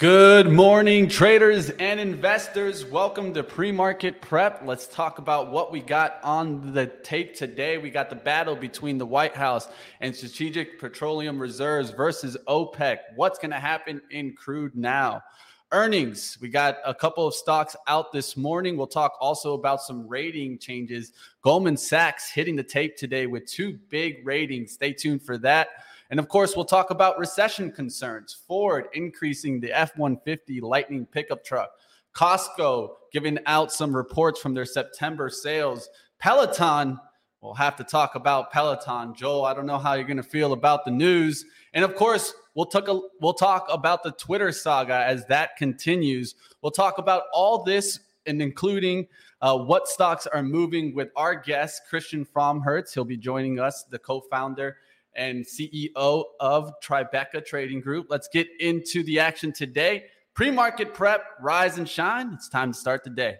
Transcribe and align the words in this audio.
Good 0.00 0.50
morning, 0.50 1.10
traders 1.10 1.68
and 1.68 2.00
investors. 2.00 2.86
Welcome 2.86 3.34
to 3.34 3.42
pre 3.42 3.70
market 3.70 4.22
prep. 4.22 4.62
Let's 4.64 4.86
talk 4.86 5.18
about 5.18 5.50
what 5.50 5.70
we 5.70 5.80
got 5.80 6.18
on 6.24 6.72
the 6.72 6.86
tape 6.86 7.36
today. 7.36 7.76
We 7.76 7.90
got 7.90 8.08
the 8.08 8.16
battle 8.16 8.56
between 8.56 8.96
the 8.96 9.04
White 9.04 9.36
House 9.36 9.68
and 10.00 10.16
Strategic 10.16 10.80
Petroleum 10.80 11.38
Reserves 11.38 11.90
versus 11.90 12.38
OPEC. 12.48 12.96
What's 13.14 13.38
going 13.38 13.50
to 13.50 13.60
happen 13.60 14.00
in 14.10 14.32
crude 14.32 14.74
now? 14.74 15.22
Earnings. 15.70 16.38
We 16.40 16.48
got 16.48 16.78
a 16.86 16.94
couple 16.94 17.26
of 17.26 17.34
stocks 17.34 17.76
out 17.86 18.10
this 18.10 18.38
morning. 18.38 18.78
We'll 18.78 18.86
talk 18.86 19.18
also 19.20 19.52
about 19.52 19.82
some 19.82 20.08
rating 20.08 20.60
changes. 20.60 21.12
Goldman 21.42 21.76
Sachs 21.76 22.30
hitting 22.30 22.56
the 22.56 22.62
tape 22.62 22.96
today 22.96 23.26
with 23.26 23.44
two 23.44 23.78
big 23.90 24.26
ratings. 24.26 24.72
Stay 24.72 24.94
tuned 24.94 25.20
for 25.20 25.36
that. 25.36 25.68
And 26.10 26.18
of 26.18 26.28
course, 26.28 26.56
we'll 26.56 26.64
talk 26.64 26.90
about 26.90 27.18
recession 27.18 27.70
concerns, 27.70 28.36
Ford 28.46 28.88
increasing 28.94 29.60
the 29.60 29.72
F 29.72 29.96
150 29.96 30.60
Lightning 30.60 31.06
pickup 31.06 31.44
truck, 31.44 31.70
Costco 32.14 32.90
giving 33.12 33.38
out 33.46 33.72
some 33.72 33.94
reports 33.94 34.40
from 34.40 34.52
their 34.52 34.64
September 34.64 35.30
sales, 35.30 35.88
Peloton. 36.18 36.98
We'll 37.40 37.54
have 37.54 37.76
to 37.76 37.84
talk 37.84 38.16
about 38.16 38.52
Peloton. 38.52 39.14
Joel, 39.14 39.44
I 39.44 39.54
don't 39.54 39.66
know 39.66 39.78
how 39.78 39.94
you're 39.94 40.04
going 40.04 40.16
to 40.16 40.22
feel 40.22 40.52
about 40.52 40.84
the 40.84 40.90
news. 40.90 41.44
And 41.72 41.84
of 41.84 41.94
course, 41.94 42.34
we'll 42.54 42.66
talk, 42.66 42.88
a, 42.88 43.00
we'll 43.20 43.32
talk 43.32 43.66
about 43.70 44.02
the 44.02 44.10
Twitter 44.12 44.52
saga 44.52 45.04
as 45.06 45.24
that 45.26 45.56
continues. 45.56 46.34
We'll 46.60 46.72
talk 46.72 46.98
about 46.98 47.24
all 47.32 47.62
this 47.62 48.00
and 48.26 48.42
including 48.42 49.06
uh, 49.40 49.56
what 49.56 49.88
stocks 49.88 50.26
are 50.26 50.42
moving 50.42 50.94
with 50.94 51.08
our 51.16 51.34
guest, 51.34 51.82
Christian 51.88 52.26
Fromhertz. 52.26 52.92
He'll 52.92 53.04
be 53.04 53.16
joining 53.16 53.58
us, 53.58 53.84
the 53.84 53.98
co 53.98 54.20
founder 54.20 54.76
and 55.14 55.44
CEO 55.44 56.24
of 56.40 56.72
Tribeca 56.82 57.44
Trading 57.44 57.80
Group. 57.80 58.06
Let's 58.10 58.28
get 58.32 58.48
into 58.60 59.02
the 59.02 59.20
action 59.20 59.52
today. 59.52 60.04
Pre 60.34 60.50
market 60.50 60.94
prep, 60.94 61.22
rise 61.40 61.78
and 61.78 61.88
shine. 61.88 62.32
It's 62.34 62.48
time 62.48 62.72
to 62.72 62.78
start 62.78 63.04
the 63.04 63.10
day. 63.10 63.36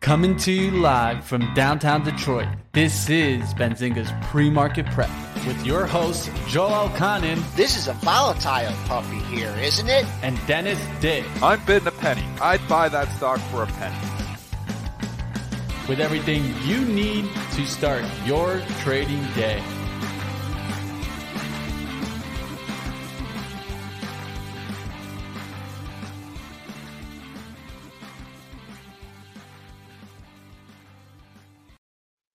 Coming 0.00 0.36
to 0.38 0.52
you 0.52 0.70
live 0.70 1.22
from 1.22 1.52
downtown 1.52 2.02
Detroit, 2.02 2.48
this 2.72 3.10
is 3.10 3.52
Benzinga's 3.52 4.10
pre 4.30 4.48
market 4.48 4.86
prep 4.86 5.10
with 5.46 5.66
your 5.66 5.86
host, 5.86 6.30
Joel 6.46 6.88
Elconin. 6.88 7.42
This 7.56 7.76
is 7.76 7.88
a 7.88 7.92
volatile 7.92 8.72
puppy 8.86 9.18
here, 9.18 9.54
isn't 9.60 9.88
it? 9.88 10.06
And 10.22 10.38
Dennis 10.46 10.78
Dick. 11.00 11.24
I'm 11.42 11.62
bidding 11.66 11.88
a 11.88 11.90
penny. 11.90 12.24
I'd 12.40 12.66
buy 12.68 12.88
that 12.88 13.14
stock 13.16 13.38
for 13.50 13.64
a 13.64 13.66
penny 13.66 14.17
with 15.88 16.00
everything 16.00 16.44
you 16.66 16.84
need 16.84 17.24
to 17.52 17.66
start 17.66 18.04
your 18.26 18.60
trading 18.80 19.24
day. 19.34 19.62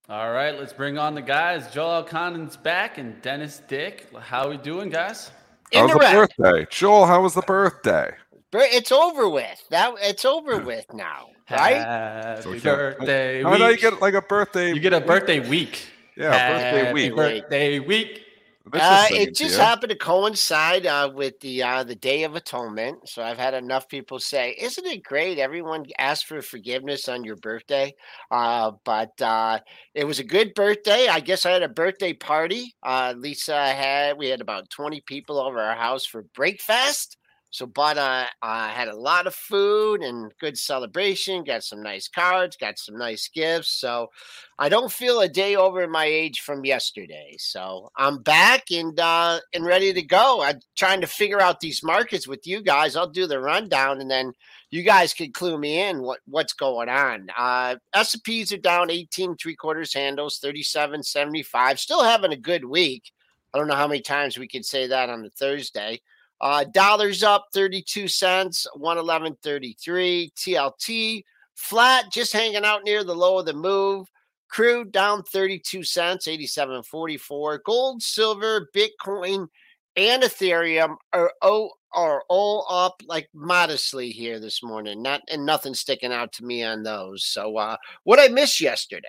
All 0.10 0.32
right, 0.32 0.58
let's 0.60 0.74
bring 0.74 0.98
on 0.98 1.14
the 1.14 1.22
guys. 1.22 1.72
Joel 1.72 2.04
Elconin's 2.04 2.58
back 2.58 2.98
and 2.98 3.22
Dennis 3.22 3.62
Dick. 3.68 4.08
How 4.20 4.46
are 4.46 4.50
we 4.50 4.58
doing, 4.58 4.90
guys? 4.90 5.32
How's 5.72 5.92
the 5.92 6.00
birthday? 6.00 6.68
Joel, 6.70 7.06
how 7.06 7.22
was 7.22 7.34
the 7.36 7.42
birthday? 7.44 8.16
It's 8.52 8.92
over 8.92 9.30
with. 9.30 9.64
That 9.70 9.94
it's 10.02 10.26
over 10.26 10.60
with 10.60 10.86
now 10.94 11.33
right? 11.54 11.76
Happy 11.76 12.50
okay. 12.50 12.60
birthday 12.60 13.44
How 13.44 13.58
do 13.58 13.66
you 13.66 13.78
get 13.78 14.02
like 14.02 14.14
a 14.14 14.22
birthday? 14.22 14.74
You 14.74 14.80
get 14.80 14.94
a 14.94 15.02
birthday 15.02 15.48
week. 15.48 15.88
Yeah, 16.16 16.52
birthday 16.52 16.94
week. 16.94 17.16
Birthday 17.16 17.80
week. 17.80 18.24
Uh, 18.72 19.08
it 19.12 19.36
just 19.36 19.60
happened 19.60 19.90
to 19.90 19.98
coincide 19.98 20.86
uh, 20.86 21.12
with 21.14 21.38
the 21.42 21.62
uh, 21.62 21.84
the 21.84 21.96
Day 21.96 22.24
of 22.24 22.36
Atonement. 22.36 23.10
So 23.10 23.22
I've 23.22 23.38
had 23.38 23.54
enough 23.54 23.90
people 23.90 24.20
say, 24.20 24.56
"Isn't 24.58 24.86
it 24.86 25.04
great? 25.04 25.38
Everyone 25.38 25.86
asks 26.00 26.24
for 26.24 26.42
forgiveness 26.42 27.10
on 27.10 27.26
your 27.26 27.36
birthday." 27.36 27.94
Uh, 28.32 28.72
but 28.86 29.22
uh, 29.22 29.60
it 29.94 30.06
was 30.06 30.20
a 30.20 30.24
good 30.24 30.54
birthday. 30.54 31.10
I 31.10 31.20
guess 31.20 31.46
I 31.46 31.52
had 31.52 31.64
a 31.64 31.68
birthday 31.68 32.14
party. 32.14 32.74
Uh, 32.82 33.14
Lisa 33.18 33.68
had 33.68 34.18
we 34.18 34.30
had 34.30 34.40
about 34.40 34.70
twenty 34.70 35.02
people 35.02 35.40
over 35.40 35.60
our 35.60 35.76
house 35.76 36.06
for 36.06 36.24
breakfast. 36.34 37.18
So, 37.54 37.68
but 37.68 38.00
uh, 38.00 38.26
I 38.42 38.70
had 38.70 38.88
a 38.88 38.96
lot 38.96 39.28
of 39.28 39.36
food 39.36 40.02
and 40.02 40.34
good 40.40 40.58
celebration. 40.58 41.44
Got 41.44 41.64
some 41.64 41.84
nice 41.84 42.08
cards, 42.08 42.58
got 42.58 42.80
some 42.80 42.98
nice 42.98 43.30
gifts. 43.30 43.70
So, 43.80 44.10
I 44.58 44.70
don't 44.70 44.92
feel 44.92 45.22
a 45.22 45.30
day 45.30 45.56
over 45.56 45.88
my 45.88 46.06
age 46.06 46.42
from 46.42 46.66
yesterday. 46.66 47.36
So, 47.38 47.92
I'm 47.96 48.24
back 48.24 48.72
and 48.72 49.00
uh, 49.00 49.40
and 49.54 49.66
ready 49.66 49.94
to 49.94 50.02
go. 50.02 50.42
I'm 50.42 50.62
trying 50.76 51.00
to 51.02 51.08
figure 51.08 51.40
out 51.40 51.60
these 51.60 51.84
markets 51.84 52.28
with 52.28 52.48
you 52.48 52.64
guys. 52.64 52.96
I'll 52.96 53.08
do 53.08 53.28
the 53.28 53.40
rundown, 53.40 54.02
and 54.02 54.10
then 54.10 54.34
you 54.72 54.82
guys 54.82 55.14
can 55.14 55.32
clue 55.32 55.60
me 55.60 55.80
in 55.80 56.02
what 56.02 56.22
what's 56.26 56.54
going 56.54 56.90
on. 56.90 57.28
Uh, 57.38 57.76
S&Ps 57.94 58.52
are 58.52 58.58
down 58.58 58.90
18 58.90 59.38
three 59.38 59.56
quarters 59.56 59.94
handles, 59.94 60.40
37.75. 60.44 61.78
Still 61.78 62.04
having 62.04 62.34
a 62.34 62.36
good 62.36 62.66
week. 62.66 63.12
I 63.54 63.60
don't 63.60 63.68
know 63.68 63.76
how 63.76 63.88
many 63.88 64.02
times 64.02 64.40
we 64.40 64.48
can 64.48 64.64
say 64.64 64.88
that 64.88 65.12
on 65.12 65.24
a 65.24 65.30
Thursday. 65.30 66.02
Uh, 66.44 66.66
dollars 66.66 67.24
up 67.24 67.48
32 67.54 68.10
cents, 68.10 68.68
111.33. 68.76 70.30
TLT 70.34 71.24
flat, 71.56 72.12
just 72.12 72.34
hanging 72.34 72.66
out 72.66 72.84
near 72.84 73.06
the 73.06 73.16
low 73.16 73.40
of 73.40 73.46
the 73.46 73.54
move. 73.54 74.10
Crude 74.50 74.92
down 74.92 75.24
32 75.24 75.86
cents, 75.86 76.28
87.44. 76.28 77.64
Gold, 77.64 78.04
silver, 78.04 78.68
Bitcoin, 78.76 79.48
and 79.96 80.22
Ethereum 80.22 80.98
are, 81.14 81.32
oh, 81.42 81.70
are 81.94 82.26
all 82.28 82.66
up 82.70 83.02
like 83.08 83.30
modestly 83.34 84.10
here 84.10 84.42
this 84.42 84.62
morning. 84.62 85.02
Not 85.02 85.22
and 85.30 85.46
nothing 85.46 85.74
sticking 85.74 86.12
out 86.12 86.34
to 86.34 86.44
me 86.44 86.62
on 86.62 86.84
those. 86.84 87.24
So 87.24 87.56
uh 87.56 87.78
what 88.04 88.20
I 88.20 88.28
missed 88.28 88.60
yesterday. 88.60 89.08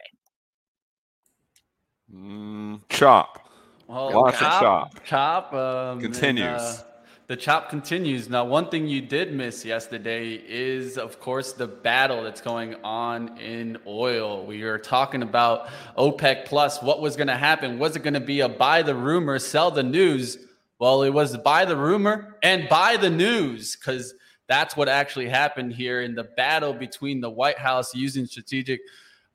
Mm, 2.15 2.83
chop. 2.91 3.49
Well, 3.89 4.13
Lots 4.13 4.39
chop, 4.39 4.53
of 4.53 4.61
chop. 4.61 5.05
Chop 5.05 5.53
um, 5.55 6.01
continues. 6.01 6.47
And, 6.47 6.57
uh, 6.61 6.94
the 7.27 7.37
chop 7.37 7.71
continues. 7.71 8.29
Now, 8.29 8.45
one 8.45 8.69
thing 8.69 8.87
you 8.87 9.01
did 9.01 9.33
miss 9.33 9.65
yesterday 9.65 10.35
is, 10.35 10.99
of 10.99 11.21
course, 11.21 11.53
the 11.53 11.67
battle 11.67 12.23
that's 12.23 12.43
going 12.43 12.75
on 12.85 13.39
in 13.39 13.79
oil. 13.87 14.45
We 14.45 14.63
were 14.63 14.79
talking 14.79 15.23
about 15.23 15.69
OPEC 15.97 16.45
Plus. 16.45 16.83
What 16.83 17.01
was 17.01 17.17
going 17.17 17.29
to 17.29 17.37
happen? 17.37 17.79
Was 17.79 17.97
it 17.97 18.03
going 18.03 18.15
to 18.15 18.21
be 18.21 18.41
a 18.41 18.49
buy 18.49 18.83
the 18.83 18.95
rumor, 18.95 19.39
sell 19.39 19.71
the 19.71 19.83
news? 19.83 20.37
Well, 20.79 21.03
it 21.03 21.11
was 21.11 21.37
buy 21.39 21.65
the 21.65 21.77
rumor 21.77 22.37
and 22.43 22.69
buy 22.69 22.99
the 22.99 23.11
news 23.11 23.75
because 23.75 24.13
that's 24.47 24.77
what 24.77 24.91
actually 24.91 25.31
happened 25.31 25.73
here 25.73 26.03
in 26.03 26.15
the 26.15 26.25
battle 26.25 26.75
between 26.75 27.23
the 27.23 27.31
White 27.31 27.59
House 27.59 27.95
using 27.95 28.27
strategic 28.27 28.83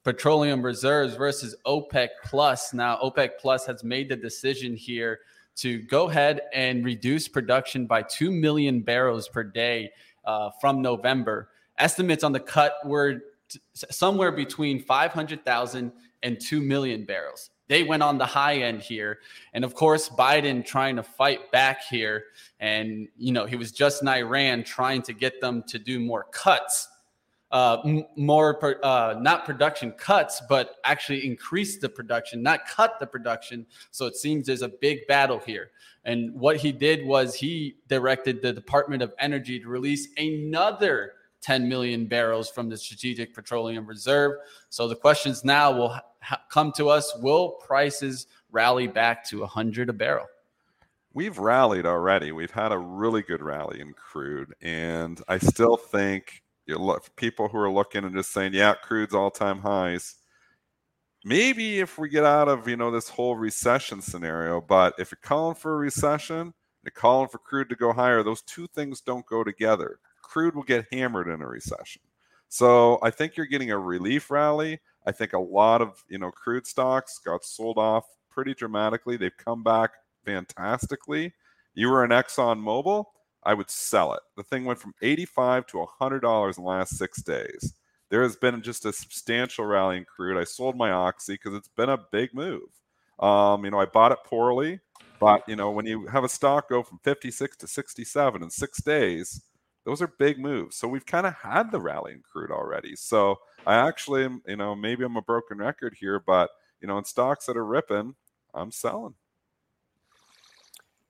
petroleum 0.03 0.61
reserves 0.61 1.15
versus 1.15 1.55
OPEC 1.65 2.09
Plus. 2.23 2.71
Now, 2.71 2.99
OPEC 3.01 3.31
Plus 3.39 3.65
has 3.65 3.83
made 3.83 4.09
the 4.09 4.15
decision 4.15 4.75
here 4.75 5.21
to 5.61 5.81
go 5.83 6.09
ahead 6.09 6.41
and 6.53 6.85
reduce 6.85 7.27
production 7.27 7.85
by 7.85 8.01
2 8.01 8.31
million 8.31 8.81
barrels 8.81 9.27
per 9.27 9.43
day 9.43 9.91
uh, 10.25 10.49
from 10.61 10.81
November. 10.81 11.49
Estimates 11.77 12.23
on 12.23 12.31
the 12.31 12.39
cut 12.39 12.75
were 12.85 13.21
t- 13.49 13.59
somewhere 13.73 14.31
between 14.31 14.81
500,000 14.81 15.91
and 16.23 16.39
2 16.39 16.61
million 16.61 17.05
barrels. 17.05 17.49
they 17.67 17.83
went 17.83 18.01
on 18.01 18.17
the 18.17 18.25
high 18.25 18.57
end 18.57 18.81
here. 18.81 19.19
And 19.53 19.63
of 19.63 19.75
course, 19.75 20.09
Biden 20.09 20.65
trying 20.65 20.95
to 20.95 21.03
fight 21.03 21.51
back 21.51 21.83
here. 21.87 22.25
And, 22.59 23.07
you 23.15 23.31
know, 23.31 23.45
he 23.45 23.55
was 23.55 23.71
just 23.71 24.01
in 24.01 24.07
Iran 24.07 24.63
trying 24.63 25.03
to 25.03 25.13
get 25.13 25.39
them 25.39 25.63
to 25.67 25.77
do 25.77 25.99
more 25.99 26.25
cuts, 26.31 26.87
uh, 27.51 27.77
m- 27.83 28.05
more, 28.15 28.85
uh, 28.85 29.15
not 29.19 29.45
production 29.45 29.91
cuts, 29.93 30.41
but 30.47 30.75
actually 30.83 31.25
increase 31.25 31.79
the 31.79 31.89
production, 31.89 32.43
not 32.43 32.67
cut 32.67 32.99
the 32.99 33.07
production. 33.07 33.65
So 33.91 34.05
it 34.05 34.15
seems 34.15 34.47
there's 34.47 34.61
a 34.61 34.69
big 34.69 35.07
battle 35.07 35.39
here. 35.39 35.71
And 36.05 36.33
what 36.33 36.57
he 36.57 36.71
did 36.71 37.05
was 37.05 37.35
he 37.35 37.75
directed 37.87 38.41
the 38.41 38.53
Department 38.53 39.03
of 39.03 39.13
Energy 39.19 39.59
to 39.59 39.67
release 39.67 40.07
another 40.17 41.13
10 41.41 41.67
million 41.67 42.05
barrels 42.05 42.49
from 42.49 42.69
the 42.69 42.77
Strategic 42.77 43.33
Petroleum 43.33 43.85
Reserve. 43.85 44.37
So 44.69 44.87
the 44.87 44.95
questions 44.95 45.43
now 45.43 45.71
will 45.71 45.97
ha- 46.21 46.41
come 46.49 46.71
to 46.73 46.89
us 46.89 47.15
Will 47.21 47.51
prices 47.65 48.27
rally 48.51 48.87
back 48.87 49.23
to 49.29 49.39
100 49.41 49.89
a 49.89 49.93
barrel? 49.93 50.25
We've 51.13 51.37
rallied 51.39 51.85
already. 51.85 52.31
We've 52.31 52.51
had 52.51 52.71
a 52.71 52.77
really 52.77 53.23
good 53.23 53.41
rally 53.41 53.79
in 53.79 53.93
crude. 53.93 54.53
And 54.61 55.21
I 55.27 55.37
still 55.39 55.75
think 55.75 56.43
you 56.69 56.77
look, 56.77 57.15
people 57.15 57.49
who 57.49 57.57
are 57.57 57.71
looking 57.71 58.05
and 58.05 58.15
just 58.15 58.31
saying, 58.31 58.53
yeah, 58.53 58.73
crude's 58.75 59.13
all 59.13 59.31
time 59.31 59.59
highs. 59.59 60.15
Maybe 61.25 61.79
if 61.79 61.97
we 61.97 62.07
get 62.07 62.23
out 62.23 62.47
of 62.47 62.67
you 62.67 62.77
know 62.77 62.91
this 62.91 63.09
whole 63.09 63.35
recession 63.35 64.01
scenario, 64.01 64.61
but 64.61 64.93
if 64.97 65.11
you're 65.11 65.19
calling 65.21 65.55
for 65.55 65.73
a 65.73 65.77
recession, 65.77 66.53
you're 66.83 66.91
calling 66.91 67.27
for 67.27 67.39
crude 67.39 67.69
to 67.69 67.75
go 67.75 67.91
higher. 67.91 68.23
Those 68.23 68.41
two 68.43 68.67
things 68.67 69.01
don't 69.01 69.25
go 69.25 69.43
together 69.43 69.99
crude 70.29 70.55
will 70.55 70.63
get 70.63 70.85
hammered 70.91 71.27
in 71.27 71.41
a 71.41 71.47
recession. 71.47 72.01
So 72.49 72.99
I 73.01 73.09
think 73.09 73.35
you're 73.35 73.45
getting 73.45 73.71
a 73.71 73.77
relief 73.77 74.29
rally. 74.31 74.79
I 75.05 75.11
think 75.11 75.33
a 75.33 75.39
lot 75.39 75.81
of 75.81 76.03
you 76.07 76.19
know 76.19 76.31
crude 76.31 76.67
stocks 76.67 77.19
got 77.23 77.43
sold 77.43 77.77
off 77.77 78.05
pretty 78.29 78.53
dramatically. 78.53 79.17
They've 79.17 79.35
come 79.35 79.63
back 79.63 79.91
fantastically. 80.25 81.33
You 81.73 81.89
were 81.89 82.03
an 82.03 82.11
Exxon 82.11 82.61
Mobil, 82.61 83.05
I 83.43 83.53
would 83.53 83.69
sell 83.69 84.13
it. 84.13 84.21
The 84.35 84.43
thing 84.43 84.65
went 84.65 84.79
from 84.79 84.93
85 85.01 85.67
to 85.67 85.85
$100 86.01 86.57
in 86.57 86.63
the 86.63 86.69
last 86.69 86.97
six 86.97 87.21
days. 87.21 87.73
There 88.09 88.23
has 88.23 88.35
been 88.35 88.61
just 88.61 88.85
a 88.85 88.93
substantial 88.93 89.65
rally 89.65 89.97
in 89.97 90.05
crude. 90.05 90.39
I 90.39 90.43
sold 90.43 90.75
my 90.75 90.91
Oxy 90.91 91.33
because 91.33 91.53
it's 91.53 91.67
been 91.67 91.89
a 91.89 92.05
big 92.11 92.33
move. 92.33 92.69
Um, 93.19 93.65
you 93.65 93.71
know, 93.71 93.79
I 93.79 93.85
bought 93.85 94.11
it 94.11 94.19
poorly, 94.25 94.79
but 95.19 95.47
you 95.47 95.55
know, 95.55 95.71
when 95.71 95.85
you 95.85 96.07
have 96.07 96.23
a 96.23 96.29
stock 96.29 96.69
go 96.69 96.81
from 96.81 96.99
56 97.03 97.57
to 97.57 97.67
67 97.67 98.43
in 98.43 98.49
six 98.49 98.81
days, 98.81 99.43
those 99.85 100.01
are 100.01 100.07
big 100.07 100.39
moves. 100.39 100.77
So 100.77 100.87
we've 100.87 101.05
kind 101.05 101.27
of 101.27 101.35
had 101.35 101.71
the 101.71 101.79
rally 101.79 102.13
in 102.13 102.21
crude 102.21 102.51
already. 102.51 102.95
So 102.95 103.37
I 103.65 103.75
actually, 103.75 104.27
you 104.47 104.55
know, 104.55 104.75
maybe 104.75 105.03
I'm 105.03 105.17
a 105.17 105.21
broken 105.21 105.57
record 105.57 105.95
here, 105.99 106.19
but 106.19 106.49
you 106.81 106.87
know, 106.87 106.97
in 106.97 107.05
stocks 107.05 107.45
that 107.45 107.57
are 107.57 107.65
ripping, 107.65 108.15
I'm 108.53 108.71
selling. 108.71 109.15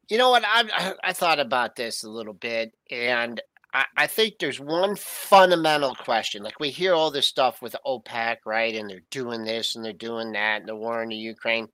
You 0.10 0.18
know 0.18 0.32
what? 0.32 0.44
I 0.46 0.94
I 1.04 1.14
thought 1.14 1.40
about 1.40 1.76
this 1.76 2.04
a 2.04 2.10
little 2.10 2.34
bit, 2.34 2.74
and 2.90 3.40
I, 3.74 3.86
I 3.96 4.08
think 4.08 4.40
there's 4.40 4.60
one 4.60 4.96
fundamental 4.96 5.94
question. 5.96 6.42
Like 6.44 6.60
we 6.60 6.72
hear 6.72 6.94
all 6.96 7.12
this 7.12 7.28
stuff 7.28 7.62
with 7.62 7.76
OPEC, 7.86 8.38
right? 8.46 8.74
And 8.76 8.90
they're 8.90 9.02
doing 9.12 9.44
this 9.44 9.76
and 9.76 9.86
they're 9.86 9.94
doing 9.94 10.32
that, 10.32 10.62
and 10.62 10.68
the 10.70 10.76
war 10.76 11.04
in 11.04 11.10
the 11.10 11.16
Ukraine. 11.16 11.68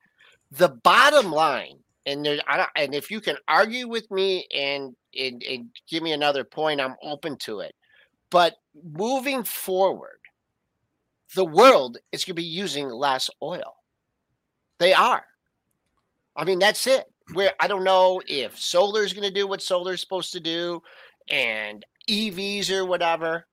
The 0.52 0.70
bottom 0.70 1.32
line, 1.32 1.80
and 2.06 2.26
there, 2.26 2.40
I, 2.48 2.68
and 2.76 2.94
if 2.94 3.10
you 3.10 3.22
can 3.22 3.38
argue 3.48 3.88
with 3.88 4.10
me 4.12 4.46
and 4.54 4.96
and, 5.18 5.42
and 5.44 5.70
give 5.90 6.04
me 6.04 6.12
another 6.12 6.44
point, 6.44 6.82
I'm 6.82 6.96
open 7.02 7.38
to 7.40 7.62
it. 7.62 7.74
But 8.30 8.56
moving 8.84 9.44
forward, 9.46 10.20
the 11.36 11.46
world 11.46 11.98
is 12.12 12.26
going 12.26 12.36
to 12.36 12.42
be 12.42 12.44
using 12.44 12.90
less 12.90 13.30
oil. 13.42 13.78
They 14.80 14.94
are. 14.94 15.26
I 16.36 16.44
mean, 16.44 16.60
that's 16.60 16.86
it. 16.86 17.06
Where 17.34 17.54
I 17.60 17.68
don't 17.68 17.84
know 17.84 18.22
if 18.28 18.60
solar 18.60 19.04
is 19.04 19.14
going 19.14 19.28
to 19.28 19.34
do 19.34 19.48
what 19.48 19.62
solar 19.62 19.94
is 19.94 20.02
supposed 20.02 20.32
to 20.34 20.40
do 20.40 20.82
and 21.30 21.84
EVs 22.10 22.70
or 22.70 22.86
whatever, 22.86 23.48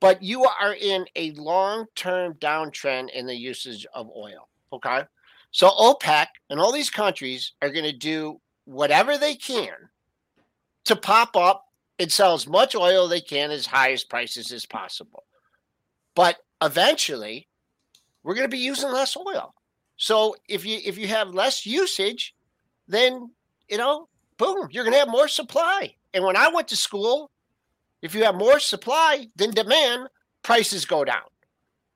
but 0.00 0.22
you 0.22 0.44
are 0.44 0.74
in 0.74 1.06
a 1.16 1.32
long 1.32 1.86
term 1.94 2.34
downtrend 2.34 3.10
in 3.10 3.26
the 3.26 3.34
usage 3.34 3.86
of 3.94 4.10
oil. 4.14 4.48
Okay. 4.72 5.04
So 5.50 5.70
OPEC 5.70 6.26
and 6.50 6.60
all 6.60 6.72
these 6.72 6.90
countries 6.90 7.52
are 7.62 7.70
going 7.70 7.84
to 7.84 7.92
do 7.92 8.40
whatever 8.64 9.16
they 9.16 9.34
can 9.34 9.72
to 10.84 10.96
pop 10.96 11.36
up 11.36 11.64
and 11.98 12.10
sell 12.10 12.34
as 12.34 12.46
much 12.46 12.74
oil 12.74 13.08
they 13.08 13.20
can 13.20 13.50
as 13.50 13.66
high 13.66 13.92
as 13.92 14.04
prices 14.04 14.52
as 14.52 14.66
possible. 14.66 15.24
But 16.14 16.36
eventually, 16.62 17.48
we're 18.22 18.34
going 18.34 18.50
to 18.50 18.56
be 18.56 18.58
using 18.58 18.90
less 18.90 19.16
oil. 19.16 19.54
So 19.96 20.34
if 20.48 20.64
you 20.64 20.80
if 20.84 20.98
you 20.98 21.06
have 21.08 21.28
less 21.28 21.64
usage, 21.64 22.33
then 22.88 23.30
you 23.68 23.78
know, 23.78 24.08
boom, 24.36 24.68
you're 24.70 24.84
going 24.84 24.92
to 24.92 24.98
have 24.98 25.08
more 25.08 25.28
supply. 25.28 25.94
And 26.12 26.24
when 26.24 26.36
I 26.36 26.48
went 26.48 26.68
to 26.68 26.76
school, 26.76 27.30
if 28.02 28.14
you 28.14 28.24
have 28.24 28.34
more 28.34 28.60
supply 28.60 29.28
than 29.36 29.50
demand, 29.50 30.08
prices 30.42 30.84
go 30.84 31.04
down. 31.04 31.22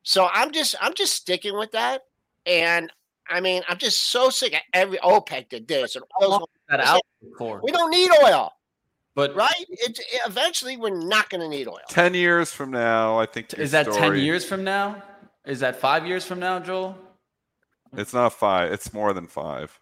So 0.03 0.29
I'm 0.33 0.53
just 0.53 0.75
I'm 0.81 0.95
just 0.95 1.15
sticking 1.15 1.57
with 1.57 1.73
that. 1.73 2.05
And 2.47 2.91
I 3.29 3.41
mean, 3.41 3.63
I'm 3.69 3.79
just 3.79 4.05
so 4.05 4.31
sick 4.31 4.55
of 4.55 4.61
every 4.73 4.99
OPEC 4.99 5.51
did 5.51 5.69
this 5.69 5.97
and 5.97 6.05
oil's 6.23 6.49
that 6.71 6.81
out 6.81 7.03
for. 7.37 7.61
We 7.63 7.71
don't 7.73 7.91
need 7.91 8.11
oil. 8.25 8.53
But 9.15 9.35
right, 9.35 9.53
it, 9.69 9.99
it, 9.99 10.21
eventually 10.27 10.77
we're 10.77 10.97
not 10.97 11.29
going 11.29 11.41
to 11.41 11.49
need 11.49 11.67
oil. 11.67 11.81
Ten 11.89 12.15
years 12.15 12.53
from 12.53 12.71
now, 12.71 13.19
I 13.19 13.27
think. 13.27 13.53
Is 13.55 13.73
that 13.73 13.87
story, 13.87 13.99
ten 13.99 14.17
years 14.17 14.45
from 14.45 14.65
now? 14.65 15.03
Is 15.45 15.61
that 15.61 15.77
five 15.81 16.07
years 16.07 16.25
from 16.25 16.39
now, 16.39 16.61
Joel? 16.61 16.97
It's 17.95 18.15
not 18.15 18.33
five. 18.33 18.73
It's 18.73 18.93
more 18.93 19.13
than 19.13 19.27
five. 19.27 19.79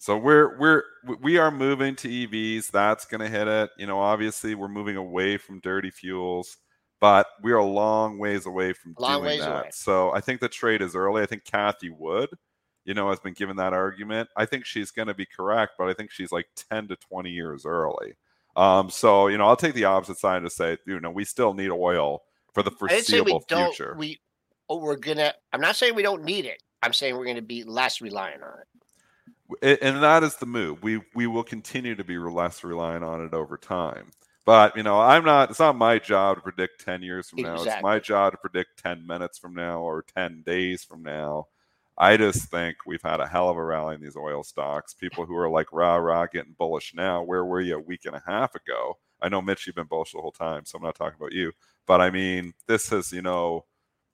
So 0.00 0.16
we're 0.16 0.58
we're 0.58 0.82
we 1.20 1.36
are 1.36 1.50
moving 1.50 1.94
to 1.96 2.08
EVs. 2.08 2.70
That's 2.70 3.04
going 3.04 3.20
to 3.20 3.28
hit 3.28 3.46
it. 3.46 3.68
You 3.76 3.86
know, 3.86 4.00
obviously 4.00 4.54
we're 4.54 4.66
moving 4.66 4.96
away 4.96 5.36
from 5.36 5.60
dirty 5.60 5.90
fuels, 5.90 6.56
but 7.02 7.26
we're 7.42 7.58
a 7.58 7.64
long 7.64 8.18
ways 8.18 8.46
away 8.46 8.72
from 8.72 8.94
long 8.98 9.22
doing 9.22 9.40
that. 9.40 9.50
Away. 9.50 9.68
So 9.74 10.10
I 10.12 10.22
think 10.22 10.40
the 10.40 10.48
trade 10.48 10.80
is 10.80 10.96
early. 10.96 11.22
I 11.22 11.26
think 11.26 11.44
Cathie 11.44 11.90
Wood, 11.90 12.30
you 12.86 12.94
know, 12.94 13.10
has 13.10 13.20
been 13.20 13.34
given 13.34 13.56
that 13.56 13.74
argument. 13.74 14.30
I 14.38 14.46
think 14.46 14.64
she's 14.64 14.90
going 14.90 15.08
to 15.08 15.14
be 15.14 15.26
correct, 15.26 15.72
but 15.76 15.90
I 15.90 15.92
think 15.92 16.10
she's 16.10 16.32
like 16.32 16.46
10 16.70 16.88
to 16.88 16.96
20 16.96 17.28
years 17.28 17.66
early. 17.66 18.14
Um, 18.56 18.88
so 18.88 19.26
you 19.26 19.36
know, 19.36 19.44
I'll 19.44 19.54
take 19.54 19.74
the 19.74 19.84
opposite 19.84 20.16
side 20.16 20.42
to 20.44 20.50
say, 20.50 20.78
you 20.86 20.98
know, 21.00 21.10
we 21.10 21.26
still 21.26 21.52
need 21.52 21.70
oil 21.70 22.22
for 22.54 22.62
the 22.62 22.70
foreseeable 22.70 23.44
we 23.50 23.54
future. 23.54 23.94
We 23.98 24.18
oh, 24.70 24.78
we're 24.78 24.96
gonna. 24.96 25.34
I'm 25.52 25.60
not 25.60 25.76
saying 25.76 25.94
we 25.94 26.02
don't 26.02 26.24
need 26.24 26.46
it. 26.46 26.62
I'm 26.82 26.94
saying 26.94 27.14
we're 27.18 27.24
going 27.24 27.36
to 27.36 27.42
be 27.42 27.64
less 27.64 28.00
reliant 28.00 28.42
on 28.42 28.58
it. 28.58 28.79
And 29.62 30.02
that 30.02 30.22
is 30.22 30.36
the 30.36 30.46
move. 30.46 30.82
We 30.82 31.00
we 31.14 31.26
will 31.26 31.44
continue 31.44 31.94
to 31.94 32.04
be 32.04 32.18
less 32.18 32.62
reliant 32.64 33.04
on 33.04 33.24
it 33.24 33.34
over 33.34 33.56
time. 33.56 34.10
But 34.46 34.76
you 34.76 34.82
know, 34.82 35.00
I'm 35.00 35.24
not. 35.24 35.50
It's 35.50 35.58
not 35.58 35.76
my 35.76 35.98
job 35.98 36.36
to 36.36 36.42
predict 36.42 36.84
ten 36.84 37.02
years 37.02 37.28
from 37.28 37.40
exactly. 37.40 37.66
now. 37.66 37.72
It's 37.72 37.82
my 37.82 37.98
job 37.98 38.32
to 38.32 38.38
predict 38.38 38.82
ten 38.82 39.06
minutes 39.06 39.38
from 39.38 39.54
now 39.54 39.80
or 39.80 40.02
ten 40.02 40.42
days 40.44 40.82
from 40.84 41.02
now. 41.02 41.46
I 41.98 42.16
just 42.16 42.50
think 42.50 42.78
we've 42.86 43.02
had 43.02 43.20
a 43.20 43.26
hell 43.26 43.50
of 43.50 43.58
a 43.58 43.62
rally 43.62 43.94
in 43.94 44.00
these 44.00 44.16
oil 44.16 44.42
stocks. 44.42 44.94
People 44.94 45.26
who 45.26 45.36
are 45.36 45.50
like 45.50 45.72
rah 45.72 45.96
rah 45.96 46.26
getting 46.26 46.54
bullish 46.58 46.94
now. 46.94 47.22
Where 47.22 47.44
were 47.44 47.60
you 47.60 47.76
a 47.76 47.80
week 47.80 48.06
and 48.06 48.16
a 48.16 48.22
half 48.26 48.54
ago? 48.54 48.96
I 49.20 49.28
know 49.28 49.42
Mitch, 49.42 49.66
you've 49.66 49.76
been 49.76 49.84
bullish 49.84 50.12
the 50.12 50.20
whole 50.20 50.32
time, 50.32 50.64
so 50.64 50.78
I'm 50.78 50.84
not 50.84 50.94
talking 50.94 51.18
about 51.20 51.32
you. 51.32 51.52
But 51.86 52.00
I 52.00 52.10
mean, 52.10 52.54
this 52.66 52.88
has 52.88 53.12
you 53.12 53.22
know 53.22 53.66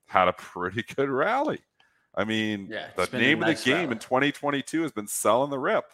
had 0.07 0.29
a 0.29 0.33
pretty 0.33 0.83
good 0.97 1.09
rally. 1.09 1.61
I 2.17 2.25
mean, 2.25 2.69
yeah, 2.71 2.89
the 2.97 3.19
name 3.19 3.41
nice 3.41 3.59
of 3.59 3.65
the 3.65 3.71
game 3.71 3.77
rally. 3.77 3.93
in 3.93 3.99
2022 3.99 4.83
has 4.83 4.93
been 4.93 5.07
selling 5.07 5.51
the 5.51 5.59
rip. 5.59 5.85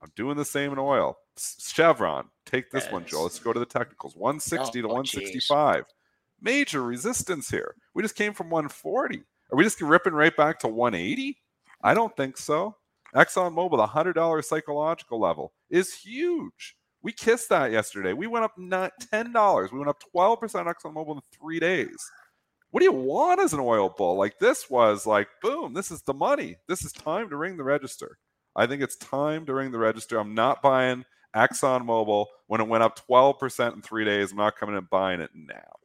I'm 0.00 0.12
doing 0.14 0.36
the 0.36 0.44
same 0.44 0.72
in 0.72 0.78
oil. 0.78 1.18
Chevron, 1.36 2.28
take 2.46 2.70
this 2.70 2.84
yes. 2.84 2.92
one, 2.92 3.04
Joel. 3.04 3.24
Let's 3.24 3.38
go 3.40 3.52
to 3.52 3.58
the 3.58 3.66
technicals. 3.66 4.14
160 4.14 4.78
oh, 4.78 4.82
to 4.82 4.88
165. 4.88 5.76
Geez. 5.76 5.84
Major 6.40 6.82
resistance 6.82 7.50
here. 7.50 7.74
We 7.94 8.02
just 8.02 8.14
came 8.14 8.32
from 8.32 8.50
140. 8.50 9.18
Are 9.50 9.56
we 9.56 9.64
just 9.64 9.80
ripping 9.80 10.12
right 10.12 10.36
back 10.36 10.60
to 10.60 10.68
180? 10.68 11.36
I 11.82 11.94
don't 11.94 12.16
think 12.16 12.36
so. 12.36 12.76
Exxon 13.14 13.54
Mobil, 13.54 13.76
the 13.76 13.86
hundred 13.86 14.14
dollar 14.14 14.42
psychological 14.42 15.18
level 15.18 15.52
is 15.70 15.94
huge. 15.94 16.76
We 17.02 17.12
kissed 17.12 17.48
that 17.48 17.72
yesterday. 17.72 18.12
We 18.12 18.26
went 18.26 18.44
up 18.44 18.58
not 18.58 18.92
ten 19.10 19.32
dollars. 19.32 19.72
We 19.72 19.78
went 19.78 19.88
up 19.88 20.02
twelve 20.12 20.40
percent 20.40 20.68
Exxon 20.68 20.94
Mobil 20.94 21.14
in 21.16 21.22
three 21.32 21.58
days. 21.58 21.96
What 22.70 22.80
do 22.80 22.84
you 22.84 22.92
want 22.92 23.40
as 23.40 23.52
an 23.52 23.60
oil 23.60 23.88
bull? 23.88 24.16
Like 24.16 24.38
this 24.38 24.68
was 24.68 25.06
like 25.06 25.28
boom. 25.42 25.74
This 25.74 25.90
is 25.90 26.02
the 26.02 26.14
money. 26.14 26.56
This 26.68 26.84
is 26.84 26.92
time 26.92 27.30
to 27.30 27.36
ring 27.36 27.56
the 27.56 27.64
register. 27.64 28.18
I 28.54 28.66
think 28.66 28.82
it's 28.82 28.96
time 28.96 29.46
to 29.46 29.54
ring 29.54 29.70
the 29.70 29.78
register. 29.78 30.18
I'm 30.18 30.34
not 30.34 30.62
buying 30.62 31.04
Exxon 31.34 31.86
Mobil 31.86 32.26
when 32.46 32.60
it 32.60 32.68
went 32.68 32.82
up 32.82 32.96
twelve 32.96 33.38
percent 33.38 33.74
in 33.74 33.82
three 33.82 34.04
days. 34.04 34.32
I'm 34.32 34.38
not 34.38 34.56
coming 34.56 34.76
and 34.76 34.88
buying 34.90 35.20
it 35.20 35.30
now. 35.34 35.76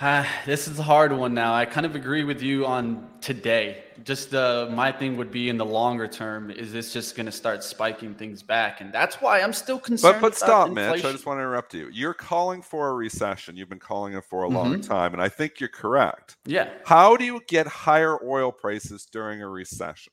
Uh, 0.00 0.24
this 0.46 0.68
is 0.68 0.78
a 0.78 0.82
hard 0.82 1.12
one 1.12 1.34
now. 1.34 1.54
I 1.54 1.64
kind 1.64 1.86
of 1.86 1.94
agree 1.94 2.24
with 2.24 2.42
you 2.42 2.66
on 2.66 3.08
today. 3.20 3.84
Just 4.04 4.34
uh, 4.34 4.68
my 4.70 4.92
thing 4.92 5.16
would 5.16 5.30
be 5.30 5.48
in 5.48 5.56
the 5.56 5.64
longer 5.64 6.06
term, 6.06 6.50
is 6.50 6.72
this 6.72 6.92
just 6.92 7.16
going 7.16 7.26
to 7.26 7.32
start 7.32 7.64
spiking 7.64 8.14
things 8.14 8.42
back? 8.42 8.80
And 8.80 8.92
that's 8.92 9.16
why 9.16 9.40
I'm 9.40 9.52
still 9.52 9.78
concerned. 9.78 10.20
But, 10.20 10.20
but 10.20 10.36
stop, 10.36 10.68
inflation. 10.68 10.92
Mitch. 10.92 11.04
I 11.04 11.12
just 11.12 11.26
want 11.26 11.38
to 11.38 11.42
interrupt 11.42 11.74
you. 11.74 11.88
You're 11.92 12.14
calling 12.14 12.62
for 12.62 12.90
a 12.90 12.94
recession. 12.94 13.56
You've 13.56 13.68
been 13.68 13.80
calling 13.80 14.14
it 14.14 14.24
for 14.24 14.44
a 14.44 14.46
mm-hmm. 14.46 14.56
long 14.56 14.80
time. 14.80 15.12
And 15.12 15.22
I 15.22 15.28
think 15.28 15.58
you're 15.58 15.68
correct. 15.68 16.36
Yeah. 16.44 16.68
How 16.84 17.16
do 17.16 17.24
you 17.24 17.40
get 17.48 17.66
higher 17.66 18.18
oil 18.24 18.52
prices 18.52 19.06
during 19.10 19.42
a 19.42 19.48
recession? 19.48 20.12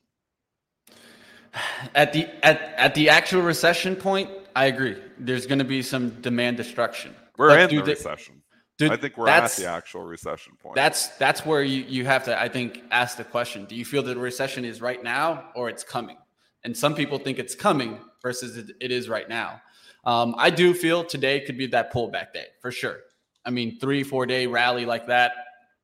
At 1.94 2.12
the 2.12 2.28
at, 2.44 2.60
at 2.76 2.94
the 2.94 3.08
actual 3.08 3.40
recession 3.40 3.96
point, 3.96 4.28
I 4.54 4.66
agree. 4.66 4.96
There's 5.18 5.46
going 5.46 5.58
to 5.58 5.64
be 5.64 5.80
some 5.80 6.10
demand 6.20 6.58
destruction. 6.58 7.14
We're 7.38 7.58
in 7.58 7.70
the 7.70 7.82
recession. 7.82 8.35
Dude, 8.78 8.92
I 8.92 8.96
think 8.96 9.16
we're 9.16 9.28
at 9.28 9.50
the 9.52 9.66
actual 9.66 10.02
recession 10.02 10.54
point. 10.60 10.74
That's 10.74 11.08
that's 11.16 11.46
where 11.46 11.62
you, 11.62 11.84
you 11.88 12.04
have 12.04 12.24
to, 12.24 12.38
I 12.38 12.48
think, 12.48 12.82
ask 12.90 13.16
the 13.16 13.24
question: 13.24 13.64
Do 13.64 13.74
you 13.74 13.84
feel 13.84 14.02
that 14.02 14.14
the 14.14 14.20
recession 14.20 14.64
is 14.64 14.82
right 14.82 15.02
now 15.02 15.48
or 15.54 15.68
it's 15.70 15.82
coming? 15.82 16.18
And 16.62 16.76
some 16.76 16.94
people 16.94 17.18
think 17.18 17.38
it's 17.38 17.54
coming 17.54 17.98
versus 18.20 18.56
it, 18.56 18.72
it 18.80 18.90
is 18.90 19.08
right 19.08 19.28
now. 19.28 19.62
Um, 20.04 20.34
I 20.36 20.50
do 20.50 20.74
feel 20.74 21.04
today 21.04 21.40
could 21.40 21.56
be 21.56 21.66
that 21.68 21.92
pullback 21.92 22.32
day 22.32 22.46
for 22.60 22.70
sure. 22.70 22.98
I 23.44 23.50
mean, 23.50 23.78
three 23.78 24.02
four 24.02 24.26
day 24.26 24.46
rally 24.46 24.84
like 24.84 25.06
that, 25.06 25.32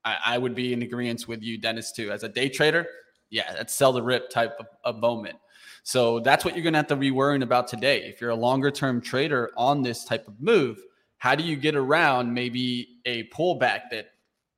I, 0.05 0.17
I 0.25 0.39
would 0.39 0.55
be 0.55 0.73
in 0.73 0.83
agreement 0.83 1.27
with 1.27 1.43
you, 1.43 1.59
Dennis, 1.59 1.93
too. 1.93 2.11
As 2.11 2.25
a 2.25 2.29
day 2.29 2.49
trader, 2.49 2.87
yeah, 3.31 3.53
that's 3.55 3.73
sell 3.73 3.93
the 3.93 4.03
rip 4.03 4.29
type 4.29 4.55
of, 4.61 4.67
of 4.85 5.01
moment. 5.01 5.37
So 5.85 6.21
that's 6.21 6.45
what 6.45 6.55
you're 6.55 6.63
going 6.63 6.75
to 6.75 6.79
have 6.79 6.87
to 6.89 6.97
be 6.97 7.11
worrying 7.11 7.43
about 7.43 7.69
today. 7.69 8.05
If 8.05 8.21
you're 8.21 8.31
a 8.31 8.37
longer 8.37 8.71
term 8.71 9.01
trader 9.01 9.51
on 9.57 9.83
this 9.83 10.05
type 10.05 10.29
of 10.29 10.41
move, 10.41 10.79
how 11.23 11.37
do 11.37 11.45
you 11.45 11.55
get 11.55 11.77
around 11.77 12.35
maybe 12.35 12.99
a 13.05 13.23
pullback 13.29 13.91
that 13.93 14.07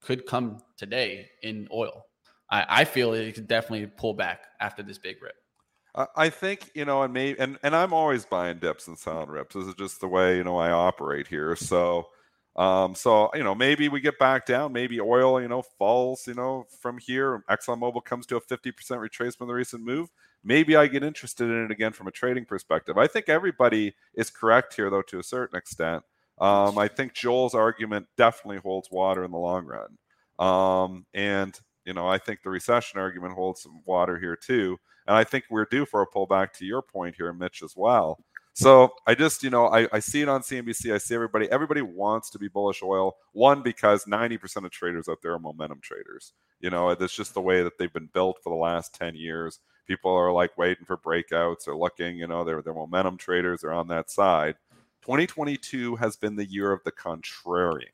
could 0.01 0.25
come 0.25 0.63
today 0.79 1.29
in 1.43 1.69
oil? 1.71 2.07
I, 2.51 2.65
I 2.67 2.85
feel 2.87 3.13
it 3.13 3.35
could 3.35 3.47
definitely 3.47 3.87
pull 3.87 4.15
back 4.15 4.47
after 4.61 4.83
this 4.83 4.97
big 4.97 5.23
rip. 5.23 5.35
I 6.17 6.31
think 6.31 6.71
you 6.75 6.87
know, 6.87 7.03
and 7.03 7.13
maybe, 7.13 7.39
and 7.39 7.59
and 7.63 7.77
I'm 7.77 7.93
always 7.93 8.25
buying 8.25 8.61
dips 8.61 8.89
and 8.89 8.99
sound 8.99 9.31
rips. 9.31 9.55
This 9.55 9.67
is 9.67 9.75
just 9.75 10.01
the 10.01 10.09
way 10.09 10.39
you 10.39 10.43
know 10.43 10.57
I 10.57 10.71
operate 10.71 11.29
here. 11.29 11.55
So, 11.55 12.09
um, 12.57 12.95
so 12.95 13.31
you 13.35 13.45
know, 13.45 13.55
maybe 13.55 13.91
we 13.91 14.01
get 14.01 14.19
back 14.19 14.47
down. 14.47 14.73
Maybe 14.73 14.99
oil, 15.03 15.43
you 15.43 15.49
know, 15.49 15.61
falls, 15.79 16.27
you 16.27 16.35
know, 16.35 16.65
from 16.81 16.97
here. 16.97 17.45
ExxonMobil 17.51 18.07
comes 18.07 18.25
to 18.29 18.37
a 18.37 18.41
50% 18.41 18.73
retracement 18.73 19.43
of 19.43 19.49
the 19.49 19.55
recent 19.55 19.85
move 19.85 20.09
maybe 20.45 20.77
I 20.77 20.87
get 20.87 21.03
interested 21.03 21.45
in 21.45 21.65
it 21.65 21.71
again 21.71 21.93
from 21.93 22.07
a 22.07 22.11
trading 22.11 22.45
perspective. 22.45 22.99
I 22.99 23.07
think 23.07 23.29
everybody 23.29 23.95
is 24.15 24.31
correct 24.31 24.75
here, 24.75 24.91
though, 24.91 25.03
to 25.03 25.19
a 25.19 25.23
certain 25.23 25.57
extent. 25.57 26.03
Um, 26.39 26.79
I 26.79 26.89
think 26.89 27.15
Joel's 27.15 27.55
argument 27.55 28.07
definitely 28.17 28.59
holds 28.59 28.91
water 28.91 29.25
in 29.25 29.31
the 29.31 29.39
long 29.39 29.67
run. 29.67 29.99
Um, 30.39 31.07
and, 31.15 31.59
you 31.85 31.93
know, 31.93 32.09
I 32.09 32.19
think 32.19 32.43
the 32.43 32.51
recession 32.51 32.99
argument 32.99 33.35
holds 33.35 33.63
some 33.63 33.83
water 33.85 34.19
here, 34.19 34.37
too. 34.37 34.79
And 35.07 35.17
I 35.17 35.25
think 35.25 35.45
we're 35.51 35.67
due 35.67 35.87
for 35.87 36.03
a 36.03 36.07
pullback 36.07 36.53
to 36.55 36.65
your 36.65 36.83
point 36.83 37.15
here, 37.17 37.33
Mitch, 37.33 37.63
as 37.63 37.75
well. 37.77 38.19
So 38.55 38.93
I 39.07 39.15
just, 39.17 39.43
you 39.43 39.51
know, 39.51 39.67
I, 39.67 39.89
I 39.93 39.99
see 39.99 40.23
it 40.23 40.29
on 40.29 40.43
CNBC. 40.43 40.95
I 40.95 40.99
see 40.99 41.15
everybody, 41.15 41.51
everybody 41.51 41.83
wants 41.83 42.31
to 42.31 42.39
be 42.39 42.47
bullish 42.47 42.83
oil. 42.83 43.17
One, 43.33 43.63
because 43.63 44.05
90% 44.05 44.65
of 44.65 44.71
traders 44.71 45.09
out 45.09 45.19
there 45.23 45.35
are 45.35 45.41
momentum 45.41 45.81
traders. 45.83 46.33
You 46.61 46.71
know, 46.71 46.95
that's 46.95 47.15
just 47.15 47.35
the 47.35 47.41
way 47.41 47.65
that 47.65 47.79
they've 47.79 47.93
been 47.93 48.09
built 48.15 48.39
for 48.43 48.51
the 48.51 48.61
last 48.61 48.95
10 48.95 49.17
years. 49.17 49.59
People 49.89 50.13
are 50.13 50.33
like 50.33 50.57
waiting 50.57 50.87
for 50.87 50.97
breakouts. 50.97 51.65
They're 51.65 51.77
looking, 51.77 52.17
you 52.17 52.29
know, 52.29 52.45
they're, 52.45 52.63
they're 52.63 52.73
momentum 52.73 53.19
traders. 53.19 53.61
They're 53.61 53.73
on 53.73 53.89
that 53.89 54.09
side. 54.09 54.55
2022 55.05 55.97
has 55.97 56.17
been 56.17 56.35
the 56.35 56.47
year 56.47 56.73
of 56.73 56.83
the 56.85 56.93
contrarian, 56.93 57.93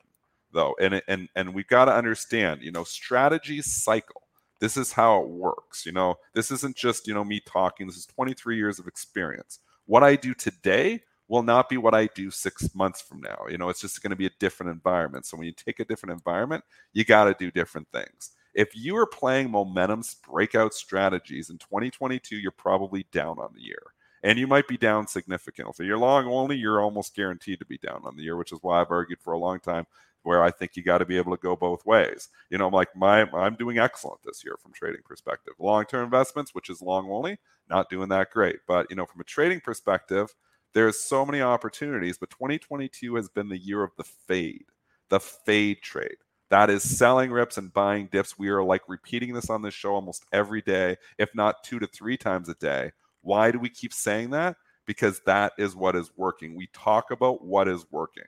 though. 0.52 0.76
And, 0.80 1.02
and, 1.08 1.28
and 1.34 1.52
we've 1.52 1.66
got 1.66 1.86
to 1.86 1.92
understand, 1.92 2.62
you 2.62 2.70
know, 2.70 2.84
strategies 2.84 3.66
cycle. 3.66 4.22
This 4.60 4.76
is 4.76 4.92
how 4.92 5.20
it 5.22 5.28
works. 5.28 5.84
You 5.84 5.90
know, 5.90 6.18
this 6.34 6.52
isn't 6.52 6.76
just, 6.76 7.08
you 7.08 7.14
know, 7.14 7.24
me 7.24 7.40
talking. 7.40 7.88
This 7.88 7.96
is 7.96 8.06
23 8.06 8.56
years 8.56 8.78
of 8.78 8.86
experience. 8.86 9.58
What 9.86 10.04
I 10.04 10.14
do 10.14 10.34
today 10.34 11.02
will 11.26 11.42
not 11.42 11.68
be 11.68 11.78
what 11.78 11.94
I 11.94 12.06
do 12.14 12.30
six 12.30 12.72
months 12.76 13.00
from 13.00 13.20
now. 13.20 13.44
You 13.50 13.58
know, 13.58 13.70
it's 13.70 13.80
just 13.80 14.00
going 14.04 14.10
to 14.10 14.16
be 14.16 14.26
a 14.26 14.32
different 14.38 14.70
environment. 14.70 15.26
So 15.26 15.36
when 15.36 15.46
you 15.46 15.52
take 15.52 15.80
a 15.80 15.84
different 15.84 16.12
environment, 16.12 16.62
you 16.92 17.04
got 17.04 17.24
to 17.24 17.34
do 17.36 17.50
different 17.50 17.88
things. 17.90 18.30
If 18.54 18.76
you 18.76 18.96
are 18.96 19.06
playing 19.06 19.50
momentum 19.50 20.04
breakout 20.28 20.74
strategies 20.74 21.50
in 21.50 21.58
2022, 21.58 22.36
you're 22.36 22.52
probably 22.52 23.04
down 23.10 23.40
on 23.40 23.50
the 23.52 23.62
year. 23.62 23.82
And 24.22 24.38
you 24.38 24.46
might 24.46 24.68
be 24.68 24.76
down 24.76 25.06
significantly. 25.06 25.72
If 25.78 25.86
you're 25.86 25.98
long 25.98 26.26
only, 26.26 26.56
you're 26.56 26.80
almost 26.82 27.14
guaranteed 27.16 27.58
to 27.60 27.66
be 27.66 27.78
down 27.78 28.02
on 28.04 28.16
the 28.16 28.22
year, 28.22 28.36
which 28.36 28.52
is 28.52 28.58
why 28.62 28.80
I've 28.80 28.90
argued 28.90 29.20
for 29.20 29.32
a 29.32 29.38
long 29.38 29.60
time 29.60 29.86
where 30.22 30.42
I 30.42 30.50
think 30.50 30.76
you 30.76 30.82
got 30.82 30.98
to 30.98 31.06
be 31.06 31.16
able 31.16 31.34
to 31.34 31.40
go 31.42 31.56
both 31.56 31.86
ways. 31.86 32.28
You 32.50 32.58
know, 32.58 32.66
I'm 32.66 32.72
like 32.74 32.94
my 32.94 33.22
I'm 33.32 33.54
doing 33.56 33.78
excellent 33.78 34.20
this 34.22 34.44
year 34.44 34.56
from 34.62 34.72
trading 34.72 35.00
perspective. 35.04 35.54
Long-term 35.58 36.04
investments, 36.04 36.54
which 36.54 36.68
is 36.68 36.82
long 36.82 37.10
only, 37.10 37.38
not 37.68 37.88
doing 37.88 38.08
that 38.10 38.30
great. 38.30 38.58
But 38.68 38.86
you 38.90 38.96
know, 38.96 39.06
from 39.06 39.20
a 39.22 39.24
trading 39.24 39.60
perspective, 39.60 40.34
there's 40.74 41.02
so 41.02 41.24
many 41.24 41.40
opportunities. 41.40 42.18
But 42.18 42.30
2022 42.30 43.14
has 43.16 43.28
been 43.28 43.48
the 43.48 43.58
year 43.58 43.82
of 43.82 43.92
the 43.96 44.04
fade, 44.04 44.66
the 45.08 45.20
fade 45.20 45.80
trade. 45.82 46.16
That 46.50 46.68
is 46.68 46.82
selling 46.82 47.30
rips 47.30 47.58
and 47.58 47.72
buying 47.72 48.08
dips. 48.10 48.38
We 48.38 48.48
are 48.48 48.62
like 48.62 48.82
repeating 48.88 49.32
this 49.34 49.50
on 49.50 49.62
this 49.62 49.74
show 49.74 49.94
almost 49.94 50.24
every 50.32 50.62
day, 50.62 50.96
if 51.16 51.30
not 51.34 51.62
two 51.62 51.78
to 51.78 51.86
three 51.86 52.16
times 52.16 52.48
a 52.48 52.54
day. 52.54 52.90
Why 53.22 53.50
do 53.50 53.58
we 53.58 53.68
keep 53.68 53.92
saying 53.92 54.30
that? 54.30 54.56
Because 54.86 55.20
that 55.26 55.52
is 55.58 55.76
what 55.76 55.96
is 55.96 56.10
working. 56.16 56.56
We 56.56 56.68
talk 56.72 57.10
about 57.10 57.44
what 57.44 57.68
is 57.68 57.84
working. 57.90 58.24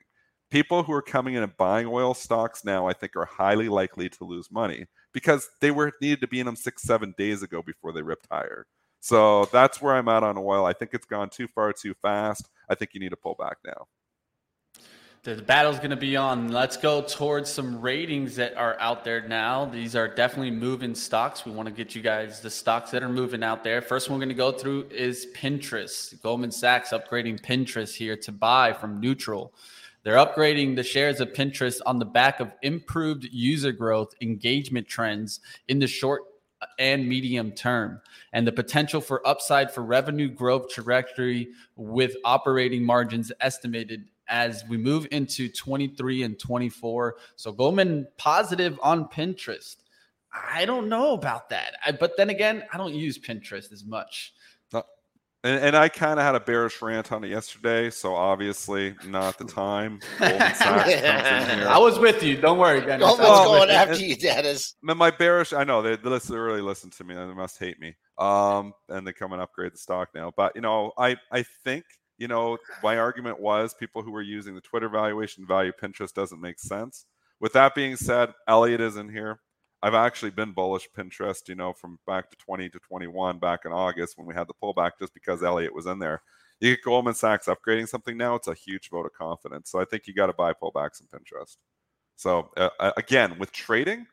People 0.49 0.83
who 0.83 0.93
are 0.93 1.01
coming 1.01 1.33
in 1.33 1.43
and 1.43 1.57
buying 1.57 1.87
oil 1.87 2.13
stocks 2.13 2.63
now, 2.63 2.87
I 2.87 2.93
think, 2.93 3.15
are 3.15 3.25
highly 3.25 3.69
likely 3.69 4.07
to 4.09 4.23
lose 4.23 4.51
money 4.51 4.85
because 5.11 5.49
they 5.61 5.71
were 5.71 5.91
needed 5.99 6.21
to 6.21 6.27
be 6.27 6.39
in 6.39 6.45
them 6.45 6.55
six, 6.55 6.83
seven 6.83 7.13
days 7.17 7.41
ago 7.41 7.63
before 7.63 7.91
they 7.91 8.01
ripped 8.03 8.27
higher. 8.31 8.67
So 8.99 9.45
that's 9.45 9.81
where 9.81 9.95
I'm 9.95 10.07
at 10.07 10.23
on 10.23 10.37
oil. 10.37 10.65
I 10.65 10.73
think 10.73 10.91
it's 10.93 11.05
gone 11.05 11.29
too 11.29 11.47
far 11.47 11.73
too 11.73 11.95
fast. 12.01 12.49
I 12.69 12.75
think 12.75 12.91
you 12.93 12.99
need 12.99 13.09
to 13.09 13.17
pull 13.17 13.35
back 13.35 13.57
now 13.65 13.87
the 15.23 15.35
battle's 15.41 15.77
going 15.77 15.89
to 15.91 15.95
be 15.95 16.17
on. 16.17 16.51
Let's 16.51 16.75
go 16.75 17.01
towards 17.01 17.49
some 17.49 17.79
ratings 17.79 18.35
that 18.35 18.57
are 18.57 18.77
out 18.81 19.05
there 19.05 19.25
now. 19.25 19.63
These 19.63 19.95
are 19.95 20.05
definitely 20.05 20.51
moving 20.51 20.93
stocks. 20.93 21.45
We 21.45 21.53
want 21.53 21.67
to 21.69 21.73
get 21.73 21.95
you 21.95 22.01
guys 22.01 22.41
the 22.41 22.49
stocks 22.49 22.91
that 22.91 23.03
are 23.03 23.09
moving 23.09 23.41
out 23.41 23.63
there. 23.63 23.81
First 23.81 24.09
one 24.09 24.19
we're 24.19 24.25
going 24.25 24.35
to 24.35 24.35
go 24.35 24.51
through 24.51 24.87
is 24.91 25.27
Pinterest. 25.33 26.21
Goldman 26.21 26.51
Sachs 26.51 26.89
upgrading 26.89 27.39
Pinterest 27.39 27.95
here 27.95 28.17
to 28.17 28.33
buy 28.33 28.73
from 28.73 28.99
neutral. 28.99 29.53
They're 30.03 30.17
upgrading 30.17 30.75
the 30.75 30.83
shares 30.83 31.21
of 31.21 31.31
Pinterest 31.31 31.79
on 31.85 31.99
the 31.99 32.05
back 32.05 32.41
of 32.41 32.51
improved 32.61 33.23
user 33.31 33.71
growth, 33.71 34.13
engagement 34.19 34.89
trends 34.89 35.39
in 35.69 35.79
the 35.79 35.87
short 35.87 36.23
and 36.77 37.07
medium 37.07 37.51
term, 37.51 38.01
and 38.33 38.45
the 38.45 38.51
potential 38.51 38.99
for 38.99 39.25
upside 39.25 39.71
for 39.71 39.83
revenue 39.83 40.27
growth 40.27 40.69
trajectory 40.69 41.49
with 41.77 42.15
operating 42.25 42.85
margins 42.85 43.31
estimated 43.39 44.05
as 44.27 44.63
we 44.67 44.77
move 44.77 45.07
into 45.11 45.49
23 45.49 46.23
and 46.23 46.39
24. 46.39 47.15
So 47.35 47.51
Goldman 47.51 48.07
positive 48.17 48.79
on 48.81 49.07
Pinterest. 49.09 49.77
I 50.33 50.65
don't 50.65 50.89
know 50.89 51.13
about 51.13 51.49
that. 51.49 51.75
I, 51.85 51.91
but 51.91 52.17
then 52.17 52.29
again, 52.29 52.63
I 52.73 52.77
don't 52.77 52.93
use 52.93 53.19
Pinterest 53.19 53.71
as 53.71 53.85
much. 53.85 54.33
and, 54.73 54.85
and, 55.43 55.75
I 55.75 55.89
kind 55.89 56.19
of 56.19 56.25
had 56.25 56.33
a 56.33 56.39
bearish 56.39 56.81
rant 56.81 57.11
on 57.11 57.23
it 57.23 57.29
yesterday, 57.29 57.91
so 57.91 58.15
obviously 58.15 58.95
not 59.05 59.37
the 59.37 59.45
time. 59.45 59.99
I 60.19 61.77
was 61.77 61.99
with 61.99 62.23
you. 62.23 62.37
Don't 62.37 62.57
worry, 62.57 62.81
Dennis. 62.81 63.05
Goldman's 63.05 63.29
well, 63.29 63.45
going 63.45 63.69
after 63.69 64.03
you, 64.03 64.15
Dennis. 64.15 64.75
My 64.81 65.11
bearish, 65.11 65.53
I 65.53 65.63
know 65.63 65.83
they, 65.83 65.97
they 65.97 66.35
really 66.35 66.61
listen 66.61 66.89
to 66.91 67.03
me. 67.03 67.13
They 67.13 67.25
must 67.25 67.59
hate 67.59 67.79
me. 67.79 67.95
Um, 68.17 68.73
and 68.89 69.05
they 69.05 69.13
come 69.13 69.33
and 69.33 69.41
upgrade 69.41 69.73
the 69.73 69.77
stock 69.77 70.09
now. 70.15 70.31
But 70.35 70.53
you 70.55 70.61
know, 70.61 70.93
I 70.97 71.17
I 71.31 71.43
think– 71.63 71.85
you 72.17 72.27
know, 72.27 72.57
my 72.81 72.97
argument 72.97 73.39
was 73.39 73.73
people 73.73 74.01
who 74.01 74.11
were 74.11 74.21
using 74.21 74.55
the 74.55 74.61
Twitter 74.61 74.89
valuation 74.89 75.45
value 75.45 75.71
Pinterest 75.71 76.13
doesn't 76.13 76.41
make 76.41 76.59
sense. 76.59 77.05
With 77.39 77.53
that 77.53 77.75
being 77.75 77.95
said, 77.95 78.33
Elliott 78.47 78.81
is 78.81 78.95
in 78.95 79.09
here. 79.09 79.39
I've 79.81 79.95
actually 79.95 80.31
been 80.31 80.53
bullish 80.53 80.87
Pinterest, 80.97 81.47
you 81.49 81.55
know, 81.55 81.73
from 81.73 81.99
back 82.07 82.29
to 82.31 82.37
20 82.37 82.69
to 82.69 82.79
21 82.79 83.39
back 83.39 83.61
in 83.65 83.73
August 83.73 84.17
when 84.17 84.25
we 84.25 84.33
had 84.33 84.47
the 84.47 84.53
pullback 84.63 84.91
just 84.97 85.13
because 85.13 85.43
Elliott 85.43 85.75
was 85.75 85.87
in 85.87 85.99
there. 85.99 86.21
You 86.61 86.75
get 86.75 86.83
Goldman 86.83 87.15
Sachs 87.15 87.47
upgrading 87.47 87.89
something 87.89 88.15
now, 88.15 88.35
it's 88.35 88.47
a 88.47 88.53
huge 88.53 88.89
vote 88.89 89.05
of 89.05 89.11
confidence. 89.11 89.69
So 89.69 89.81
I 89.81 89.85
think 89.85 90.07
you 90.07 90.13
got 90.13 90.27
to 90.27 90.33
buy 90.33 90.53
pullbacks 90.53 91.01
in 91.01 91.07
Pinterest. 91.07 91.57
So 92.15 92.51
uh, 92.55 92.91
again, 92.95 93.37
with 93.37 93.51
trading, 93.51 94.07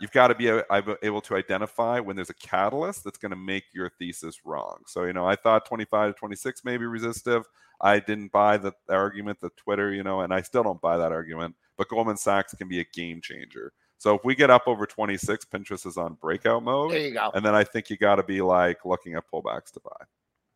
you've 0.00 0.12
got 0.12 0.28
to 0.28 0.34
be 0.34 0.50
uh, 0.50 0.62
able 1.02 1.20
to 1.22 1.36
identify 1.36 2.00
when 2.00 2.16
there's 2.16 2.30
a 2.30 2.34
catalyst 2.34 3.04
that's 3.04 3.18
going 3.18 3.30
to 3.30 3.36
make 3.36 3.64
your 3.72 3.90
thesis 3.98 4.44
wrong. 4.44 4.78
So, 4.86 5.04
you 5.04 5.12
know, 5.12 5.26
I 5.26 5.36
thought 5.36 5.66
25 5.66 6.14
to 6.14 6.18
26 6.18 6.64
may 6.64 6.76
be 6.76 6.86
resistive. 6.86 7.44
I 7.80 8.00
didn't 8.00 8.32
buy 8.32 8.58
the 8.58 8.72
argument 8.88 9.40
that 9.40 9.56
Twitter, 9.56 9.92
you 9.92 10.02
know, 10.02 10.20
and 10.20 10.32
I 10.32 10.42
still 10.42 10.62
don't 10.62 10.80
buy 10.80 10.96
that 10.98 11.12
argument, 11.12 11.56
but 11.76 11.88
Goldman 11.88 12.16
Sachs 12.16 12.54
can 12.54 12.68
be 12.68 12.80
a 12.80 12.84
game 12.84 13.20
changer. 13.20 13.72
So 13.98 14.16
if 14.16 14.24
we 14.24 14.34
get 14.34 14.50
up 14.50 14.64
over 14.66 14.84
26, 14.84 15.44
Pinterest 15.44 15.86
is 15.86 15.96
on 15.96 16.14
breakout 16.14 16.64
mode. 16.64 16.90
There 16.90 16.98
you 16.98 17.12
go. 17.12 17.30
And 17.34 17.44
then 17.44 17.54
I 17.54 17.62
think 17.62 17.88
you 17.88 17.96
got 17.96 18.16
to 18.16 18.24
be 18.24 18.42
like 18.42 18.84
looking 18.84 19.14
at 19.14 19.24
pullbacks 19.32 19.70
to 19.72 19.80
buy. 19.80 20.04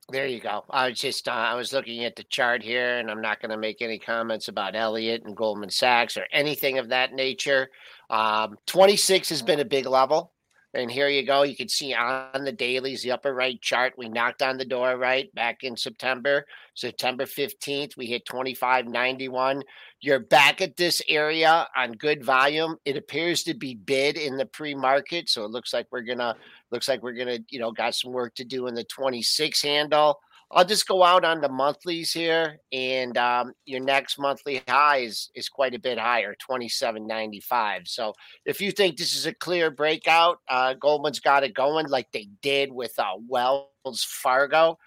There 0.09 0.27
you 0.29 0.39
go. 0.39 0.65
I 0.71 0.91
was 0.91 1.01
just 1.01 1.27
uh, 1.27 1.33
I 1.33 1.55
was 1.55 1.73
looking 1.73 2.05
at 2.05 2.15
the 2.15 2.23
chart 2.23 2.63
here, 2.63 2.99
and 2.99 3.11
I'm 3.11 3.21
not 3.21 3.41
going 3.41 3.51
to 3.51 3.57
make 3.57 3.83
any 3.83 3.99
comments 3.99 4.47
about 4.47 4.77
Elliott 4.77 5.25
and 5.25 5.37
Goldman 5.37 5.71
Sachs 5.71 6.17
or 6.17 6.27
anything 6.33 6.79
of 6.79 6.91
that 6.91 7.13
nature. 7.13 7.71
Um, 8.09 8.57
26 8.67 9.31
has 9.31 9.43
been 9.43 9.59
a 9.59 9.65
big 9.65 9.85
level. 9.87 10.33
And 10.75 10.91
here 10.91 11.09
you 11.09 11.25
go. 11.25 11.43
You 11.43 11.57
can 11.57 11.69
see 11.69 11.95
on 11.95 12.45
the 12.45 12.53
dailies, 12.53 13.03
the 13.03 13.13
upper 13.13 13.35
right 13.35 13.61
chart, 13.63 13.95
we 13.97 14.09
knocked 14.11 14.43
on 14.43 14.59
the 14.59 14.65
door 14.65 14.99
right 14.99 15.35
back 15.35 15.63
in 15.63 15.75
September. 15.77 16.45
September 16.75 17.25
15th, 17.25 17.97
we 17.97 18.07
hit 18.07 18.27
2591. 18.27 19.63
You're 20.01 20.21
back 20.21 20.61
at 20.61 20.77
this 20.77 21.01
area 21.09 21.67
on 21.75 21.93
good 21.93 22.23
volume. 22.23 22.77
It 22.85 22.99
appears 22.99 23.43
to 23.45 23.55
be 23.55 23.75
bid 23.75 24.19
in 24.19 24.37
the 24.37 24.45
pre-market. 24.45 25.31
So 25.31 25.45
it 25.45 25.51
looks 25.51 25.73
like 25.73 25.87
we're 25.91 26.03
gonna 26.03 26.37
looks 26.71 26.89
like 26.89 27.03
we're 27.03 27.13
gonna, 27.13 27.39
you 27.51 27.59
know, 27.59 27.73
got 27.73 27.95
some 27.95 28.13
work 28.13 28.35
to 28.37 28.45
do 28.45 28.67
in 28.67 28.75
the 28.75 28.85
26 28.85 29.63
handle. 29.63 30.19
I'll 30.51 30.65
just 30.65 30.87
go 30.87 31.03
out 31.03 31.25
on 31.25 31.41
the 31.41 31.49
monthlies 31.49 32.13
here, 32.13 32.61
and 32.71 33.19
um, 33.19 33.53
your 33.65 33.81
next 33.81 34.17
monthly 34.17 34.63
high 34.69 34.99
is, 34.99 35.29
is 35.35 35.49
quite 35.49 35.75
a 35.75 35.79
bit 35.79 35.99
higher, 35.99 36.37
twenty 36.39 36.69
seven 36.69 37.05
ninety 37.07 37.41
five. 37.41 37.89
So 37.89 38.13
if 38.45 38.61
you 38.61 38.71
think 38.71 38.97
this 38.97 39.17
is 39.17 39.27
a 39.27 39.35
clear 39.35 39.73
breakout, 39.73 40.39
uh, 40.49 40.75
Goldman's 40.75 41.19
got 41.19 41.43
it 41.43 41.53
going 41.53 41.89
like 41.89 42.13
they 42.13 42.29
did 42.43 42.71
with 42.73 42.95
uh, 42.97 43.15
Wells 43.27 44.05
Fargo. 44.05 44.79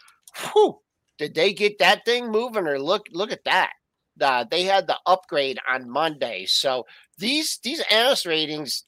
Whew, 0.53 0.79
did 1.17 1.35
they 1.35 1.51
get 1.51 1.79
that 1.79 2.05
thing 2.05 2.31
moving? 2.31 2.65
Or 2.65 2.79
look 2.79 3.07
look 3.11 3.33
at 3.33 3.43
that. 3.43 3.73
Uh, 4.21 4.45
they 4.49 4.63
had 4.63 4.87
the 4.87 4.97
upgrade 5.05 5.59
on 5.69 5.89
Monday. 5.89 6.45
So 6.45 6.85
these 7.17 7.59
these 7.63 7.83
analyst 7.91 8.25
ratings 8.25 8.85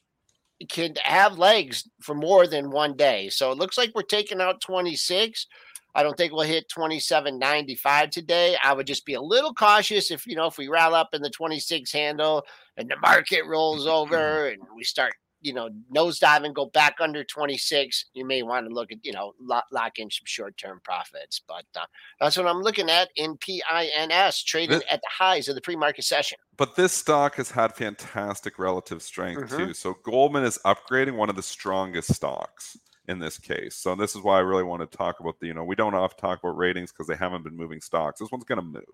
can 0.68 0.94
have 1.04 1.38
legs 1.38 1.88
for 2.00 2.14
more 2.14 2.46
than 2.46 2.70
one 2.70 2.96
day. 2.96 3.28
So 3.28 3.52
it 3.52 3.58
looks 3.58 3.78
like 3.78 3.92
we're 3.94 4.02
taking 4.02 4.40
out 4.40 4.60
26. 4.60 5.46
I 5.94 6.02
don't 6.02 6.16
think 6.16 6.32
we'll 6.32 6.42
hit 6.42 6.70
27.95 6.76 8.10
today. 8.10 8.56
I 8.62 8.72
would 8.72 8.86
just 8.86 9.04
be 9.04 9.14
a 9.14 9.20
little 9.20 9.52
cautious 9.52 10.10
if, 10.10 10.26
you 10.26 10.36
know, 10.36 10.46
if 10.46 10.56
we 10.56 10.68
rattle 10.68 10.94
up 10.94 11.10
in 11.12 11.20
the 11.20 11.30
26 11.30 11.92
handle 11.92 12.44
and 12.76 12.88
the 12.88 12.96
market 12.96 13.44
rolls 13.46 13.86
over 13.86 14.46
and 14.48 14.62
we 14.74 14.84
start, 14.84 15.12
you 15.42 15.52
know, 15.52 15.68
nosediving, 15.94 16.54
go 16.54 16.66
back 16.66 16.96
under 17.00 17.24
26, 17.24 18.06
you 18.14 18.24
may 18.24 18.42
want 18.42 18.66
to 18.66 18.74
look 18.74 18.92
at, 18.92 18.98
you 19.04 19.12
know, 19.12 19.34
lock, 19.40 19.64
lock 19.72 19.98
in 19.98 20.10
some 20.10 20.24
short 20.24 20.56
term 20.56 20.80
profits. 20.82 21.40
But 21.46 21.64
uh, 21.76 21.86
that's 22.20 22.36
what 22.36 22.46
I'm 22.46 22.62
looking 22.62 22.88
at 22.88 23.10
in 23.16 23.36
PINS, 23.36 24.44
trading 24.44 24.78
this, 24.78 24.84
at 24.90 25.00
the 25.00 25.08
highs 25.10 25.48
of 25.48 25.54
the 25.54 25.60
pre 25.60 25.76
market 25.76 26.04
session. 26.04 26.38
But 26.56 26.76
this 26.76 26.92
stock 26.92 27.36
has 27.36 27.50
had 27.50 27.74
fantastic 27.74 28.58
relative 28.58 29.02
strength 29.02 29.50
mm-hmm. 29.50 29.56
too. 29.56 29.74
So 29.74 29.96
Goldman 30.04 30.44
is 30.44 30.58
upgrading 30.64 31.16
one 31.16 31.28
of 31.28 31.36
the 31.36 31.42
strongest 31.42 32.14
stocks 32.14 32.78
in 33.08 33.18
this 33.18 33.38
case. 33.38 33.76
So 33.76 33.94
this 33.94 34.14
is 34.14 34.22
why 34.22 34.36
I 34.36 34.40
really 34.40 34.62
want 34.62 34.88
to 34.88 34.96
talk 34.96 35.20
about 35.20 35.40
the, 35.40 35.48
you 35.48 35.54
know, 35.54 35.64
we 35.64 35.74
don't 35.74 35.94
often 35.94 36.18
talk 36.18 36.38
about 36.38 36.56
ratings 36.56 36.92
because 36.92 37.06
they 37.06 37.16
haven't 37.16 37.42
been 37.42 37.56
moving 37.56 37.80
stocks. 37.80 38.20
This 38.20 38.30
one's 38.30 38.44
going 38.44 38.60
to 38.60 38.64
move. 38.64 38.84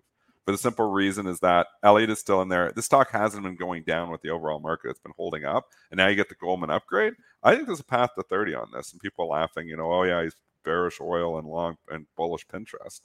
For 0.45 0.51
the 0.51 0.57
simple 0.57 0.89
reason 0.89 1.27
is 1.27 1.39
that 1.41 1.67
Elliott 1.83 2.09
is 2.09 2.19
still 2.19 2.41
in 2.41 2.49
there. 2.49 2.71
The 2.71 2.81
stock 2.81 3.11
hasn't 3.11 3.43
been 3.43 3.55
going 3.55 3.83
down 3.83 4.09
with 4.09 4.21
the 4.21 4.29
overall 4.29 4.59
market. 4.59 4.89
It's 4.89 4.99
been 4.99 5.13
holding 5.15 5.45
up. 5.45 5.67
And 5.91 5.97
now 5.97 6.07
you 6.07 6.15
get 6.15 6.29
the 6.29 6.35
Goldman 6.35 6.71
upgrade. 6.71 7.13
I 7.43 7.53
think 7.53 7.67
there's 7.67 7.79
a 7.79 7.85
path 7.85 8.11
to 8.17 8.23
30 8.23 8.55
on 8.55 8.69
this. 8.73 8.91
And 8.91 9.01
people 9.01 9.29
laughing, 9.29 9.67
you 9.67 9.77
know, 9.77 9.91
oh 9.91 10.03
yeah, 10.03 10.23
he's 10.23 10.35
bearish 10.65 10.99
oil 11.01 11.37
and 11.37 11.47
long 11.47 11.75
and 11.89 12.07
bullish 12.15 12.47
Pinterest. 12.47 13.01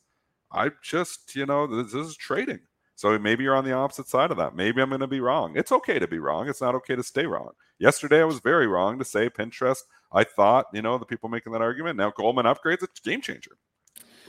I 0.51 0.71
just, 0.83 1.35
you 1.35 1.47
know, 1.47 1.67
this, 1.67 1.93
this 1.93 2.07
is 2.07 2.17
trading. 2.17 2.61
So 2.97 3.19
maybe 3.19 3.43
you're 3.45 3.57
on 3.57 3.65
the 3.65 3.73
opposite 3.73 4.09
side 4.09 4.31
of 4.31 4.37
that. 4.37 4.55
Maybe 4.55 4.81
I'm 4.81 4.89
going 4.89 5.01
to 5.01 5.07
be 5.07 5.21
wrong. 5.21 5.57
It's 5.57 5.73
okay 5.73 5.99
to 5.99 6.07
be 6.07 6.21
wrong. 6.21 6.49
It's 6.49 6.61
not 6.61 6.77
okay 6.77 6.95
to 6.95 7.03
stay 7.03 7.27
wrong. 7.27 7.51
Yesterday, 7.79 8.21
I 8.21 8.25
was 8.25 8.39
very 8.39 8.69
wrong 8.69 8.99
to 9.01 9.05
say 9.05 9.29
Pinterest. 9.29 9.81
I 10.13 10.23
thought, 10.23 10.67
you 10.73 10.81
know, 10.81 10.97
the 10.97 11.05
people 11.05 11.29
making 11.29 11.53
that 11.53 11.61
argument. 11.61 11.97
Now 11.97 12.13
Goldman 12.13 12.47
upgrades, 12.47 12.85
it's 12.85 13.01
a 13.05 13.09
game 13.09 13.21
changer. 13.21 13.57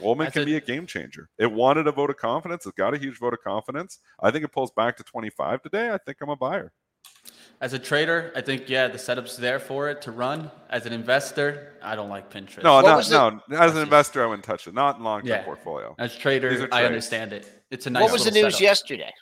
Goldman 0.00 0.30
can 0.30 0.42
a, 0.42 0.44
be 0.44 0.56
a 0.56 0.60
game 0.60 0.86
changer. 0.86 1.28
It 1.38 1.50
wanted 1.50 1.86
a 1.86 1.92
vote 1.92 2.10
of 2.10 2.16
confidence. 2.16 2.66
It 2.66 2.76
got 2.76 2.94
a 2.94 2.98
huge 2.98 3.18
vote 3.18 3.32
of 3.32 3.42
confidence. 3.42 3.98
I 4.20 4.30
think 4.30 4.44
it 4.44 4.48
pulls 4.48 4.70
back 4.72 4.96
to 4.98 5.02
25 5.04 5.62
today. 5.62 5.90
I 5.90 5.98
think 5.98 6.18
I'm 6.20 6.28
a 6.28 6.36
buyer. 6.36 6.72
As 7.60 7.72
a 7.72 7.78
trader, 7.78 8.32
I 8.36 8.42
think 8.42 8.68
yeah, 8.68 8.86
the 8.86 8.98
setup's 8.98 9.36
there 9.36 9.58
for 9.58 9.88
it 9.88 10.02
to 10.02 10.12
run. 10.12 10.50
As 10.68 10.84
an 10.84 10.92
investor, 10.92 11.78
I 11.82 11.96
don't 11.96 12.10
like 12.10 12.30
Pinterest. 12.30 12.62
No, 12.62 12.82
not, 12.82 13.08
no. 13.10 13.40
As 13.56 13.74
an 13.74 13.82
investor, 13.82 14.22
I 14.22 14.26
wouldn't 14.26 14.44
touch 14.44 14.66
it. 14.66 14.74
Not 14.74 14.98
in 14.98 15.04
long-term 15.04 15.28
yeah. 15.28 15.42
portfolio. 15.42 15.94
As 15.98 16.14
trader, 16.14 16.68
I 16.70 16.84
understand 16.84 17.32
it. 17.32 17.64
It's 17.70 17.86
a 17.86 17.90
nice. 17.90 18.02
What 18.02 18.12
was 18.12 18.24
the 18.24 18.30
news 18.30 18.54
setup. 18.54 18.60
yesterday? 18.60 19.12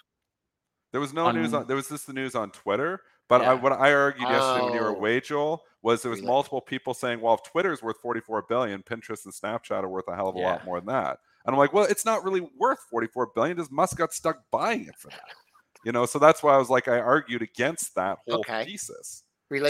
There 0.90 1.00
was 1.00 1.12
no 1.12 1.26
on, 1.26 1.36
news 1.36 1.54
on. 1.54 1.66
There 1.68 1.76
was 1.76 1.88
just 1.88 2.08
the 2.08 2.12
news 2.12 2.34
on 2.34 2.50
Twitter. 2.50 3.00
But 3.28 3.40
yeah. 3.40 3.52
I, 3.52 3.54
what 3.54 3.72
I 3.72 3.92
argued 3.92 4.28
yesterday 4.28 4.60
oh. 4.60 4.64
when 4.66 4.74
you 4.74 4.80
were 4.80 4.90
oh. 4.90 4.96
away, 4.96 5.20
Joel, 5.20 5.62
was 5.82 6.02
there 6.02 6.10
was 6.10 6.22
multiple 6.22 6.60
people 6.60 6.94
saying, 6.94 7.20
"Well, 7.20 7.34
if 7.34 7.42
Twitter's 7.42 7.82
worth 7.82 7.98
44 8.00 8.42
billion, 8.48 8.82
Pinterest 8.82 9.24
and 9.24 9.34
Snapchat 9.34 9.82
are 9.82 9.88
worth 9.88 10.08
a 10.08 10.14
hell 10.14 10.28
of 10.28 10.36
a 10.36 10.38
yeah. 10.38 10.52
lot 10.52 10.64
more 10.64 10.80
than 10.80 10.88
that." 10.88 11.18
And 11.46 11.54
I'm 11.54 11.58
like, 11.58 11.72
"Well, 11.72 11.84
it's 11.84 12.04
not 12.04 12.24
really 12.24 12.46
worth 12.58 12.80
44 12.90 13.30
billion. 13.34 13.56
Does 13.56 13.70
Musk 13.70 13.98
got 13.98 14.12
stuck 14.12 14.38
buying 14.50 14.86
it 14.86 14.96
for 14.98 15.08
that?" 15.08 15.34
You 15.84 15.92
know, 15.92 16.06
so 16.06 16.18
that's 16.18 16.42
why 16.42 16.54
I 16.54 16.58
was 16.58 16.70
like, 16.70 16.88
I 16.88 16.98
argued 16.98 17.42
against 17.42 17.94
that 17.94 18.18
whole 18.26 18.40
okay. 18.40 18.64
thesis. 18.64 19.22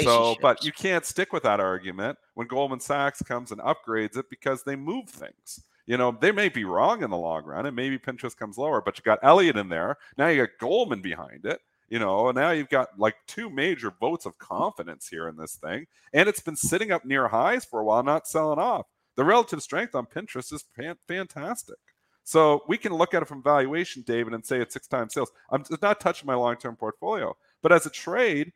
So, 0.05 0.37
but 0.41 0.65
you 0.65 0.73
can't 0.73 1.05
stick 1.05 1.33
with 1.33 1.43
that 1.43 1.59
argument 1.61 2.17
when 2.35 2.47
Goldman 2.47 2.81
Sachs 2.81 3.21
comes 3.21 3.51
and 3.51 3.61
upgrades 3.61 4.17
it 4.17 4.31
because 4.31 4.63
they 4.63 4.77
move 4.77 5.09
things. 5.09 5.61
You 5.87 5.99
know, 5.99 6.17
they 6.19 6.33
may 6.33 6.49
be 6.49 6.65
wrong 6.65 7.03
in 7.03 7.11
the 7.11 7.17
long 7.17 7.45
run, 7.45 7.67
and 7.67 7.77
maybe 7.77 7.99
Pinterest 7.99 8.37
comes 8.37 8.57
lower, 8.57 8.81
but 8.81 8.97
you 8.97 9.03
got 9.03 9.19
Elliott 9.23 9.57
in 9.57 9.69
there. 9.69 9.99
Now 10.17 10.29
you 10.29 10.47
got 10.47 10.59
Goldman 10.59 11.03
behind 11.03 11.45
it. 11.45 11.61
You 11.89 11.99
know, 11.99 12.29
and 12.29 12.37
now 12.37 12.51
you've 12.51 12.71
got 12.71 12.99
like 12.99 13.17
two 13.27 13.51
major 13.51 13.93
votes 14.01 14.27
of 14.27 14.39
confidence 14.39 15.09
here 15.09 15.29
in 15.29 15.37
this 15.37 15.57
thing, 15.57 15.87
and 16.13 16.29
it's 16.29 16.41
been 16.41 16.57
sitting 16.57 16.91
up 16.91 17.05
near 17.05 17.29
highs 17.29 17.65
for 17.65 17.81
a 17.81 17.85
while, 17.85 18.03
not 18.03 18.27
selling 18.27 18.59
off. 18.59 18.87
The 19.17 19.25
relative 19.25 19.63
strength 19.63 19.95
on 19.95 20.07
Pinterest 20.07 20.53
is 20.53 20.65
fantastic. 21.07 21.77
So 22.25 22.63
we 22.67 22.79
can 22.79 22.95
look 22.95 23.13
at 23.13 23.23
it 23.23 23.29
from 23.29 23.43
valuation, 23.43 24.03
David, 24.07 24.33
and 24.33 24.45
say 24.45 24.61
it's 24.61 24.73
six 24.73 24.89
times 24.89 25.13
sales. 25.13 25.31
I'm 25.51 25.63
not 25.83 26.01
touching 26.01 26.27
my 26.27 26.35
long 26.35 26.57
term 26.57 26.75
portfolio, 26.75 27.37
but 27.63 27.71
as 27.71 27.85
a 27.87 27.91
trade, 27.91 28.53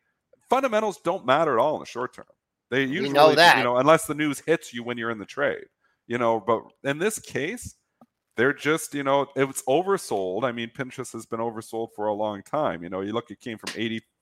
fundamentals 0.49 0.99
don't 1.05 1.27
matter 1.27 1.59
at 1.59 1.63
all 1.63 1.75
in 1.75 1.81
the 1.81 1.87
short 1.87 2.15
term. 2.15 2.25
They 2.71 2.85
usually, 2.85 3.11
know 3.11 3.35
that. 3.35 3.59
you 3.59 3.65
know, 3.65 3.77
unless 3.77 4.07
the 4.07 4.15
news 4.15 4.41
hits 4.41 4.75
you 4.75 4.83
when 4.83 4.99
you're 4.99 5.11
in 5.11 5.19
the 5.19 5.27
trade, 5.27 5.67
you 6.07 6.19
know. 6.19 6.41
But 6.41 6.63
in 6.85 6.99
this 6.99 7.19
case, 7.19 7.75
they're 8.39 8.55
just, 8.55 8.95
you 8.95 9.03
know, 9.03 9.27
it's 9.35 9.63
oversold. 9.63 10.45
I 10.45 10.53
mean, 10.53 10.71
Pinterest 10.71 11.13
has 11.13 11.27
been 11.27 11.41
oversold 11.41 11.89
for 11.97 12.07
a 12.07 12.15
long 12.15 12.43
time. 12.43 12.85
You 12.85 12.89
know, 12.89 13.01
you 13.01 13.13
look, 13.13 13.33
it 13.33 13.41
came 13.41 13.59
from 13.59 13.71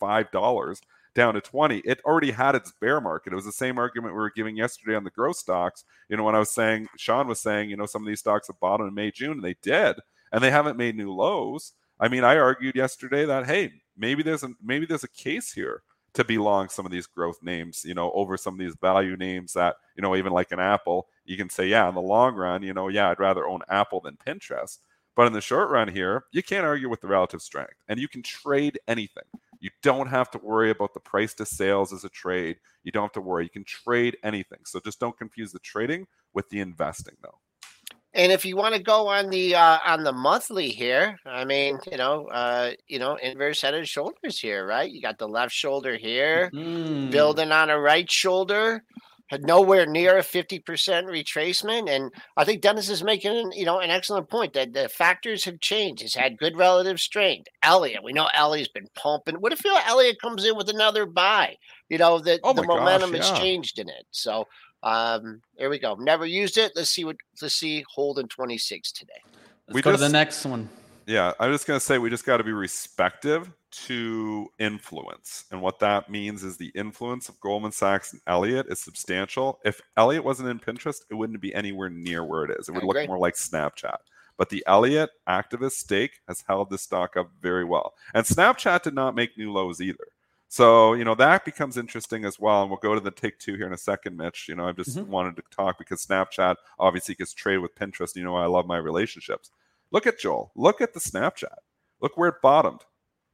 $85 0.00 0.81
down 1.14 1.35
to 1.35 1.42
20. 1.42 1.81
It 1.81 2.00
already 2.02 2.31
had 2.31 2.55
its 2.55 2.72
bear 2.81 2.98
market. 2.98 3.35
It 3.35 3.37
was 3.37 3.44
the 3.44 3.52
same 3.52 3.76
argument 3.76 4.14
we 4.14 4.20
were 4.20 4.33
giving 4.35 4.57
yesterday 4.57 4.96
on 4.96 5.05
the 5.05 5.11
growth 5.11 5.37
stocks. 5.37 5.85
You 6.09 6.16
know, 6.16 6.24
when 6.24 6.35
I 6.35 6.38
was 6.38 6.50
saying, 6.50 6.88
Sean 6.96 7.29
was 7.29 7.40
saying, 7.40 7.68
you 7.68 7.76
know, 7.76 7.85
some 7.85 8.02
of 8.02 8.09
these 8.09 8.20
stocks 8.20 8.46
have 8.46 8.59
bottomed 8.59 8.88
in 8.88 8.94
May, 8.94 9.11
June, 9.11 9.33
and 9.33 9.44
they 9.44 9.57
did, 9.61 9.96
and 10.33 10.42
they 10.42 10.50
haven't 10.50 10.79
made 10.79 10.96
new 10.96 11.12
lows. 11.12 11.74
I 12.00 12.09
mean, 12.09 12.24
I 12.24 12.38
argued 12.38 12.74
yesterday 12.74 13.26
that, 13.26 13.44
hey, 13.44 13.70
maybe 13.98 14.22
there's 14.22 14.42
a 14.42 14.48
maybe 14.64 14.87
there's 14.87 15.05
a 15.05 15.09
case 15.09 15.52
here 15.52 15.83
to 16.14 16.24
be 16.24 16.38
long 16.38 16.70
some 16.70 16.87
of 16.87 16.92
these 16.92 17.07
growth 17.07 17.42
names, 17.42 17.85
you 17.85 17.92
know, 17.92 18.11
over 18.12 18.38
some 18.38 18.55
of 18.55 18.61
these 18.61 18.76
value 18.81 19.16
names 19.16 19.52
that, 19.52 19.76
you 19.94 20.02
know, 20.02 20.16
even 20.16 20.33
like 20.33 20.52
an 20.52 20.61
Apple, 20.61 21.09
you 21.26 21.36
can 21.36 21.50
say, 21.50 21.66
yeah, 21.66 21.88
in 21.88 21.94
the 21.94 22.00
long 22.00 22.34
run, 22.34 22.62
you 22.62 22.72
know, 22.72 22.88
yeah, 22.88 23.10
I'd 23.10 23.20
rather 23.20 23.46
own 23.46 23.60
Apple 23.68 24.00
than 24.00 24.16
Pinterest. 24.16 24.78
But 25.14 25.26
in 25.26 25.32
the 25.32 25.40
short 25.40 25.70
run 25.70 25.88
here, 25.88 26.24
you 26.30 26.42
can't 26.42 26.66
argue 26.66 26.90
with 26.90 27.00
the 27.00 27.08
relative 27.08 27.40
strength 27.40 27.74
and 27.88 27.98
you 27.98 28.06
can 28.06 28.22
trade 28.22 28.78
anything. 28.86 29.24
You 29.60 29.70
don't 29.82 30.08
have 30.08 30.30
to 30.32 30.38
worry 30.38 30.70
about 30.70 30.92
the 30.92 31.00
price 31.00 31.32
to 31.34 31.46
sales 31.46 31.92
as 31.92 32.04
a 32.04 32.10
trade. 32.10 32.58
You 32.84 32.92
don't 32.92 33.04
have 33.04 33.12
to 33.12 33.22
worry. 33.22 33.44
You 33.44 33.50
can 33.50 33.64
trade 33.64 34.18
anything. 34.22 34.58
So 34.64 34.78
just 34.78 35.00
don't 35.00 35.16
confuse 35.16 35.52
the 35.52 35.58
trading 35.60 36.06
with 36.34 36.48
the 36.50 36.60
investing, 36.60 37.16
though. 37.22 37.38
And 38.12 38.32
if 38.32 38.44
you 38.46 38.56
want 38.56 38.74
to 38.74 38.82
go 38.82 39.08
on 39.08 39.28
the 39.28 39.54
uh, 39.54 39.78
on 39.84 40.02
the 40.02 40.12
monthly 40.12 40.70
here, 40.70 41.18
I 41.26 41.44
mean, 41.44 41.78
you 41.90 41.98
know, 41.98 42.26
uh, 42.28 42.72
you 42.88 42.98
know, 42.98 43.16
inverse 43.16 43.60
head 43.60 43.74
and 43.74 43.86
shoulders 43.86 44.40
here, 44.40 44.66
right? 44.66 44.90
You 44.90 45.02
got 45.02 45.18
the 45.18 45.28
left 45.28 45.52
shoulder 45.52 45.96
here, 45.96 46.50
mm. 46.54 47.10
building 47.10 47.52
on 47.52 47.68
a 47.68 47.78
right 47.78 48.10
shoulder, 48.10 48.82
had 49.28 49.44
nowhere 49.44 49.86
near 49.86 50.18
a 50.18 50.22
fifty 50.22 50.58
percent 50.58 51.06
retracement. 51.06 51.90
And 51.90 52.12
I 52.36 52.44
think 52.44 52.62
Dennis 52.62 52.88
is 52.88 53.02
making, 53.02 53.52
you 53.52 53.64
know, 53.64 53.80
an 53.80 53.90
excellent 53.90 54.28
point 54.28 54.52
that 54.54 54.72
the 54.72 54.88
factors 54.88 55.44
have 55.44 55.60
changed. 55.60 56.02
It's 56.02 56.14
had 56.14 56.38
good 56.38 56.56
relative 56.56 57.00
strength. 57.00 57.48
Elliott, 57.62 58.04
we 58.04 58.12
know 58.12 58.28
Elliott's 58.34 58.68
been 58.68 58.88
pumping. 58.94 59.36
What 59.36 59.52
if 59.52 59.64
you 59.64 59.76
Elliot 59.86 60.20
comes 60.20 60.44
in 60.44 60.56
with 60.56 60.68
another 60.68 61.06
buy? 61.06 61.56
You 61.88 61.98
know, 61.98 62.18
the, 62.18 62.40
oh 62.42 62.52
the 62.52 62.62
momentum 62.62 63.12
gosh, 63.12 63.20
yeah. 63.20 63.30
has 63.30 63.38
changed 63.38 63.78
in 63.78 63.88
it. 63.88 64.06
So 64.10 64.46
um, 64.82 65.40
there 65.58 65.70
we 65.70 65.78
go. 65.78 65.94
Never 65.94 66.26
used 66.26 66.58
it. 66.58 66.72
Let's 66.76 66.90
see 66.90 67.04
what 67.04 67.16
let's 67.42 67.54
see 67.54 67.84
Holden 67.92 68.28
26 68.28 68.92
today. 68.92 69.12
Let's 69.66 69.74
we 69.74 69.82
go 69.82 69.90
just, 69.90 70.02
to 70.02 70.08
the 70.08 70.12
next 70.12 70.44
one. 70.44 70.68
Yeah, 71.07 71.33
I'm 71.38 71.53
just 71.53 71.66
gonna 71.66 71.79
say 71.79 71.99
we 71.99 72.11
just 72.11 72.27
got 72.27 72.38
to 72.38 72.45
be 72.45 72.53
respective 72.53 73.51
to 73.71 74.49
influence, 74.59 75.45
and 75.53 75.62
what 75.62 75.79
that 75.79 76.11
means 76.11 76.42
is 76.42 76.57
the 76.57 76.73
influence 76.75 77.29
of 77.29 77.38
Goldman 77.40 77.71
Sachs 77.73 78.12
and 78.12 78.21
Elliott 78.27 78.66
is 78.69 78.81
substantial. 78.81 79.61
If 79.64 79.81
Elliott 79.97 80.25
wasn't 80.25 80.49
in 80.49 80.59
Pinterest, 80.59 81.03
it 81.09 81.14
wouldn't 81.14 81.40
be 81.40 81.55
anywhere 81.55 81.90
near 81.90 82.25
where 82.25 82.45
it 82.45 82.57
is. 82.59 82.69
It 82.69 82.73
would 82.73 82.83
look 82.83 83.07
more 83.07 83.19
like 83.19 83.35
Snapchat. 83.35 83.99
But 84.37 84.51
the 84.51 84.62
Elliott 84.66 85.11
activist 85.29 85.73
stake 85.73 86.21
has 86.29 86.45
held 86.47 86.71
the 86.71 86.79
stock 86.79 87.16
up 87.16 87.31
very 87.40 87.64
well. 87.64 87.95
And 88.12 88.27
Snapchat 88.27 88.83
did 88.83 88.95
not 88.95 89.14
make 89.14 89.38
new 89.38 89.53
lows 89.53 89.81
either. 89.81 90.09
So, 90.49 90.95
you 90.95 91.05
know, 91.05 91.14
that 91.16 91.45
becomes 91.45 91.77
interesting 91.77 92.25
as 92.25 92.38
well. 92.38 92.62
And 92.62 92.71
we'll 92.71 92.79
go 92.81 92.95
to 92.95 93.01
the 93.01 93.11
take 93.11 93.38
two 93.38 93.55
here 93.55 93.66
in 93.66 93.73
a 93.73 93.79
second, 93.79 94.16
Mitch. 94.16 94.47
You 94.49 94.55
know, 94.55 94.69
I 94.69 94.73
just 94.73 94.97
mm-hmm. 94.97 95.11
wanted 95.11 95.37
to 95.37 95.42
talk 95.51 95.79
because 95.79 96.05
Snapchat 96.05 96.57
obviously 96.79 97.14
gets 97.14 97.33
traded 97.33 97.62
with 97.62 97.75
Pinterest. 97.75 98.14
You 98.14 98.25
know, 98.25 98.37
I 98.37 98.47
love 98.47 98.66
my 98.66 98.77
relationships. 98.77 99.51
Look 99.92 100.07
at 100.07 100.18
Joel. 100.18 100.53
Look 100.57 100.81
at 100.81 100.94
the 100.94 101.01
Snapchat. 101.01 101.55
Look 102.01 102.16
where 102.16 102.29
it 102.29 102.37
bottomed 102.42 102.81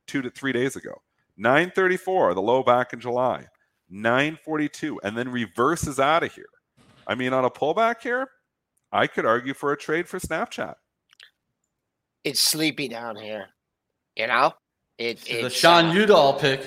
two 0.07 0.23
to 0.23 0.31
three 0.31 0.53
days 0.53 0.77
ago. 0.77 1.03
934, 1.37 2.35
the 2.35 2.43
low 2.43 2.62
back 2.62 2.93
in 2.93 3.01
July. 3.01 3.47
942, 3.88 5.01
and 5.03 5.17
then 5.17 5.29
reverses 5.29 5.99
out 5.99 6.23
of 6.23 6.33
here. 6.33 6.47
I 7.07 7.15
mean, 7.15 7.33
on 7.33 7.45
a 7.45 7.51
pullback 7.51 8.03
here, 8.03 8.29
I 8.93 9.07
could 9.07 9.27
argue 9.27 9.55
for 9.55 9.73
a 9.73 9.77
trade 9.77 10.09
for 10.09 10.19
Snapchat. 10.19 10.75
It's 12.25 12.41
sleepy 12.41 12.88
down 12.88 13.17
here. 13.17 13.49
You 14.17 14.29
know? 14.29 14.53
It, 14.99 15.29
it's 15.29 15.43
the 15.43 15.51
Sean 15.51 15.87
uh, 15.87 15.95
Udall 15.95 16.38
pick. 16.38 16.61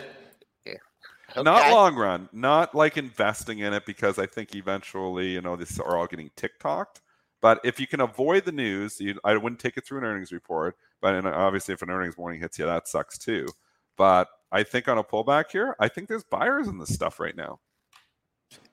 Okay. 0.68 0.78
Not 1.44 1.72
long 1.72 1.96
run, 1.96 2.30
not 2.32 2.76
like 2.76 2.98
investing 2.98 3.60
in 3.60 3.74
it 3.74 3.86
because 3.86 4.20
I 4.20 4.26
think 4.26 4.56
eventually, 4.56 5.32
you 5.32 5.42
know, 5.42 5.56
this 5.56 5.80
are 5.80 5.98
all 5.98 6.08
getting 6.08 6.30
TikToked. 6.38 7.02
But 7.42 7.60
if 7.64 7.80
you 7.80 7.88
can 7.88 8.02
avoid 8.02 8.46
the 8.46 8.52
news, 8.52 9.00
you, 9.00 9.20
I 9.24 9.36
wouldn't 9.38 9.60
take 9.60 9.78
it 9.78 9.86
through 9.86 10.00
an 10.00 10.06
earnings 10.06 10.32
report. 10.32 10.76
But 11.02 11.26
obviously, 11.26 11.74
if 11.74 11.82
an 11.82 11.90
earnings 11.90 12.18
warning 12.18 12.40
hits 12.40 12.58
you, 12.58 12.66
that 12.66 12.88
sucks 12.88 13.18
too. 13.18 13.48
But 13.98 14.28
I 14.52 14.64
think 14.64 14.88
on 14.88 14.98
a 14.98 15.04
pullback 15.04 15.52
here, 15.52 15.76
I 15.80 15.88
think 15.88 16.08
there's 16.08 16.24
buyers 16.24 16.68
in 16.68 16.78
this 16.78 16.94
stuff 16.94 17.20
right 17.20 17.36
now. 17.36 17.60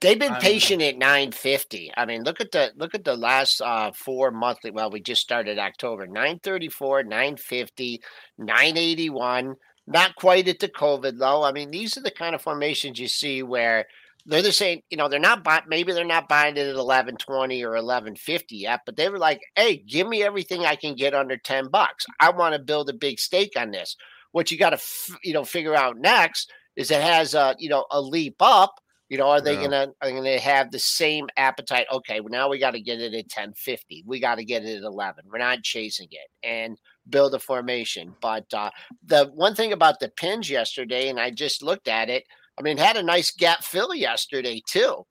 They've 0.01 0.19
been 0.19 0.35
patient 0.37 0.83
at 0.83 0.97
950. 0.97 1.93
I 1.97 2.05
mean, 2.05 2.23
look 2.23 2.41
at 2.41 2.53
the 2.53 2.73
look 2.77 2.95
at 2.95 3.05
the 3.05 3.17
last 3.17 3.61
uh 3.61 3.91
four 3.93 4.31
monthly. 4.31 4.71
Well, 4.71 4.91
we 4.91 5.01
just 5.01 5.23
started 5.23 5.59
October 5.59 6.07
934, 6.07 7.05
950, 7.05 8.03
981 8.39 9.57
not 9.87 10.15
quite 10.17 10.49
at 10.49 10.59
the 10.59 10.69
COVID 10.69 11.19
low. 11.19 11.43
I 11.43 11.53
mean, 11.53 11.71
these 11.71 11.97
are 11.97 12.03
the 12.03 12.11
kind 12.11 12.35
of 12.35 12.43
formations 12.43 12.99
you 12.99 13.09
see 13.09 13.43
where 13.43 13.87
they're 14.27 14.43
the 14.43 14.53
same, 14.53 14.81
you 14.91 14.97
know, 14.97 15.09
they're 15.09 15.19
not 15.19 15.43
buying, 15.43 15.63
maybe 15.67 15.93
they're 15.93 16.05
not 16.05 16.29
buying 16.29 16.57
it 16.57 16.61
at 16.61 16.77
1120 16.77 17.63
or 17.65 17.71
1150 17.71 18.57
yet, 18.57 18.81
but 18.87 18.97
they 18.97 19.09
were 19.09 19.19
like, 19.19 19.41
hey, 19.57 19.77
give 19.77 20.07
me 20.07 20.23
everything 20.23 20.65
I 20.65 20.77
can 20.77 20.95
get 20.95 21.15
under 21.15 21.37
10 21.37 21.69
bucks. 21.69 22.07
I 22.21 22.31
want 22.31 22.55
to 22.55 22.61
build 22.61 22.89
a 22.89 22.95
big 22.95 23.19
stake 23.19 23.53
on 23.57 23.71
this. 23.71 23.97
What 24.33 24.51
you 24.51 24.59
got 24.59 24.71
to, 24.71 24.77
f- 24.77 25.19
you 25.23 25.33
know, 25.33 25.45
figure 25.45 25.75
out 25.75 25.99
next 25.99 26.51
is 26.77 26.91
it 26.91 27.03
has 27.03 27.35
a, 27.35 27.55
you 27.59 27.69
know, 27.69 27.85
a 27.91 28.01
leap 28.01 28.37
up. 28.41 28.75
You 29.09 29.19
know, 29.19 29.29
are 29.29 29.43
they 29.43 29.57
yeah. 29.57 29.65
gonna 29.65 29.87
are 30.01 30.09
they 30.09 30.15
gonna 30.15 30.41
have 30.41 30.71
the 30.71 30.79
same 30.79 31.29
appetite? 31.37 31.85
Okay, 31.93 32.21
well 32.21 32.31
now 32.31 32.49
we 32.49 32.59
got 32.59 32.71
to 32.71 32.81
get 32.81 32.99
it 32.99 33.13
at 33.13 33.25
1050. 33.25 34.05
We 34.07 34.19
got 34.21 34.37
to 34.37 34.45
get 34.45 34.65
it 34.65 34.79
at 34.79 34.85
11. 34.85 35.25
We're 35.31 35.37
not 35.37 35.63
chasing 35.63 36.09
it. 36.11 36.31
And 36.43 36.79
build 37.09 37.35
a 37.35 37.39
formation. 37.39 38.15
But 38.21 38.47
uh, 38.55 38.71
the 39.05 39.27
one 39.35 39.55
thing 39.55 39.73
about 39.73 40.01
the 40.01 40.09
pins 40.09 40.49
yesterday, 40.49 41.09
and 41.09 41.21
I 41.21 41.31
just 41.31 41.63
looked 41.63 41.89
at 41.89 42.09
it. 42.09 42.25
I 42.59 42.63
mean, 42.63 42.77
had 42.77 42.97
a 42.97 43.03
nice 43.03 43.31
gap 43.31 43.65
fill 43.65 43.95
yesterday 43.95 44.63
too. 44.67 45.05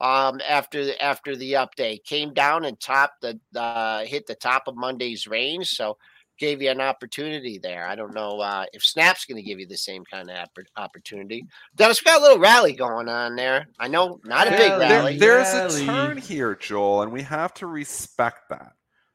Um, 0.00 0.40
after 0.48 0.84
the, 0.84 1.02
after 1.02 1.36
the 1.36 1.52
update, 1.52 2.04
came 2.04 2.32
down 2.32 2.64
and 2.64 2.80
topped 2.80 3.20
the 3.20 3.38
uh, 3.54 4.04
hit 4.04 4.26
the 4.26 4.34
top 4.34 4.64
of 4.66 4.74
Monday's 4.74 5.26
range, 5.26 5.68
so 5.68 5.98
gave 6.38 6.62
you 6.62 6.70
an 6.70 6.80
opportunity 6.80 7.58
there. 7.58 7.86
I 7.86 7.94
don't 7.94 8.14
know 8.14 8.40
uh, 8.40 8.64
if 8.72 8.82
Snap's 8.82 9.26
going 9.26 9.36
to 9.36 9.42
give 9.42 9.60
you 9.60 9.66
the 9.66 9.76
same 9.76 10.04
kind 10.10 10.30
of 10.30 10.48
opportunity. 10.78 11.44
Dennis, 11.76 12.00
we 12.02 12.10
got 12.10 12.20
a 12.20 12.22
little 12.22 12.38
rally 12.38 12.72
going 12.72 13.10
on 13.10 13.36
there. 13.36 13.66
I 13.78 13.88
know, 13.88 14.18
not 14.24 14.48
a 14.48 14.52
big 14.52 14.70
rally. 14.70 15.18
There, 15.18 15.44
there's 15.44 15.78
a 15.78 15.84
turn 15.84 16.16
here, 16.16 16.54
Joel, 16.54 17.02
and 17.02 17.12
we 17.12 17.20
have 17.20 17.52
to 17.54 17.66
respect 17.66 18.48
that 18.48 18.72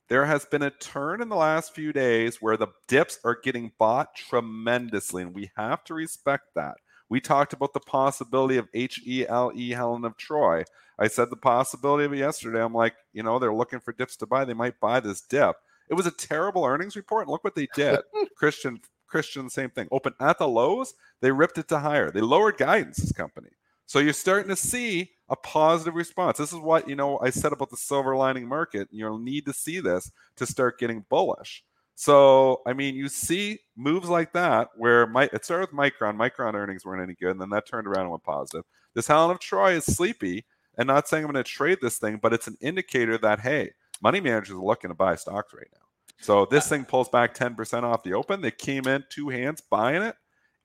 there 0.07 0.25
has 0.25 0.45
been 0.45 0.61
a 0.61 0.69
turn 0.69 1.21
in 1.21 1.29
the 1.29 1.35
last 1.35 1.73
few 1.73 1.91
days 1.91 2.41
where 2.41 2.57
the 2.57 2.67
dips 2.87 3.19
are 3.23 3.37
getting 3.43 3.71
bought 3.79 4.13
tremendously, 4.15 5.23
and 5.23 5.33
we 5.33 5.49
have 5.57 5.83
to 5.85 5.93
respect 5.93 6.45
that. 6.55 6.75
We 7.09 7.19
talked 7.19 7.53
about 7.53 7.73
the 7.73 7.79
possibility 7.79 8.57
of 8.57 8.67
H 8.73 9.01
E 9.05 9.25
L 9.27 9.51
E 9.53 9.71
Helen 9.71 10.05
of 10.05 10.17
Troy. 10.17 10.63
I 10.97 11.07
said 11.07 11.29
the 11.29 11.35
possibility 11.35 12.05
of 12.05 12.13
it 12.13 12.17
yesterday. 12.17 12.61
I'm 12.61 12.73
like, 12.73 12.95
you 13.13 13.21
know, 13.23 13.37
they're 13.37 13.53
looking 13.53 13.79
for 13.79 13.93
dips 13.93 14.15
to 14.17 14.25
buy. 14.25 14.45
They 14.45 14.53
might 14.53 14.79
buy 14.79 14.99
this 14.99 15.21
dip. 15.21 15.55
It 15.89 15.93
was 15.93 16.07
a 16.07 16.11
terrible 16.11 16.65
earnings 16.65 16.95
report, 16.95 17.23
and 17.23 17.31
look 17.31 17.43
what 17.43 17.55
they 17.55 17.67
did. 17.75 17.99
Christian, 18.37 18.79
Christian, 19.07 19.49
same 19.49 19.69
thing. 19.69 19.87
Open 19.91 20.13
at 20.19 20.39
the 20.39 20.47
lows, 20.47 20.93
they 21.21 21.31
ripped 21.31 21.57
it 21.57 21.67
to 21.69 21.79
higher. 21.79 22.11
They 22.11 22.21
lowered 22.21 22.57
guidance. 22.57 22.97
This 22.97 23.11
company. 23.11 23.49
So 23.85 23.99
you're 23.99 24.13
starting 24.13 24.49
to 24.49 24.55
see 24.55 25.11
a 25.29 25.35
positive 25.35 25.93
response. 25.93 26.37
This 26.37 26.53
is 26.53 26.59
what 26.59 26.89
you 26.89 26.95
know 26.95 27.19
I 27.19 27.29
said 27.29 27.53
about 27.53 27.69
the 27.69 27.77
silver 27.77 28.15
lining 28.15 28.47
market. 28.47 28.87
You'll 28.91 29.19
need 29.19 29.45
to 29.45 29.53
see 29.53 29.79
this 29.79 30.11
to 30.37 30.45
start 30.45 30.79
getting 30.79 31.05
bullish. 31.09 31.63
So 31.95 32.61
I 32.65 32.73
mean, 32.73 32.95
you 32.95 33.07
see 33.07 33.59
moves 33.75 34.09
like 34.09 34.33
that 34.33 34.69
where 34.75 35.07
my, 35.07 35.29
it 35.31 35.45
started 35.45 35.71
with 35.71 35.79
Micron. 35.79 36.17
Micron 36.17 36.53
earnings 36.53 36.85
weren't 36.85 37.01
any 37.01 37.15
good, 37.15 37.31
and 37.31 37.41
then 37.41 37.49
that 37.49 37.67
turned 37.67 37.87
around 37.87 38.01
and 38.01 38.11
went 38.11 38.23
positive. 38.23 38.65
This 38.93 39.07
Helen 39.07 39.31
of 39.31 39.39
Troy 39.39 39.73
is 39.73 39.85
sleepy, 39.85 40.45
and 40.77 40.87
not 40.87 41.07
saying 41.07 41.23
I'm 41.23 41.31
going 41.31 41.43
to 41.43 41.49
trade 41.49 41.79
this 41.81 41.97
thing, 41.97 42.19
but 42.21 42.33
it's 42.33 42.47
an 42.47 42.57
indicator 42.61 43.17
that 43.19 43.39
hey, 43.39 43.71
money 44.01 44.19
managers 44.19 44.55
are 44.55 44.63
looking 44.63 44.89
to 44.89 44.95
buy 44.95 45.15
stocks 45.15 45.53
right 45.53 45.67
now. 45.73 45.79
So 46.19 46.45
this 46.45 46.67
thing 46.67 46.85
pulls 46.85 47.09
back 47.09 47.33
10% 47.35 47.83
off 47.83 48.03
the 48.03 48.13
open. 48.13 48.41
They 48.41 48.51
came 48.51 48.87
in 48.87 49.03
two 49.09 49.29
hands 49.29 49.61
buying 49.61 50.01
it, 50.01 50.15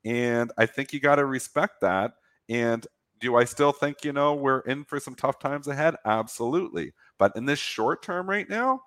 and 0.05 0.51
I 0.59 0.67
think 0.67 0.93
you 0.93 1.01
got 1.01 1.17
to 1.17 1.25
respect 1.25 1.81
that. 1.83 2.13
And 2.49 2.87
do 3.21 3.37
I 3.37 3.45
still 3.45 3.73
think, 3.73 4.05
you 4.05 4.13
know, 4.13 4.35
we're 4.35 4.61
in 4.61 4.85
for 4.85 4.99
some 4.99 5.15
tough 5.15 5.39
times 5.39 5.69
ahead? 5.69 5.95
Absolutely. 6.05 6.93
But 7.19 7.37
in 7.37 7.45
this 7.45 7.59
short 7.59 8.03
term 8.03 8.29
right 8.29 8.49
now, 8.49 8.81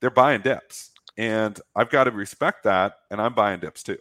they're 0.00 0.10
buying 0.10 0.40
dips. 0.40 0.90
And 1.16 1.60
I've 1.74 1.90
got 1.90 2.04
to 2.04 2.10
respect 2.10 2.64
that. 2.64 2.98
And 3.10 3.20
I'm 3.20 3.34
buying 3.34 3.60
dips 3.60 3.82
too. 3.82 3.98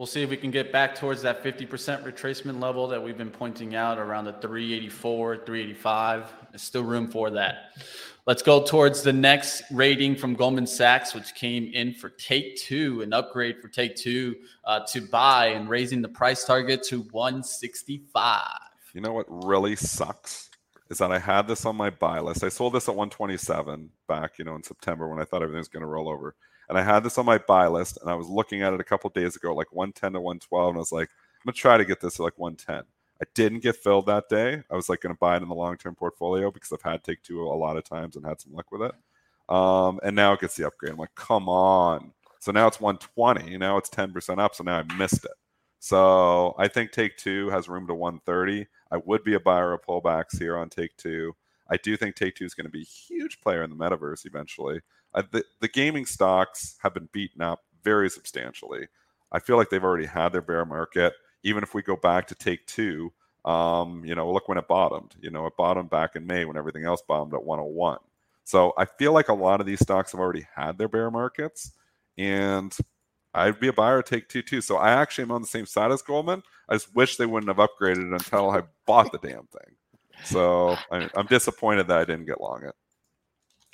We'll 0.00 0.06
see 0.06 0.22
if 0.22 0.30
we 0.30 0.38
can 0.38 0.50
get 0.50 0.72
back 0.72 0.94
towards 0.94 1.20
that 1.22 1.44
50% 1.44 1.68
retracement 2.04 2.58
level 2.58 2.88
that 2.88 3.02
we've 3.02 3.18
been 3.18 3.30
pointing 3.30 3.74
out 3.74 3.98
around 3.98 4.24
the 4.24 4.32
384, 4.32 5.44
385. 5.44 6.32
There's 6.50 6.62
still 6.62 6.84
room 6.84 7.10
for 7.10 7.28
that. 7.28 7.72
Let's 8.26 8.42
go 8.42 8.64
towards 8.64 9.02
the 9.02 9.12
next 9.12 9.62
rating 9.70 10.16
from 10.16 10.34
Goldman 10.34 10.66
Sachs, 10.66 11.14
which 11.14 11.34
came 11.34 11.70
in 11.74 11.92
for 11.92 12.08
Take 12.08 12.56
Two, 12.56 13.02
an 13.02 13.12
upgrade 13.12 13.60
for 13.60 13.68
Take 13.68 13.94
Two 13.94 14.36
uh, 14.64 14.80
to 14.86 15.02
buy 15.02 15.48
and 15.48 15.68
raising 15.68 16.00
the 16.00 16.08
price 16.08 16.46
target 16.46 16.82
to 16.84 17.02
165. 17.10 18.42
You 18.94 19.02
know 19.02 19.12
what 19.12 19.26
really 19.28 19.76
sucks 19.76 20.49
is 20.90 20.98
that 20.98 21.12
I 21.12 21.18
had 21.18 21.46
this 21.46 21.64
on 21.64 21.76
my 21.76 21.90
buy 21.90 22.20
list. 22.20 22.44
I 22.44 22.48
sold 22.48 22.74
this 22.74 22.88
at 22.88 22.94
127 22.94 23.90
back, 24.08 24.38
you 24.38 24.44
know, 24.44 24.56
in 24.56 24.62
September 24.62 25.08
when 25.08 25.20
I 25.20 25.24
thought 25.24 25.42
everything 25.42 25.58
was 25.58 25.68
going 25.68 25.82
to 25.82 25.86
roll 25.86 26.08
over. 26.08 26.34
And 26.68 26.76
I 26.76 26.82
had 26.82 27.04
this 27.04 27.18
on 27.18 27.26
my 27.26 27.38
buy 27.38 27.66
list, 27.66 27.98
and 28.00 28.10
I 28.10 28.14
was 28.14 28.28
looking 28.28 28.62
at 28.62 28.72
it 28.72 28.80
a 28.80 28.84
couple 28.84 29.10
days 29.10 29.34
ago, 29.36 29.54
like 29.54 29.72
110 29.72 30.12
to 30.12 30.20
112, 30.20 30.68
and 30.68 30.76
I 30.76 30.78
was 30.78 30.92
like, 30.92 31.08
I'm 31.08 31.46
gonna 31.46 31.54
try 31.54 31.78
to 31.78 31.84
get 31.84 32.00
this 32.00 32.20
at 32.20 32.22
like 32.22 32.38
110. 32.38 32.84
I 33.20 33.26
didn't 33.34 33.62
get 33.62 33.76
filled 33.76 34.06
that 34.06 34.28
day. 34.28 34.62
I 34.70 34.74
was 34.74 34.88
like 34.88 35.00
going 35.00 35.14
to 35.14 35.18
buy 35.18 35.36
it 35.36 35.42
in 35.42 35.48
the 35.48 35.54
long 35.54 35.76
term 35.76 35.94
portfolio 35.94 36.50
because 36.50 36.72
I've 36.72 36.82
had 36.82 37.04
Take 37.04 37.22
Two 37.22 37.42
a 37.42 37.52
lot 37.52 37.76
of 37.76 37.84
times 37.84 38.16
and 38.16 38.24
had 38.24 38.40
some 38.40 38.54
luck 38.54 38.72
with 38.72 38.82
it. 38.82 38.92
Um, 39.54 40.00
and 40.02 40.16
now 40.16 40.32
it 40.32 40.40
gets 40.40 40.56
the 40.56 40.66
upgrade. 40.66 40.92
I'm 40.92 40.98
like, 40.98 41.14
come 41.14 41.48
on. 41.48 42.12
So 42.38 42.52
now 42.52 42.66
it's 42.66 42.80
120. 42.80 43.58
Now 43.58 43.76
it's 43.76 43.90
10% 43.90 44.38
up. 44.38 44.54
So 44.54 44.64
now 44.64 44.78
I 44.78 44.94
missed 44.96 45.24
it. 45.24 45.32
So 45.80 46.54
I 46.58 46.68
think 46.68 46.92
Take 46.92 47.16
Two 47.16 47.50
has 47.50 47.68
room 47.68 47.86
to 47.88 47.94
130. 47.94 48.66
I 48.92 48.96
would 48.98 49.24
be 49.24 49.34
a 49.34 49.40
buyer 49.40 49.72
of 49.72 49.82
pullbacks 49.82 50.38
here 50.38 50.56
on 50.56 50.68
Take 50.68 50.96
Two. 50.96 51.34
I 51.68 51.76
do 51.76 51.96
think 51.96 52.14
Take 52.14 52.36
Two 52.36 52.44
is 52.44 52.54
going 52.54 52.66
to 52.66 52.70
be 52.70 52.82
a 52.82 52.84
huge 52.84 53.40
player 53.40 53.64
in 53.64 53.70
the 53.70 53.76
metaverse 53.76 54.26
eventually. 54.26 54.80
The, 55.14 55.44
the 55.60 55.68
gaming 55.68 56.06
stocks 56.06 56.76
have 56.82 56.94
been 56.94 57.08
beaten 57.12 57.42
up 57.42 57.64
very 57.82 58.08
substantially. 58.08 58.86
I 59.32 59.40
feel 59.40 59.56
like 59.56 59.70
they've 59.70 59.82
already 59.82 60.06
had 60.06 60.32
their 60.32 60.42
bear 60.42 60.64
market 60.64 61.14
even 61.42 61.62
if 61.62 61.74
we 61.74 61.82
go 61.82 61.96
back 61.96 62.26
to 62.28 62.34
take 62.34 62.66
two, 62.66 63.12
um, 63.44 64.04
you 64.04 64.14
know, 64.14 64.30
look 64.30 64.48
when 64.48 64.58
it 64.58 64.68
bottomed. 64.68 65.14
You 65.20 65.30
know, 65.30 65.46
it 65.46 65.56
bottomed 65.56 65.90
back 65.90 66.16
in 66.16 66.26
May 66.26 66.44
when 66.44 66.56
everything 66.56 66.84
else 66.84 67.02
bombed 67.06 67.34
at 67.34 67.42
101. 67.42 67.98
So 68.44 68.72
I 68.76 68.84
feel 68.84 69.12
like 69.12 69.28
a 69.28 69.34
lot 69.34 69.60
of 69.60 69.66
these 69.66 69.80
stocks 69.80 70.12
have 70.12 70.20
already 70.20 70.46
had 70.54 70.76
their 70.76 70.88
bear 70.88 71.10
markets, 71.10 71.72
and 72.18 72.76
I'd 73.34 73.60
be 73.60 73.68
a 73.68 73.72
buyer 73.72 74.02
take 74.02 74.28
two 74.28 74.42
too. 74.42 74.60
So 74.60 74.76
I 74.76 74.90
actually 74.90 75.22
am 75.22 75.32
on 75.32 75.42
the 75.42 75.48
same 75.48 75.66
side 75.66 75.92
as 75.92 76.02
Goldman. 76.02 76.42
I 76.68 76.74
just 76.74 76.94
wish 76.94 77.16
they 77.16 77.26
wouldn't 77.26 77.56
have 77.56 77.68
upgraded 77.68 78.12
until 78.12 78.50
I 78.50 78.62
bought 78.86 79.12
the 79.12 79.18
damn 79.18 79.46
thing. 79.46 79.76
So 80.24 80.76
I, 80.90 81.08
I'm 81.14 81.26
disappointed 81.26 81.88
that 81.88 81.98
I 81.98 82.04
didn't 82.04 82.26
get 82.26 82.40
long 82.40 82.64
it. 82.64 82.74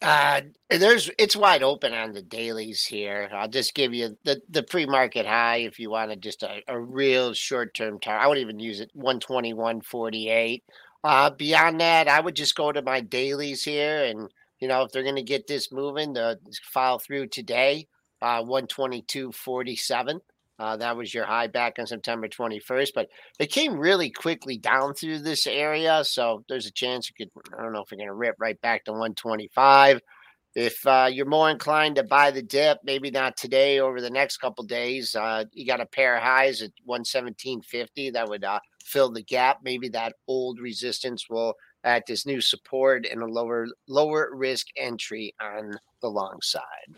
Uh, 0.03 0.43
there's 0.69 1.11
it's 1.19 1.35
wide 1.35 1.63
open 1.63 1.95
on 1.95 2.13
the 2.13 2.21
dailies 2.21 2.85
here. 2.85 3.31
I'll 3.33 3.49
just 3.49 3.75
give 3.75 3.95
you 3.95 4.17
the 4.25 4.43
the 4.51 4.63
pre 4.63 4.85
market 4.85 5.25
high 5.25 5.59
if 5.59 5.79
you 5.79 5.91
wanted 5.91 6.21
just 6.21 6.43
a, 6.43 6.63
a 6.69 6.79
real 6.79 7.33
short 7.33 7.73
term 7.73 7.99
target. 7.99 8.23
I 8.23 8.29
would 8.29 8.39
even 8.39 8.59
use 8.59 8.81
it 8.81 8.91
121 8.93 9.81
48. 9.81 10.65
Uh, 11.03 11.31
beyond 11.31 11.81
that, 11.81 12.09
I 12.09 12.21
would 12.21 12.37
just 12.37 12.57
go 12.57 12.73
to 12.73 12.83
my 12.83 13.01
dailies 13.01 13.63
here, 13.63 14.05
and 14.05 14.29
you 14.61 14.69
know 14.69 14.83
if 14.83 14.93
they're 14.93 15.03
going 15.03 15.17
to 15.17 15.23
get 15.23 15.47
this 15.47 15.73
moving, 15.73 16.13
the 16.13 16.39
file 16.63 16.99
through 16.99 17.29
today, 17.29 17.89
uh, 18.27 18.43
122 18.43 19.31
47. 19.31 20.21
Uh, 20.59 20.77
that 20.79 20.97
was 20.97 21.13
your 21.13 21.27
high 21.27 21.47
back 21.47 21.75
on 21.79 21.87
September 21.87 22.29
21st, 22.29 22.89
but 22.95 23.09
it 23.39 23.53
came 23.53 23.79
really 23.79 24.11
quickly 24.11 24.57
down 24.57 24.95
through 24.95 25.19
this 25.19 25.47
area. 25.47 26.03
So 26.03 26.43
there's 26.49 26.67
a 26.67 26.73
chance 26.73 27.09
you 27.11 27.27
could, 27.27 27.31
I 27.57 27.63
don't 27.63 27.73
know 27.73 27.83
if 27.83 27.91
you're 27.91 27.99
going 27.99 28.09
to 28.09 28.15
rip 28.15 28.37
right 28.39 28.61
back 28.63 28.85
to 28.85 28.93
125. 28.93 30.01
if 30.57 30.85
uh, 30.87 31.09
you're 31.13 31.27
more 31.27 31.51
inclined 31.51 31.97
to 31.97 32.03
buy 32.03 32.31
the 32.31 32.43
dip, 32.43 32.79
maybe 32.83 33.11
not 33.11 33.37
today, 33.37 33.79
over 33.79 34.01
the 34.01 34.11
next 34.11 34.39
couple 34.39 34.65
days, 34.65 35.15
uh, 35.15 35.45
you 35.53 35.67
got 35.67 35.83
a 35.83 35.87
pair 35.87 36.17
of 36.17 36.23
highs 36.23 36.63
at 36.63 36.73
117.50 36.89 38.15
that 38.15 38.29
would 38.29 38.43
uh, 38.43 38.59
fill 38.83 39.13
the 39.13 39.23
gap. 39.23 39.59
Maybe 39.63 39.91
that 39.91 40.15
old 40.27 40.59
resistance 40.59 41.27
will 41.29 41.55
act 41.85 42.09
as 42.09 42.27
new 42.27 42.41
support 42.41 43.07
and 43.07 43.23
a 43.23 43.27
lower 43.27 43.69
lower 43.87 44.31
risk 44.35 44.67
entry 44.77 45.35
on 45.41 45.75
the 46.01 46.09
long 46.09 46.39
side. 46.43 46.89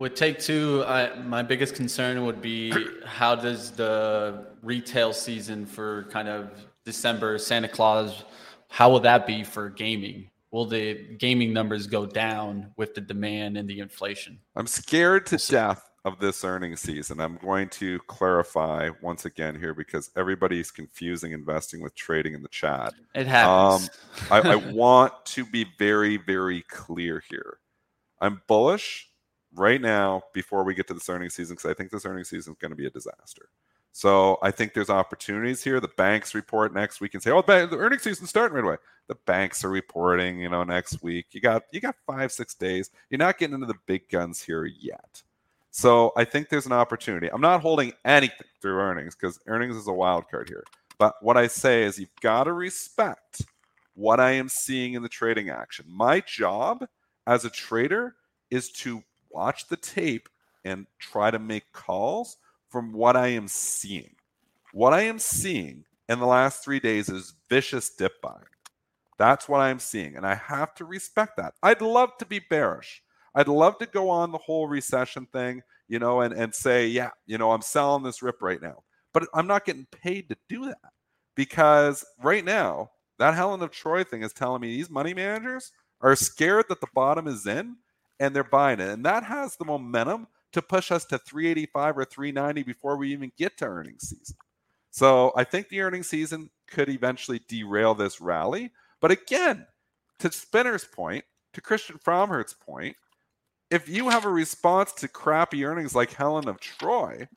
With 0.00 0.16
take 0.16 0.40
two, 0.40 0.84
my 1.24 1.42
biggest 1.42 1.76
concern 1.76 2.24
would 2.24 2.42
be 2.42 2.72
how 3.06 3.36
does 3.36 3.70
the 3.70 4.46
retail 4.62 5.12
season 5.12 5.64
for 5.64 6.04
kind 6.10 6.26
of 6.28 6.50
December, 6.84 7.38
Santa 7.38 7.68
Claus, 7.68 8.24
how 8.68 8.90
will 8.90 9.00
that 9.00 9.26
be 9.26 9.44
for 9.44 9.70
gaming? 9.70 10.30
will 10.50 10.66
the 10.66 10.94
gaming 11.18 11.52
numbers 11.52 11.86
go 11.86 12.06
down 12.06 12.72
with 12.76 12.94
the 12.94 13.00
demand 13.00 13.56
and 13.56 13.68
the 13.68 13.80
inflation? 13.80 14.38
I'm 14.56 14.66
scared 14.66 15.26
to 15.26 15.36
death 15.36 15.88
of 16.04 16.18
this 16.18 16.44
earnings 16.44 16.80
season. 16.80 17.20
I'm 17.20 17.36
going 17.36 17.68
to 17.70 17.98
clarify 18.00 18.90
once 19.02 19.26
again 19.26 19.58
here 19.58 19.74
because 19.74 20.10
everybody's 20.16 20.70
confusing 20.70 21.32
investing 21.32 21.82
with 21.82 21.94
trading 21.94 22.34
in 22.34 22.42
the 22.42 22.48
chat. 22.48 22.94
It 23.14 23.26
happens. 23.26 23.90
Um, 24.30 24.44
I, 24.44 24.52
I 24.52 24.56
want 24.72 25.12
to 25.26 25.44
be 25.44 25.66
very, 25.78 26.16
very 26.16 26.62
clear 26.62 27.22
here. 27.28 27.58
I'm 28.20 28.42
bullish 28.46 29.09
right 29.54 29.80
now 29.80 30.22
before 30.32 30.64
we 30.64 30.74
get 30.74 30.86
to 30.88 30.94
this 30.94 31.08
earnings 31.08 31.34
season 31.34 31.56
because 31.56 31.70
I 31.70 31.74
think 31.74 31.90
this 31.90 32.06
earnings 32.06 32.28
season 32.28 32.52
is 32.52 32.58
going 32.58 32.70
to 32.70 32.76
be 32.76 32.86
a 32.86 32.90
disaster. 32.90 33.48
So 33.92 34.38
I 34.42 34.50
think 34.50 34.72
there's 34.72 34.90
opportunities 34.90 35.64
here. 35.64 35.80
The 35.80 35.88
banks 35.88 36.34
report 36.34 36.72
next 36.72 37.00
week 37.00 37.14
and 37.14 37.22
say, 37.22 37.32
"Oh, 37.32 37.42
the 37.42 37.76
earnings 37.76 38.02
season 38.02 38.26
starting 38.26 38.54
right 38.54 38.64
away." 38.64 38.76
The 39.08 39.16
banks 39.26 39.64
are 39.64 39.70
reporting, 39.70 40.38
you 40.38 40.48
know, 40.48 40.62
next 40.62 41.02
week. 41.02 41.26
You 41.32 41.40
got 41.40 41.64
you 41.72 41.80
got 41.80 41.96
five 42.06 42.30
six 42.30 42.54
days. 42.54 42.90
You're 43.10 43.18
not 43.18 43.38
getting 43.38 43.54
into 43.54 43.66
the 43.66 43.78
big 43.86 44.08
guns 44.08 44.40
here 44.40 44.64
yet. 44.64 45.22
So 45.72 46.12
I 46.16 46.24
think 46.24 46.48
there's 46.48 46.66
an 46.66 46.72
opportunity. 46.72 47.28
I'm 47.32 47.40
not 47.40 47.60
holding 47.62 47.92
anything 48.04 48.46
through 48.60 48.78
earnings 48.78 49.14
because 49.14 49.38
earnings 49.46 49.76
is 49.76 49.88
a 49.88 49.92
wild 49.92 50.28
card 50.28 50.48
here. 50.48 50.64
But 50.98 51.14
what 51.20 51.36
I 51.36 51.46
say 51.46 51.82
is 51.82 51.98
you've 51.98 52.14
got 52.20 52.44
to 52.44 52.52
respect 52.52 53.42
what 53.94 54.20
I 54.20 54.32
am 54.32 54.48
seeing 54.48 54.94
in 54.94 55.02
the 55.02 55.08
trading 55.08 55.50
action. 55.50 55.86
My 55.88 56.20
job 56.20 56.86
as 57.26 57.44
a 57.44 57.50
trader 57.50 58.16
is 58.50 58.70
to 58.72 59.02
watch 59.30 59.68
the 59.68 59.76
tape 59.76 60.28
and 60.64 60.86
try 60.98 61.30
to 61.30 61.38
make 61.38 61.72
calls 61.72 62.36
from 62.68 62.92
what 62.92 63.16
I 63.16 63.28
am 63.28 63.48
seeing. 63.48 64.14
What 64.72 64.92
I 64.92 65.02
am 65.02 65.18
seeing 65.18 65.84
in 66.08 66.18
the 66.18 66.26
last 66.26 66.64
three 66.64 66.80
days 66.80 67.08
is 67.08 67.34
vicious 67.48 67.90
dip 67.90 68.20
buying. 68.20 68.44
That's 69.18 69.48
what 69.48 69.60
I'm 69.60 69.78
seeing. 69.78 70.16
And 70.16 70.26
I 70.26 70.34
have 70.34 70.74
to 70.76 70.84
respect 70.84 71.36
that. 71.36 71.54
I'd 71.62 71.82
love 71.82 72.16
to 72.18 72.26
be 72.26 72.38
bearish. 72.38 73.02
I'd 73.34 73.48
love 73.48 73.78
to 73.78 73.86
go 73.86 74.08
on 74.08 74.32
the 74.32 74.38
whole 74.38 74.66
recession 74.66 75.26
thing, 75.32 75.62
you 75.88 75.98
know, 75.98 76.22
and, 76.22 76.32
and 76.34 76.54
say, 76.54 76.86
yeah, 76.86 77.10
you 77.26 77.38
know, 77.38 77.52
I'm 77.52 77.62
selling 77.62 78.02
this 78.02 78.22
rip 78.22 78.42
right 78.42 78.60
now. 78.62 78.82
But 79.12 79.28
I'm 79.34 79.46
not 79.46 79.64
getting 79.64 79.86
paid 79.90 80.28
to 80.28 80.36
do 80.48 80.66
that 80.66 80.92
because 81.34 82.04
right 82.22 82.44
now, 82.44 82.90
that 83.18 83.34
Helen 83.34 83.60
of 83.62 83.70
Troy 83.70 84.02
thing 84.02 84.22
is 84.22 84.32
telling 84.32 84.62
me 84.62 84.68
these 84.68 84.88
money 84.88 85.12
managers 85.12 85.72
are 86.00 86.16
scared 86.16 86.64
that 86.70 86.80
the 86.80 86.86
bottom 86.94 87.26
is 87.26 87.46
in 87.46 87.76
and 88.20 88.36
they're 88.36 88.44
buying 88.44 88.78
it. 88.78 88.90
And 88.90 89.04
that 89.06 89.24
has 89.24 89.56
the 89.56 89.64
momentum 89.64 90.28
to 90.52 90.62
push 90.62 90.92
us 90.92 91.04
to 91.06 91.18
385 91.18 91.98
or 91.98 92.04
390 92.04 92.62
before 92.62 92.96
we 92.96 93.12
even 93.12 93.32
get 93.36 93.56
to 93.58 93.64
earnings 93.64 94.08
season. 94.10 94.36
So 94.90 95.32
I 95.36 95.44
think 95.44 95.68
the 95.68 95.80
earnings 95.80 96.08
season 96.08 96.50
could 96.68 96.88
eventually 96.88 97.40
derail 97.48 97.94
this 97.94 98.20
rally. 98.20 98.70
But 99.00 99.10
again, 99.10 99.66
to 100.18 100.30
Spinner's 100.30 100.84
point, 100.84 101.24
to 101.54 101.60
Christian 101.60 101.98
Fromhertz's 101.98 102.54
point, 102.54 102.96
if 103.70 103.88
you 103.88 104.08
have 104.08 104.24
a 104.24 104.30
response 104.30 104.92
to 104.94 105.08
crappy 105.08 105.64
earnings 105.64 105.94
like 105.94 106.12
Helen 106.12 106.48
of 106.48 106.60
Troy, 106.60 107.28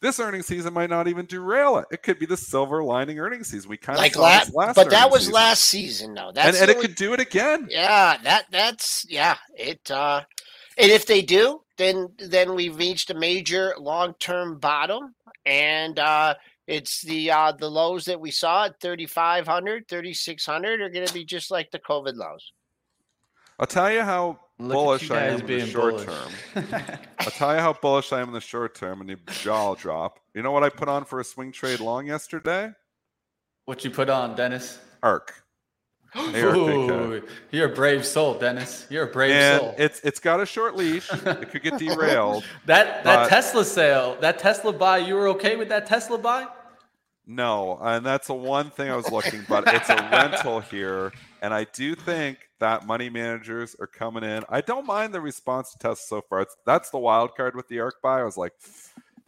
this 0.00 0.18
earnings 0.18 0.46
season 0.46 0.72
might 0.72 0.90
not 0.90 1.08
even 1.08 1.26
derail 1.26 1.76
it. 1.78 1.86
It 1.90 2.02
could 2.02 2.18
be 2.18 2.26
the 2.26 2.36
silver 2.36 2.82
lining 2.82 3.18
earnings 3.18 3.48
season. 3.48 3.68
We 3.68 3.76
kind 3.76 3.98
like 3.98 4.14
of 4.14 4.22
last, 4.22 4.54
last 4.54 4.76
but 4.76 4.90
that 4.90 5.10
was 5.10 5.22
season. 5.22 5.34
last 5.34 5.64
season, 5.64 6.14
though. 6.14 6.32
That's 6.34 6.60
and, 6.60 6.70
and 6.70 6.78
it 6.78 6.80
could 6.80 6.94
do 6.94 7.12
it 7.12 7.20
again. 7.20 7.68
Yeah, 7.70 8.16
that 8.22 8.46
that's 8.50 9.04
yeah. 9.08 9.36
It 9.54 9.90
uh, 9.90 10.22
and 10.78 10.90
if 10.90 11.06
they 11.06 11.22
do, 11.22 11.62
then 11.76 12.08
then 12.18 12.54
we've 12.54 12.76
reached 12.76 13.10
a 13.10 13.14
major 13.14 13.74
long 13.78 14.14
term 14.18 14.58
bottom, 14.58 15.14
and 15.44 15.98
uh, 15.98 16.34
it's 16.66 17.02
the 17.02 17.30
uh, 17.30 17.52
the 17.52 17.70
lows 17.70 18.04
that 18.06 18.20
we 18.20 18.30
saw 18.30 18.66
at 18.66 18.80
3,500, 18.80 19.88
3,600 19.88 20.80
are 20.80 20.88
going 20.88 21.06
to 21.06 21.12
be 21.14 21.24
just 21.24 21.50
like 21.50 21.70
the 21.70 21.78
COVID 21.78 22.14
lows. 22.16 22.52
I'll 23.58 23.66
tell 23.66 23.92
you 23.92 24.00
how 24.00 24.38
Look 24.60 24.74
bullish 24.74 25.08
you 25.08 25.14
I 25.14 25.22
am 25.22 25.40
in 25.40 25.46
the 25.46 25.66
short 25.66 25.94
bullish. 25.94 26.06
term. 26.54 26.66
I'll 27.18 27.30
tell 27.30 27.54
you 27.54 27.60
how 27.60 27.72
bullish 27.72 28.12
I 28.12 28.20
am 28.20 28.28
in 28.28 28.34
the 28.34 28.40
short 28.40 28.74
term 28.74 29.00
and 29.00 29.08
the 29.08 29.16
jaw 29.32 29.74
drop. 29.74 30.20
You 30.34 30.42
know 30.42 30.52
what 30.52 30.62
I 30.62 30.68
put 30.68 30.88
on 30.88 31.04
for 31.06 31.18
a 31.18 31.24
swing 31.24 31.50
trade 31.50 31.80
long 31.80 32.06
yesterday? 32.06 32.72
what 33.64 33.84
you 33.84 33.90
put 33.90 34.10
on, 34.10 34.34
Dennis? 34.34 34.80
ARK. 35.02 35.44
Ooh, 36.18 37.22
you're 37.52 37.70
a 37.70 37.74
brave 37.74 38.04
soul, 38.04 38.34
Dennis. 38.34 38.84
You're 38.90 39.04
a 39.04 39.12
brave 39.12 39.30
and 39.30 39.60
soul. 39.60 39.74
it's 39.78 40.00
it's 40.00 40.18
got 40.18 40.40
a 40.40 40.46
short 40.46 40.76
leash. 40.76 41.08
It 41.12 41.50
could 41.50 41.62
get 41.62 41.78
derailed. 41.78 42.44
that 42.66 43.04
that 43.04 43.28
Tesla 43.28 43.64
sale, 43.64 44.16
that 44.20 44.40
Tesla 44.40 44.72
buy, 44.72 44.98
you 44.98 45.14
were 45.14 45.28
okay 45.28 45.54
with 45.54 45.68
that 45.68 45.86
Tesla 45.86 46.18
buy? 46.18 46.48
No, 47.32 47.78
and 47.80 48.04
that's 48.04 48.26
the 48.26 48.34
one 48.34 48.70
thing 48.70 48.90
I 48.90 48.96
was 48.96 49.08
looking, 49.12 49.44
but 49.48 49.62
it's 49.68 49.88
a 49.88 49.94
rental 50.10 50.58
here, 50.58 51.12
and 51.40 51.54
I 51.54 51.62
do 51.62 51.94
think 51.94 52.38
that 52.58 52.88
money 52.88 53.08
managers 53.08 53.76
are 53.78 53.86
coming 53.86 54.24
in. 54.24 54.42
I 54.48 54.60
don't 54.62 54.84
mind 54.84 55.14
the 55.14 55.20
response 55.20 55.70
to 55.70 55.78
Tesla 55.78 56.18
so 56.18 56.22
far. 56.28 56.40
It's, 56.40 56.56
that's 56.66 56.90
the 56.90 56.98
wild 56.98 57.36
card 57.36 57.54
with 57.54 57.68
the 57.68 57.78
ARK 57.78 58.02
buy. 58.02 58.18
I 58.18 58.24
was 58.24 58.36
like, 58.36 58.52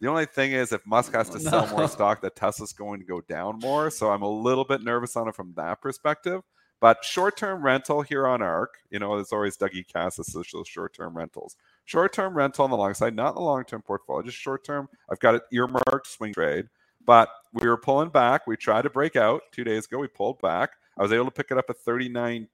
the 0.01 0.09
only 0.09 0.25
thing 0.25 0.51
is 0.51 0.73
if 0.73 0.85
Musk 0.85 1.13
has 1.13 1.29
to 1.29 1.39
sell 1.39 1.65
more 1.67 1.87
stock, 1.87 2.19
that 2.23 2.35
Tesla's 2.35 2.73
going 2.73 2.99
to 2.99 3.05
go 3.05 3.21
down 3.21 3.59
more. 3.59 3.89
So 3.89 4.11
I'm 4.11 4.21
a 4.21 4.29
little 4.29 4.65
bit 4.65 4.83
nervous 4.83 5.15
on 5.15 5.29
it 5.29 5.35
from 5.35 5.53
that 5.55 5.81
perspective. 5.81 6.41
But 6.81 7.05
short-term 7.05 7.63
rental 7.63 8.01
here 8.01 8.27
on 8.27 8.41
ARK, 8.41 8.79
you 8.91 8.99
know, 8.99 9.15
there's 9.15 9.31
always 9.31 9.55
Dougie 9.55 9.87
Kass 9.87 10.19
associated 10.19 10.67
short-term 10.67 11.15
rentals. 11.15 11.55
Short-term 11.85 12.35
rental 12.35 12.65
on 12.65 12.69
the 12.69 12.75
long 12.75 12.95
side, 12.95 13.15
not 13.15 13.29
in 13.29 13.35
the 13.35 13.41
long-term 13.41 13.83
portfolio, 13.83 14.23
just 14.23 14.37
short-term. 14.37 14.89
I've 15.09 15.19
got 15.19 15.35
it 15.35 15.43
earmarked 15.53 16.07
swing 16.07 16.33
trade. 16.33 16.65
But 17.05 17.29
we 17.53 17.67
were 17.67 17.77
pulling 17.77 18.09
back. 18.09 18.47
We 18.47 18.57
tried 18.57 18.83
to 18.83 18.89
break 18.89 19.15
out 19.15 19.43
two 19.51 19.63
days 19.63 19.85
ago. 19.85 19.99
We 19.99 20.07
pulled 20.07 20.41
back. 20.41 20.71
I 20.97 21.03
was 21.03 21.13
able 21.13 21.25
to 21.25 21.31
pick 21.31 21.51
it 21.51 21.57
up 21.57 21.69
at 21.69 21.83
39.05, 21.85 22.47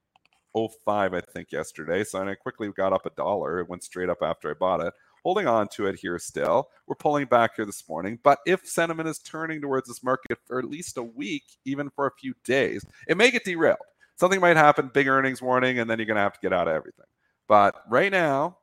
I 0.88 1.22
think, 1.22 1.52
yesterday. 1.52 2.04
So 2.04 2.22
I 2.22 2.36
quickly 2.36 2.70
got 2.76 2.94
up 2.94 3.06
a 3.06 3.12
dollar. 3.12 3.60
It 3.60 3.70
went 3.70 3.84
straight 3.84 4.10
up 4.10 4.22
after 4.22 4.50
I 4.50 4.54
bought 4.54 4.82
it. 4.82 4.94
Holding 5.24 5.48
on 5.48 5.68
to 5.70 5.88
it 5.88 6.00
here 6.00 6.18
still. 6.20 6.70
We're 6.88 6.96
pulling 6.96 7.26
back 7.26 7.56
here 7.56 7.66
this 7.66 7.88
morning. 7.90 8.20
But 8.24 8.40
if 8.46 8.66
sentiment 8.66 9.10
is 9.10 9.20
turning 9.20 9.62
towards 9.62 9.88
this 9.88 10.04
market 10.04 10.38
for 10.46 10.60
at 10.60 10.66
least 10.66 10.98
a 10.98 11.04
week, 11.04 11.44
even 11.66 11.90
for 11.90 12.08
a 12.08 12.12
few 12.20 12.34
days, 12.46 12.86
it 13.08 13.18
may 13.18 13.32
get 13.32 13.44
derailed. 13.44 13.78
Something 14.16 14.42
might 14.42 14.58
happen, 14.58 14.92
big 14.94 15.08
earnings 15.08 15.42
warning, 15.42 15.80
and 15.80 15.90
then 15.90 15.98
you're 15.98 16.06
going 16.06 16.16
to 16.16 16.22
have 16.22 16.34
to 16.34 16.40
get 16.42 16.54
out 16.54 16.68
of 16.68 16.74
everything. 16.74 17.06
But 17.48 17.76
right 17.90 18.12
now, 18.12 18.58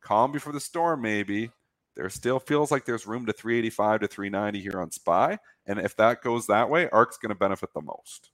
calm 0.00 0.32
before 0.32 0.52
the 0.52 0.60
storm, 0.60 1.02
maybe 1.02 1.50
there 1.96 2.08
still 2.08 2.38
feels 2.38 2.70
like 2.70 2.84
there's 2.84 3.06
room 3.06 3.26
to 3.26 3.32
385 3.32 4.00
to 4.00 4.08
390 4.08 4.60
here 4.60 4.80
on 4.80 4.90
SPY. 4.90 5.38
And 5.70 5.78
if 5.78 5.96
that 5.98 6.20
goes 6.20 6.48
that 6.48 6.68
way, 6.68 6.88
ARK's 6.90 7.16
going 7.16 7.28
to 7.28 7.36
benefit 7.36 7.72
the 7.72 7.80
most. 7.80 8.32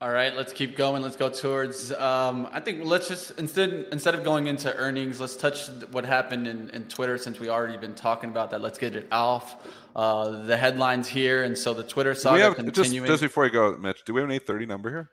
All 0.00 0.12
right, 0.12 0.36
let's 0.36 0.52
keep 0.52 0.76
going. 0.76 1.02
Let's 1.02 1.16
go 1.16 1.30
towards. 1.30 1.90
Um, 1.90 2.48
I 2.52 2.60
think 2.60 2.84
let's 2.84 3.08
just 3.08 3.32
instead 3.38 3.86
instead 3.90 4.14
of 4.14 4.22
going 4.22 4.46
into 4.46 4.72
earnings, 4.76 5.18
let's 5.20 5.36
touch 5.36 5.68
what 5.90 6.04
happened 6.04 6.46
in, 6.46 6.70
in 6.70 6.84
Twitter 6.84 7.18
since 7.18 7.40
we 7.40 7.48
already 7.48 7.76
been 7.76 7.94
talking 7.94 8.30
about 8.30 8.50
that. 8.50 8.60
Let's 8.60 8.78
get 8.78 8.94
it 8.94 9.08
off 9.10 9.66
uh, 9.96 10.44
the 10.44 10.56
headlines 10.56 11.08
here, 11.08 11.42
and 11.42 11.58
so 11.58 11.74
the 11.74 11.82
Twitter 11.82 12.12
Do 12.12 12.18
we 12.18 12.20
saga 12.20 12.42
have, 12.42 12.56
just, 12.56 12.74
continuing. 12.74 13.08
just 13.08 13.22
before 13.22 13.46
you 13.46 13.50
go, 13.50 13.76
Mitch, 13.78 14.04
do 14.04 14.14
we 14.14 14.20
have 14.20 14.28
an 14.28 14.34
830 14.34 14.66
number 14.66 14.90
here? 14.90 15.10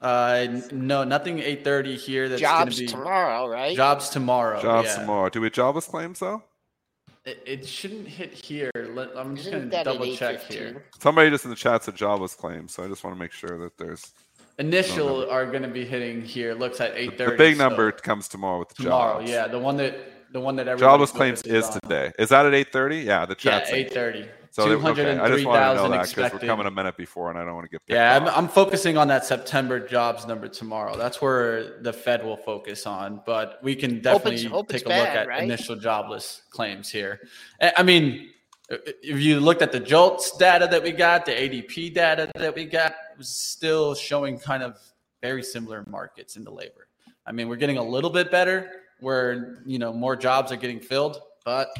uh, 0.00 0.46
no, 0.70 1.04
nothing. 1.04 1.40
Eight 1.40 1.64
thirty 1.64 1.96
here. 1.96 2.28
That's 2.28 2.40
Jobs 2.40 2.76
gonna 2.76 2.86
be 2.86 2.86
tomorrow, 2.86 3.48
right? 3.48 3.76
jobs 3.76 4.08
tomorrow. 4.08 4.62
Jobs 4.62 4.88
yeah. 4.88 5.00
tomorrow. 5.00 5.28
Do 5.28 5.40
we 5.40 5.46
have 5.46 5.52
jobless 5.54 5.86
claims 5.86 6.20
though? 6.20 6.44
It, 7.28 7.42
it 7.44 7.66
shouldn't 7.68 8.08
hit 8.08 8.32
here. 8.32 8.70
Let, 8.74 9.14
I'm 9.14 9.36
just 9.36 9.50
gonna 9.50 9.84
double 9.84 10.16
check 10.16 10.40
here. 10.44 10.84
Somebody 10.98 11.28
just 11.28 11.44
in 11.44 11.50
the 11.50 11.56
chat 11.56 11.84
said 11.84 11.94
jobless 11.94 12.34
claims, 12.34 12.72
so 12.72 12.82
I 12.82 12.88
just 12.88 13.04
want 13.04 13.14
to 13.14 13.20
make 13.20 13.32
sure 13.32 13.58
that 13.58 13.76
there's 13.76 14.12
Initial 14.58 15.30
are 15.30 15.44
going 15.46 15.62
to 15.62 15.68
be 15.68 15.84
hitting 15.84 16.22
here. 16.22 16.54
Looks 16.54 16.80
at 16.80 16.92
eight 16.96 17.18
thirty. 17.18 17.32
the 17.32 17.36
big 17.36 17.58
number 17.58 17.92
comes 17.92 18.28
tomorrow 18.28 18.60
with 18.60 18.70
the 18.70 18.84
tomorrow. 18.84 19.18
jobs. 19.20 19.30
Yeah, 19.30 19.46
the 19.46 19.58
one 19.58 19.76
that 19.76 20.32
the 20.32 20.40
one 20.40 20.56
that 20.56 20.68
everybody 20.68 20.90
Jobless 20.90 21.10
claims 21.10 21.42
focuses 21.42 21.68
is 21.74 21.80
today. 21.80 22.12
Is 22.18 22.30
that 22.30 22.46
at 22.46 22.52
8:30? 22.52 23.04
Yeah, 23.04 23.26
the 23.26 23.34
chat. 23.34 23.52
Yeah, 23.52 23.58
chat's 23.60 23.72
eight 23.72 23.92
thirty. 23.92 24.26
So 24.58 24.68
they- 24.78 24.88
okay, 24.88 25.10
and 25.12 25.20
I 25.20 25.28
just 25.28 25.46
want 25.46 25.60
to 25.60 25.74
know 25.82 25.88
that 25.90 26.08
because 26.08 26.32
we're 26.32 26.38
coming 26.40 26.66
a 26.66 26.70
minute 26.70 26.96
before, 26.96 27.30
and 27.30 27.38
I 27.38 27.44
don't 27.44 27.54
want 27.54 27.66
to 27.66 27.70
get. 27.70 27.80
Yeah, 27.86 28.16
I'm. 28.16 28.26
I'm 28.28 28.48
focusing 28.48 28.96
on 28.98 29.06
that 29.08 29.24
September 29.24 29.78
jobs 29.78 30.26
number 30.26 30.48
tomorrow. 30.48 30.96
That's 30.96 31.22
where 31.22 31.80
the 31.82 31.92
Fed 31.92 32.24
will 32.24 32.36
focus 32.36 32.86
on, 32.86 33.20
but 33.24 33.58
we 33.62 33.74
can 33.76 33.90
Hope 33.90 33.98
it's- 33.98 34.14
definitely 34.14 34.44
hope 34.44 34.72
it's 34.74 34.82
take 34.82 34.92
a 34.92 34.98
look 34.98 35.08
at 35.08 35.28
right? 35.28 35.42
initial 35.44 35.76
jobless 35.76 36.42
claims 36.50 36.88
here. 36.90 37.20
I 37.62 37.72
I 37.78 37.82
mean, 37.82 38.30
if 38.68 39.18
you 39.20 39.40
looked 39.40 39.62
at 39.62 39.72
the 39.72 39.80
JOLTS 39.80 40.36
data 40.38 40.66
that 40.70 40.82
we 40.82 40.92
got, 40.92 41.24
the 41.24 41.32
ADP 41.32 41.94
data 41.94 42.30
that 42.34 42.54
we 42.54 42.64
got, 42.66 42.90
it 43.12 43.16
was 43.18 43.28
still 43.28 43.94
showing 43.94 44.38
kind 44.38 44.62
of 44.62 44.78
very 45.22 45.42
similar 45.42 45.84
markets 45.88 46.36
in 46.36 46.44
the 46.44 46.50
labor. 46.50 46.88
I 47.26 47.32
mean, 47.32 47.48
we're 47.48 47.56
getting 47.56 47.78
a 47.78 47.82
little 47.82 48.10
bit 48.10 48.30
better 48.30 48.70
where, 49.00 49.62
you 49.64 49.78
know, 49.78 49.92
more 49.92 50.16
jobs 50.16 50.50
are 50.52 50.56
getting 50.56 50.80
filled, 50.80 51.20
but 51.44 51.70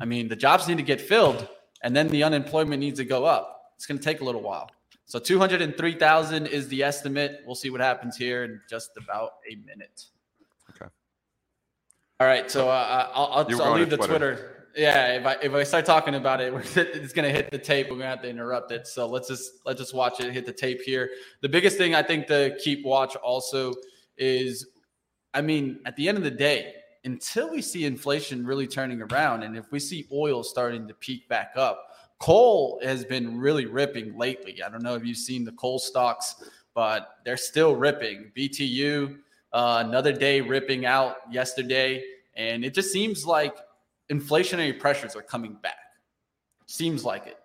I 0.00 0.04
mean, 0.04 0.28
the 0.28 0.36
jobs 0.36 0.68
need 0.68 0.76
to 0.76 0.82
get 0.82 1.00
filled 1.00 1.48
and 1.82 1.94
then 1.94 2.08
the 2.08 2.22
unemployment 2.22 2.80
needs 2.80 2.98
to 2.98 3.04
go 3.04 3.24
up. 3.24 3.72
It's 3.76 3.86
going 3.86 3.98
to 3.98 4.04
take 4.04 4.20
a 4.20 4.24
little 4.24 4.42
while. 4.42 4.70
So 5.06 5.18
203,000 5.18 6.46
is 6.46 6.68
the 6.68 6.82
estimate. 6.82 7.40
We'll 7.46 7.54
see 7.54 7.70
what 7.70 7.80
happens 7.80 8.16
here 8.16 8.44
in 8.44 8.60
just 8.68 8.90
about 8.96 9.32
a 9.50 9.54
minute. 9.56 10.04
Okay. 10.70 10.90
All 12.20 12.26
right. 12.26 12.50
So 12.50 12.68
uh, 12.68 13.08
I'll, 13.14 13.26
I'll, 13.26 13.62
I'll 13.62 13.74
leave 13.74 13.88
the 13.88 13.96
Twitter. 13.96 14.34
Twitter. 14.34 14.54
Yeah, 14.76 15.14
if 15.14 15.26
I 15.26 15.32
if 15.42 15.52
I 15.54 15.62
start 15.64 15.86
talking 15.86 16.14
about 16.14 16.40
it, 16.40 16.52
it's 16.76 17.12
gonna 17.12 17.30
hit 17.30 17.50
the 17.50 17.58
tape. 17.58 17.88
We're 17.90 17.96
gonna 17.96 18.10
have 18.10 18.22
to 18.22 18.28
interrupt 18.28 18.70
it. 18.70 18.86
So 18.86 19.06
let's 19.06 19.26
just 19.26 19.50
let's 19.64 19.80
just 19.80 19.94
watch 19.94 20.20
it 20.20 20.32
hit 20.32 20.46
the 20.46 20.52
tape 20.52 20.82
here. 20.82 21.10
The 21.40 21.48
biggest 21.48 21.78
thing 21.78 21.94
I 21.94 22.02
think 22.02 22.26
to 22.26 22.56
keep 22.62 22.84
watch 22.84 23.16
also 23.16 23.74
is, 24.18 24.68
I 25.34 25.40
mean, 25.40 25.80
at 25.86 25.96
the 25.96 26.08
end 26.08 26.18
of 26.18 26.22
the 26.22 26.30
day, 26.30 26.74
until 27.08 27.50
we 27.50 27.62
see 27.62 27.86
inflation 27.86 28.46
really 28.46 28.66
turning 28.66 29.00
around, 29.00 29.42
and 29.42 29.56
if 29.56 29.72
we 29.72 29.78
see 29.80 30.06
oil 30.12 30.42
starting 30.42 30.86
to 30.86 30.92
peak 30.92 31.26
back 31.26 31.52
up, 31.56 31.94
coal 32.20 32.78
has 32.82 33.02
been 33.02 33.38
really 33.40 33.64
ripping 33.64 34.14
lately. 34.18 34.62
I 34.62 34.68
don't 34.68 34.82
know 34.82 34.94
if 34.94 35.06
you've 35.06 35.16
seen 35.16 35.42
the 35.42 35.52
coal 35.52 35.78
stocks, 35.78 36.44
but 36.74 37.16
they're 37.24 37.38
still 37.38 37.74
ripping. 37.74 38.30
BTU, 38.36 39.16
uh, 39.54 39.84
another 39.86 40.12
day 40.12 40.42
ripping 40.42 40.84
out 40.84 41.16
yesterday, 41.30 42.04
and 42.36 42.62
it 42.62 42.74
just 42.74 42.92
seems 42.92 43.24
like 43.24 43.56
inflationary 44.12 44.78
pressures 44.78 45.16
are 45.16 45.22
coming 45.22 45.54
back. 45.62 45.76
Seems 46.66 47.06
like 47.06 47.26
it. 47.26 47.38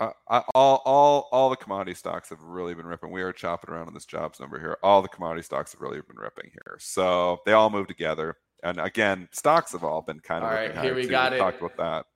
Uh, 0.00 0.10
I, 0.28 0.42
all, 0.56 0.82
all, 0.84 1.28
all 1.30 1.50
the 1.50 1.56
commodity 1.56 1.94
stocks 1.94 2.28
have 2.30 2.42
really 2.42 2.74
been 2.74 2.86
ripping. 2.86 3.12
We 3.12 3.22
are 3.22 3.32
chopping 3.32 3.72
around 3.72 3.86
on 3.86 3.94
this 3.94 4.04
jobs 4.04 4.40
number 4.40 4.58
here. 4.58 4.78
All 4.82 5.00
the 5.00 5.08
commodity 5.08 5.44
stocks 5.44 5.70
have 5.70 5.80
really 5.80 6.00
been 6.00 6.16
ripping 6.16 6.50
here. 6.50 6.76
So 6.80 7.38
they 7.46 7.52
all 7.52 7.70
move 7.70 7.86
together. 7.86 8.36
And 8.64 8.80
again, 8.80 9.28
stocks 9.30 9.72
have 9.72 9.84
all 9.84 10.00
been 10.00 10.20
kind 10.20 10.42
of. 10.42 10.50
All 10.50 10.56
right, 10.56 10.76
here 10.78 10.94
we 10.94 11.02
too. 11.02 11.08
got 11.08 11.32
we 11.32 11.36
it. 11.36 11.40
Talked 11.40 11.60
about 11.60 11.76
that. 11.76 12.06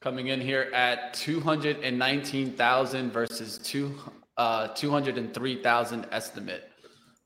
Coming 0.00 0.26
in 0.26 0.40
here 0.40 0.68
at 0.74 1.14
two 1.14 1.40
hundred 1.40 1.78
and 1.78 1.96
nineteen 1.96 2.52
thousand 2.52 3.12
versus 3.12 3.58
two 3.58 3.94
uh, 4.36 4.68
two 4.68 4.90
hundred 4.90 5.16
and 5.18 5.32
three 5.32 5.62
thousand 5.62 6.06
estimate. 6.10 6.68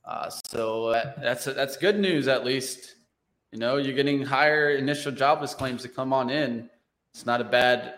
Uh, 0.04 0.28
so 0.28 0.92
that's 1.20 1.46
that's 1.46 1.78
good 1.78 1.98
news 1.98 2.28
at 2.28 2.44
least. 2.44 2.96
You 3.52 3.58
know, 3.58 3.78
you're 3.78 3.94
getting 3.94 4.22
higher 4.22 4.70
initial 4.70 5.12
jobless 5.12 5.54
claims 5.54 5.80
to 5.82 5.88
come 5.88 6.12
on 6.12 6.28
in. 6.28 6.68
It's 7.16 7.24
not 7.24 7.40
a 7.40 7.44
bad 7.44 7.94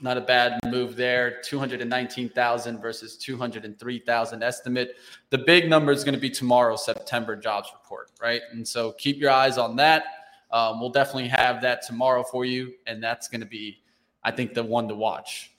not 0.00 0.18
a 0.18 0.20
bad 0.20 0.58
move 0.64 0.96
there. 0.96 1.40
219,000 1.42 2.80
versus 2.80 3.16
203,000 3.16 4.42
estimate. 4.42 4.96
The 5.30 5.38
big 5.38 5.70
number 5.70 5.92
is 5.92 6.02
going 6.02 6.16
to 6.16 6.20
be 6.20 6.28
tomorrow's 6.28 6.84
September 6.84 7.36
jobs 7.36 7.68
report, 7.72 8.10
right? 8.20 8.40
And 8.50 8.66
so 8.66 8.90
keep 8.98 9.18
your 9.18 9.30
eyes 9.30 9.56
on 9.56 9.76
that. 9.76 10.02
Um, 10.50 10.80
we'll 10.80 10.90
definitely 10.90 11.28
have 11.28 11.62
that 11.62 11.86
tomorrow 11.86 12.24
for 12.24 12.44
you, 12.44 12.72
and 12.88 13.00
that's 13.00 13.28
going 13.28 13.40
to 13.40 13.46
be, 13.46 13.84
I 14.24 14.32
think, 14.32 14.52
the 14.52 14.64
one 14.64 14.88
to 14.88 14.96
watch. 14.96 15.52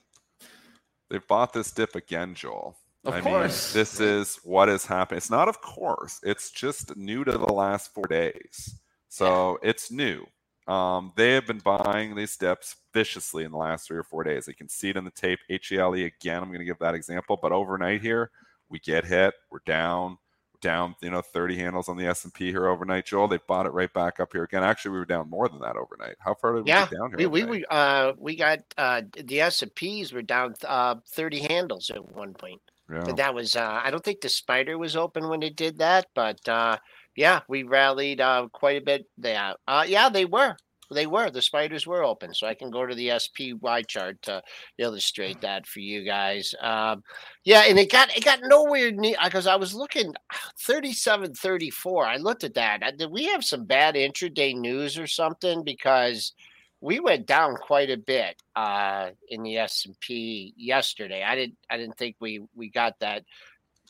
They 1.10 1.20
bought 1.20 1.54
this 1.54 1.72
dip 1.72 1.96
again, 1.96 2.36
Joel. 2.36 2.76
Of 3.06 3.13
I 3.13 3.22
course. 3.22 3.74
Mean, 3.74 3.80
this 3.80 4.02
is 4.02 4.36
what 4.43 4.67
is 4.67 4.86
happening. 4.86 5.20
It's 5.20 5.32
not, 5.32 5.48
of 5.48 5.62
course. 5.62 6.20
It's 6.24 6.52
just 6.52 6.98
new 6.98 7.24
to 7.24 7.32
the 7.32 7.54
last 7.54 7.93
four 7.93 8.08
days. 8.10 8.76
So 9.08 9.60
yeah. 9.63 9.70
it's 9.70 9.91
new. 9.91 10.28
Um, 10.67 11.13
they 11.15 11.34
have 11.34 11.47
been 11.47 11.60
buying 11.60 12.15
these 12.15 12.36
dips 12.36 12.75
viciously 12.93 13.45
in 13.45 13.51
the 13.51 13.58
last 13.58 13.88
three 13.88 13.97
or 13.97 14.03
four 14.03 14.23
days. 14.23 14.47
You 14.47 14.53
can 14.53 14.67
see 14.67 14.89
it 14.89 14.97
in 14.97 15.06
the 15.06 15.12
tape. 15.12 15.39
HELE 15.47 15.93
again. 15.93 16.43
I'm 16.43 16.49
going 16.49 16.60
to 16.60 16.65
give 16.65 16.80
that 16.80 16.95
example, 16.95 17.39
but 17.41 17.51
overnight 17.51 18.01
here 18.01 18.32
we 18.69 18.80
get 18.80 19.06
hit. 19.06 19.34
We're 19.49 19.60
down. 19.65 20.17
We're 20.53 20.69
down. 20.69 20.95
You 21.01 21.12
know, 21.12 21.21
30 21.21 21.58
handles 21.58 21.89
on 21.89 21.97
the 21.97 22.06
S 22.06 22.23
and 22.25 22.34
P 22.34 22.47
here 22.47 22.67
overnight. 22.67 23.06
Joel, 23.06 23.27
they 23.27 23.39
bought 23.47 23.65
it 23.65 23.71
right 23.71 23.91
back 23.93 24.19
up 24.19 24.34
here 24.34 24.43
again. 24.43 24.63
Actually, 24.63 24.91
we 24.91 24.99
were 24.99 25.06
down 25.06 25.30
more 25.30 25.47
than 25.47 25.60
that 25.62 25.77
overnight. 25.77 26.15
How 26.19 26.34
far 26.34 26.56
did 26.56 26.67
yeah, 26.67 26.84
we 26.84 26.89
get 26.89 26.97
down 26.97 27.10
here? 27.12 27.30
We 27.30 27.43
we, 27.43 27.49
we 27.49 27.65
uh 27.69 28.13
we 28.17 28.36
got 28.36 28.60
uh 28.77 29.03
the 29.23 29.41
S 29.41 29.62
and 29.62 29.73
P's 29.73 30.12
were 30.12 30.21
down 30.21 30.56
uh 30.65 30.95
30 31.10 31.39
handles 31.41 31.89
at 31.91 32.15
one 32.15 32.34
point. 32.34 32.62
Yeah. 32.91 33.13
That 33.13 33.34
was 33.34 33.56
uh 33.56 33.82
I 33.84 33.91
don't 33.91 34.03
think 34.03 34.21
the 34.21 34.30
spider 34.30 34.77
was 34.77 34.95
open 34.95 35.30
when 35.30 35.43
it 35.43 35.56
did 35.56 35.77
that, 35.80 36.08
but 36.13 36.47
uh 36.47 36.77
yeah, 37.17 37.41
we 37.49 37.63
rallied 37.63 38.21
uh, 38.21 38.47
quite 38.53 38.77
a 38.77 38.86
bit. 38.86 39.06
There, 39.17 39.56
uh, 39.67 39.86
yeah, 39.86 40.08
they 40.08 40.23
were. 40.23 40.56
They 40.89 41.08
were. 41.08 41.30
The 41.30 41.41
spiders 41.41 41.86
were 41.86 42.03
open, 42.03 42.34
so 42.34 42.47
I 42.47 42.53
can 42.53 42.69
go 42.69 42.86
to 42.86 42.95
the 42.95 43.19
SPY 43.19 43.82
chart 43.82 44.21
to 44.21 44.41
illustrate 44.77 45.41
that 45.41 45.67
for 45.67 45.80
you 45.80 46.06
guys. 46.06 46.56
Um, 46.62 47.03
yeah, 47.43 47.63
and 47.67 47.77
it 47.77 47.91
got 47.91 48.15
it 48.15 48.23
got 48.23 48.39
nowhere 48.43 48.91
near 48.91 49.17
because 49.21 49.47
I 49.47 49.58
was 49.58 49.73
looking 49.73 50.13
37, 50.60 51.34
34. 51.34 52.06
I 52.06 52.17
looked 52.17 52.45
at 52.45 52.53
that. 52.53 52.97
Did 52.97 53.12
we 53.12 53.25
have 53.25 53.43
some 53.43 53.65
bad 53.65 53.95
intraday 53.95 54.56
news 54.56 54.97
or 54.97 55.08
something? 55.08 55.63
Because 55.63 56.34
we 56.80 56.99
went 56.99 57.25
down 57.25 57.56
quite 57.56 57.89
a 57.89 57.97
bit 57.97 58.41
uh, 58.56 59.10
in 59.30 59.41
the 59.43 59.58
S 59.58 59.86
and 59.88 59.99
P 59.99 60.53
yesterday. 60.56 61.23
I 61.23 61.36
didn't 61.36 61.58
I 61.69 61.77
didn't 61.77 61.97
think 61.97 62.15
we 62.21 62.43
we 62.56 62.69
got 62.69 62.99
that 62.99 63.23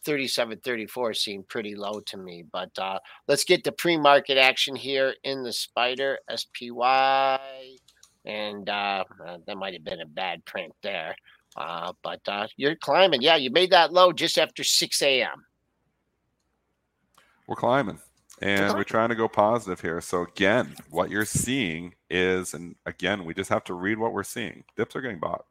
37 0.04 0.60
34 0.60 1.14
seemed 1.14 1.48
pretty 1.48 1.76
low 1.76 2.00
to 2.02 2.18
me. 2.18 2.44
But 2.52 2.78
uh, 2.78 3.00
let's 3.28 3.44
get 3.44 3.64
the 3.64 3.72
pre 3.72 3.98
market 3.98 4.38
action 4.38 4.76
here 4.76 5.16
in 5.24 5.44
the 5.44 5.54
Spider 5.54 6.20
SPY. 6.34 7.40
And 8.26 8.70
uh, 8.70 9.04
uh, 9.26 9.38
that 9.46 9.58
might 9.58 9.74
have 9.74 9.84
been 9.84 10.02
a 10.02 10.06
bad 10.06 10.44
print 10.46 10.74
there. 10.84 11.16
Uh, 11.56 11.94
but 12.04 12.22
uh, 12.28 12.48
you're 12.58 12.76
climbing. 12.76 13.22
Yeah, 13.22 13.36
you 13.36 13.50
made 13.50 13.72
that 13.72 13.94
low 13.94 14.12
just 14.12 14.38
after 14.38 14.64
6 14.64 15.02
a.m. 15.02 15.46
We're 17.48 17.56
climbing 17.56 18.00
and 18.42 18.76
we're 18.76 18.84
trying 18.84 19.10
to 19.10 19.16
go 19.16 19.28
positive 19.28 19.82
here. 19.82 20.00
So 20.02 20.24
again, 20.24 20.76
what 20.90 21.10
you're 21.10 21.26
seeing 21.26 21.96
is, 22.10 22.54
and 22.54 22.76
again, 22.86 23.26
we 23.26 23.34
just 23.34 23.50
have 23.50 23.64
to 23.66 23.74
read 23.74 23.98
what 23.98 24.14
we're 24.14 24.24
seeing. 24.24 24.64
Dips 24.76 24.96
are 24.96 25.02
getting 25.02 25.20
bought. 25.20 25.46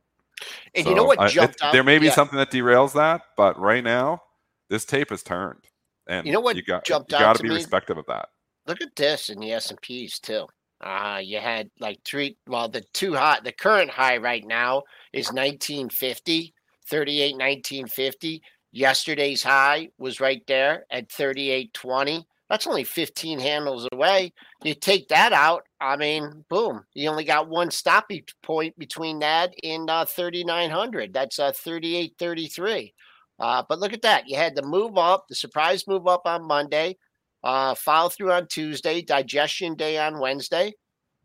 And 0.74 0.84
so, 0.84 0.90
you 0.90 0.96
know 0.96 1.04
what 1.04 1.30
jumped 1.30 1.60
uh, 1.62 1.72
There 1.72 1.82
may 1.82 1.98
be 1.98 2.06
yeah. 2.06 2.12
something 2.12 2.38
that 2.38 2.50
derails 2.50 2.92
that, 2.92 3.22
but 3.36 3.58
right 3.58 3.82
now, 3.82 4.22
this 4.68 4.84
tape 4.84 5.10
has 5.10 5.22
turned, 5.22 5.64
and 6.06 6.26
you 6.26 6.32
know 6.32 6.40
what 6.40 6.56
you 6.56 6.62
got 6.62 6.84
jumped 6.84 7.12
you 7.12 7.18
got 7.18 7.36
to 7.36 7.42
be 7.42 7.48
me? 7.48 7.54
respective 7.56 7.98
of 7.98 8.06
that. 8.06 8.28
Look 8.66 8.82
at 8.82 8.96
this 8.96 9.28
in 9.28 9.38
the 9.38 9.52
S 9.52 9.70
and 9.70 9.80
P's 9.80 10.18
too. 10.18 10.46
Uh, 10.80 11.20
you 11.22 11.38
had 11.38 11.70
like 11.80 11.98
three. 12.04 12.36
Well, 12.46 12.68
the 12.68 12.82
two 12.92 13.14
hot, 13.14 13.44
the 13.44 13.52
current 13.52 13.90
high 13.90 14.18
right 14.18 14.46
now 14.46 14.82
is 15.12 15.32
1950, 15.32 16.54
38, 16.88 17.32
1950. 17.32 18.42
Yesterday's 18.72 19.42
high 19.42 19.88
was 19.98 20.20
right 20.20 20.42
there 20.46 20.84
at 20.90 21.10
3820. 21.10 22.26
That's 22.48 22.66
only 22.66 22.84
15 22.84 23.40
handles 23.40 23.88
away. 23.90 24.32
You 24.62 24.74
take 24.74 25.08
that 25.08 25.32
out, 25.32 25.64
I 25.80 25.96
mean, 25.96 26.44
boom, 26.48 26.84
you 26.94 27.08
only 27.08 27.24
got 27.24 27.48
one 27.48 27.70
stopping 27.70 28.22
point 28.42 28.78
between 28.78 29.18
that 29.20 29.54
and 29.64 29.90
uh, 29.90 30.04
3900. 30.04 31.12
That's 31.12 31.38
uh, 31.38 31.52
3833. 31.52 32.94
Uh, 33.38 33.62
but 33.68 33.78
look 33.78 33.92
at 33.92 34.02
that. 34.02 34.28
You 34.28 34.36
had 34.36 34.54
the 34.54 34.62
move 34.62 34.96
up, 34.96 35.26
the 35.28 35.34
surprise 35.34 35.86
move 35.86 36.06
up 36.06 36.22
on 36.24 36.46
Monday, 36.46 36.96
uh, 37.44 37.74
follow 37.74 38.08
through 38.08 38.32
on 38.32 38.46
Tuesday, 38.48 39.02
digestion 39.02 39.74
day 39.74 39.98
on 39.98 40.18
Wednesday. 40.18 40.72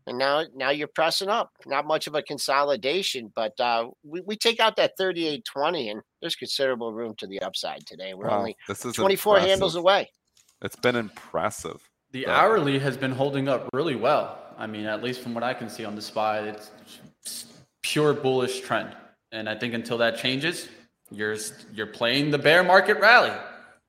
And 0.06 0.18
now, 0.18 0.44
now 0.54 0.70
you're 0.70 0.88
pressing 0.88 1.28
up. 1.28 1.50
Not 1.64 1.86
much 1.86 2.08
of 2.08 2.14
a 2.14 2.22
consolidation, 2.22 3.32
but 3.34 3.58
uh, 3.60 3.88
we, 4.02 4.20
we 4.22 4.36
take 4.36 4.58
out 4.58 4.76
that 4.76 4.98
38.20, 4.98 5.92
and 5.92 6.02
there's 6.20 6.34
considerable 6.34 6.92
room 6.92 7.14
to 7.18 7.26
the 7.26 7.40
upside 7.40 7.86
today. 7.86 8.12
We're 8.12 8.28
wow, 8.28 8.38
only 8.38 8.56
this 8.66 8.84
is 8.84 8.94
24 8.94 9.36
impressive. 9.36 9.50
handles 9.50 9.76
away. 9.76 10.10
It's 10.60 10.76
been 10.76 10.96
impressive. 10.96 11.88
The 12.10 12.26
hourly 12.26 12.78
has 12.80 12.96
been 12.96 13.12
holding 13.12 13.48
up 13.48 13.68
really 13.72 13.94
well. 13.94 14.38
I 14.58 14.66
mean, 14.66 14.86
at 14.86 15.02
least 15.02 15.20
from 15.20 15.34
what 15.34 15.44
I 15.44 15.54
can 15.54 15.70
see 15.70 15.84
on 15.84 15.94
the 15.94 16.02
SPY, 16.02 16.40
it's 16.40 17.46
pure 17.82 18.12
bullish 18.12 18.60
trend. 18.60 18.94
And 19.30 19.48
I 19.48 19.54
think 19.54 19.72
until 19.72 19.98
that 19.98 20.18
changes, 20.18 20.68
you're 21.14 21.36
you're 21.72 21.86
playing 21.86 22.30
the 22.30 22.38
bear 22.38 22.64
market 22.64 22.98
rally. 22.98 23.32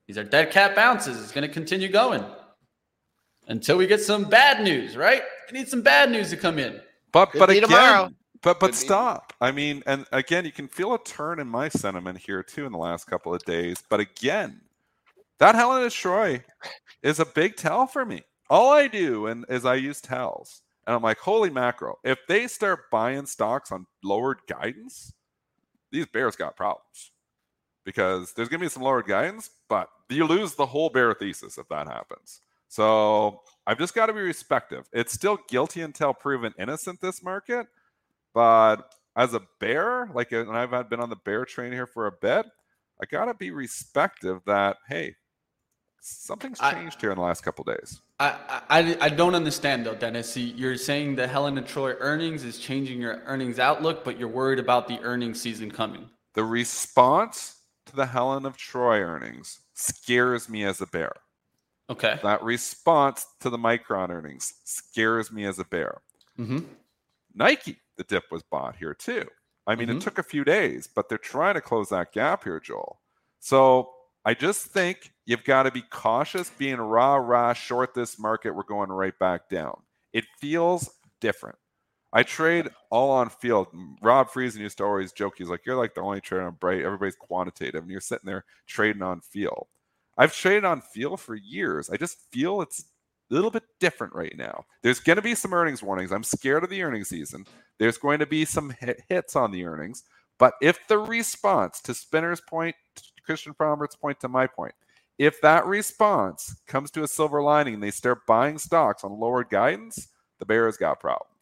These 0.08 0.18
are 0.18 0.24
dead 0.24 0.52
cat 0.52 0.76
bounces. 0.76 1.22
It's 1.22 1.32
going 1.32 1.48
to 1.48 1.54
continue 1.54 1.88
going 1.88 2.24
until 3.48 3.78
we 3.78 3.88
get 3.88 4.02
some 4.02 4.26
bad 4.26 4.64
news, 4.64 4.98
right? 4.98 5.22
We 5.52 5.60
need 5.60 5.68
some 5.68 5.82
bad 5.82 6.12
news 6.12 6.30
to 6.32 6.38
come 6.38 6.60
in. 6.60 6.82
But 7.12 7.32
Could 7.32 7.40
but 7.40 7.50
again, 7.50 7.64
tomorrow. 7.64 8.10
but 8.42 8.60
but 8.60 8.68
Could 8.68 8.76
stop. 8.76 9.30
Be. 9.30 9.48
I 9.48 9.52
mean, 9.52 9.84
and 9.86 10.06
again, 10.12 10.46
you 10.46 10.52
can 10.52 10.68
feel 10.68 10.94
a 10.94 11.04
turn 11.04 11.40
in 11.40 11.48
my 11.48 11.70
sentiment 11.70 12.18
here 12.18 12.44
too 12.44 12.66
in 12.66 12.72
the 12.72 12.78
last 12.78 13.06
couple 13.08 13.34
of 13.34 13.44
days. 13.46 13.84
But 13.90 14.00
again, 14.00 14.62
that 15.40 15.56
Helen 15.56 15.84
of 15.84 15.94
Troy 15.94 16.44
is 17.02 17.20
a 17.20 17.26
big 17.26 17.56
tell 17.56 17.88
for 17.88 18.06
me. 18.06 18.24
All 18.50 18.72
I 18.72 18.88
do 18.88 19.28
and 19.28 19.46
is 19.50 19.66
I 19.66 19.76
use 19.76 20.02
tells, 20.02 20.62
and 20.86 20.96
I'm 20.96 21.02
like, 21.02 21.18
holy 21.18 21.50
macro! 21.50 21.96
If 22.04 22.20
they 22.28 22.48
start 22.48 22.92
buying 22.92 23.26
stocks 23.26 23.72
on 23.72 23.86
lowered 24.04 24.40
guidance, 24.48 25.14
these 25.92 26.06
bears 26.08 26.36
got 26.36 26.58
problems 26.58 27.13
because 27.86 28.34
there's 28.34 28.50
going 28.50 28.60
to 28.60 28.66
be 28.66 28.70
some 28.70 28.84
lowered 28.84 29.08
guidance, 29.08 29.50
but 29.70 29.90
you 30.10 30.26
lose 30.26 30.56
the 30.56 30.66
whole 30.66 30.90
bear 30.90 31.14
thesis 31.14 31.58
if 31.58 31.68
that 31.70 31.88
happens. 31.88 32.40
So 32.68 33.42
I've 33.68 33.78
just 33.78 33.94
got 33.94 34.08
to 34.08 34.14
be 34.14 34.22
respective. 34.22 34.88
It's 34.92 35.14
still 35.14 35.38
guilty 35.48 35.82
until 35.82 36.14
proven 36.14 36.54
innocent, 36.58 37.02
this 37.02 37.24
market. 37.24 37.68
But 38.34 38.78
as 39.16 39.34
a 39.34 39.42
bear, 39.60 40.10
like, 40.14 40.32
and 40.32 40.52
I've 40.52 40.90
been 40.90 41.00
on 41.00 41.10
the 41.10 41.16
bear 41.18 41.46
train 41.46 41.72
here 41.72 41.86
for 41.86 42.08
a 42.08 42.12
bit, 42.12 42.46
I 43.02 43.06
got 43.06 43.26
to 43.26 43.34
be 43.34 43.52
respective 43.52 44.42
that, 44.46 44.78
hey, 44.88 45.16
something's 46.02 46.60
changed 46.60 46.98
I, 46.98 47.02
here 47.02 47.12
in 47.12 47.18
the 47.18 47.24
last 47.24 47.42
couple 47.42 47.64
days. 47.64 48.02
I, 48.20 48.36
I 48.70 48.98
I 49.02 49.10
don't 49.10 49.36
understand 49.36 49.86
though, 49.86 49.96
Dennis. 49.96 50.32
See, 50.32 50.54
you're 50.56 50.78
saying 50.78 51.16
the 51.16 51.28
Helen 51.28 51.58
and 51.58 51.66
Troy 51.66 51.94
earnings 52.00 52.44
is 52.44 52.60
changing 52.60 53.02
your 53.02 53.22
earnings 53.26 53.60
outlook, 53.60 54.04
but 54.04 54.20
you're 54.20 54.28
worried 54.28 54.60
about 54.60 54.88
the 54.88 55.00
earnings 55.02 55.42
season 55.42 55.72
coming. 55.72 56.10
The 56.34 56.44
response 56.44 57.56
to 57.94 57.98
the 57.98 58.08
Helen 58.08 58.46
of 58.46 58.58
Troy 58.58 59.00
earnings 59.00 59.60
scares 59.74 60.50
me 60.50 60.64
as 60.64 60.82
a 60.82 60.88
bear. 60.88 61.14
Okay. 61.90 62.20
That 62.24 62.44
response 62.44 63.26
to 63.42 63.50
the 63.50 63.58
Micron 63.58 64.10
earnings 64.10 64.54
scares 64.64 65.32
me 65.32 65.46
as 65.46 65.60
a 65.60 65.66
bear. 65.66 66.02
Mm-hmm. 66.40 66.60
Nike, 67.36 67.78
the 67.98 68.04
dip 68.04 68.24
was 68.32 68.42
bought 68.44 68.76
here 68.76 68.94
too. 68.94 69.28
I 69.68 69.76
mean, 69.76 69.88
mm-hmm. 69.88 69.98
it 69.98 70.02
took 70.02 70.18
a 70.18 70.24
few 70.24 70.44
days, 70.44 70.88
but 70.94 71.08
they're 71.08 71.18
trying 71.18 71.54
to 71.54 71.62
close 71.62 71.90
that 71.90 72.12
gap 72.12 72.44
here, 72.44 72.60
Joel. 72.60 73.00
So 73.40 73.92
I 74.26 74.34
just 74.34 74.66
think 74.68 75.12
you've 75.26 75.44
got 75.44 75.64
to 75.64 75.72
be 75.72 75.84
cautious 75.90 76.50
being 76.50 76.78
rah 76.78 77.16
rah 77.16 77.54
short 77.54 77.94
this 77.94 78.18
market. 78.18 78.56
We're 78.56 78.64
going 78.64 78.90
right 78.90 79.18
back 79.20 79.50
down. 79.50 79.82
It 80.12 80.26
feels 80.40 80.90
different. 81.22 81.58
I 82.14 82.22
trade 82.24 82.70
all 82.92 83.10
on 83.10 83.30
field. 83.30 83.68
Rob 84.02 84.30
Friesen 84.30 84.60
used 84.60 84.78
to 84.78 84.86
always 84.86 85.12
joke, 85.12 85.34
he's 85.38 85.50
like, 85.50 85.66
You're 85.66 85.76
like 85.76 85.96
the 85.96 86.02
only 86.02 86.22
trader 86.22 86.46
on 86.46 86.54
bright. 86.60 86.84
Everybody's 86.84 87.16
quantitative, 87.16 87.82
and 87.82 87.92
you're 87.92 88.00
sitting 88.00 88.28
there 88.28 88.46
trading 88.68 89.02
on 89.02 89.20
field. 89.20 89.68
I've 90.18 90.34
traded 90.34 90.64
on 90.64 90.82
field 90.82 91.20
for 91.20 91.36
years. 91.36 91.90
I 91.90 91.98
just 91.98 92.20
feel 92.32 92.62
it's 92.62 92.86
a 93.32 93.34
little 93.34 93.50
bit 93.50 93.64
different 93.80 94.14
right 94.14 94.36
now. 94.38 94.64
There's 94.84 95.00
going 95.00 95.16
to 95.16 95.24
be 95.24 95.34
some 95.34 95.54
earnings 95.54 95.82
warnings. 95.82 96.12
I'm 96.12 96.24
scared 96.24 96.64
of 96.64 96.70
the 96.70 96.84
earnings 96.84 97.10
season. 97.10 97.48
There's 97.80 97.98
going 97.98 98.20
to 98.20 98.28
be 98.28 98.46
some 98.46 98.76
hits 99.10 99.36
on 99.36 99.52
the 99.52 99.66
earnings. 99.66 100.04
But 100.38 100.54
if 100.62 100.88
the 100.88 101.00
response 101.00 101.82
to 101.82 101.94
Spinner's 101.96 102.42
point, 102.42 102.76
Christian 103.26 103.54
Fromhertz's 103.54 103.96
point 103.96 104.20
to 104.20 104.28
my 104.28 104.46
point, 104.46 104.74
if 105.18 105.42
that 105.42 105.66
response 105.66 106.62
comes 106.68 106.92
to 106.92 107.04
a 107.04 107.08
silver 107.08 107.42
lining 107.42 107.76
and 107.76 107.84
they 107.84 107.92
start 107.92 108.26
buying 108.28 108.58
stocks 108.58 109.04
on 109.04 109.20
lower 109.20 109.44
guidance, 109.44 110.10
the 110.40 110.46
Bears 110.46 110.78
got 110.78 111.00
problems. 111.00 111.33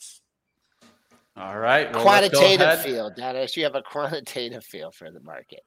All 1.38 1.58
right. 1.58 1.92
Well, 1.94 2.04
quantitative 2.04 2.82
feel, 2.82 3.10
Dennis. 3.10 3.56
You 3.56 3.64
have 3.64 3.76
a 3.76 3.82
quantitative 3.82 4.64
feel 4.64 4.92
for 4.92 5.12
the 5.12 5.22
market. 5.22 5.62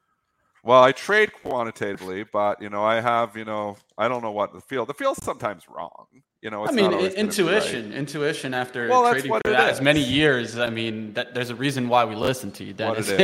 Well, 0.63 0.81
I 0.81 0.93
trade 0.93 1.31
quantitatively, 1.43 2.23
but 2.23 2.59
you 2.59 2.69
know, 2.69 2.83
I 2.83 2.99
have, 2.99 3.37
you 3.37 3.45
know, 3.45 3.77
I 3.99 4.07
don't 4.07 4.23
know 4.23 4.31
what 4.31 4.51
the 4.51 4.61
field. 4.61 4.89
The 4.89 4.95
field's 4.95 5.23
sometimes 5.23 5.63
wrong. 5.69 6.07
You 6.41 6.49
know, 6.49 6.67
I 6.67 6.71
mean, 6.71 6.91
intuition, 6.91 7.89
right. 7.89 7.97
intuition. 7.97 8.53
After 8.53 8.87
well, 8.87 9.09
trading 9.11 9.31
for 9.31 9.41
that 9.45 9.69
as 9.69 9.81
many 9.81 9.99
years, 9.99 10.57
I 10.57 10.69
mean, 10.69 11.13
that, 11.13 11.33
there's 11.33 11.49
a 11.49 11.55
reason 11.55 11.87
why 11.87 12.05
we 12.05 12.15
listen 12.15 12.51
to 12.53 12.63
you, 12.63 12.73
Dennis. 12.73 13.09
It 13.09 13.19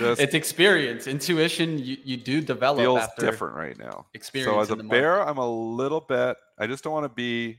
is. 0.00 0.18
it's 0.18 0.34
experience, 0.34 1.06
intuition. 1.06 1.78
You, 1.78 1.96
you 2.04 2.16
do 2.16 2.40
develop. 2.40 2.80
Feels 2.80 3.06
different 3.18 3.56
right 3.56 3.78
now. 3.78 4.06
Experience. 4.14 4.68
So 4.68 4.74
as 4.74 4.78
a 4.78 4.82
bear, 4.82 5.26
I'm 5.26 5.38
a 5.38 5.50
little 5.50 6.00
bit. 6.00 6.36
I 6.58 6.66
just 6.66 6.84
don't 6.84 6.94
want 6.94 7.04
to 7.04 7.14
be 7.14 7.58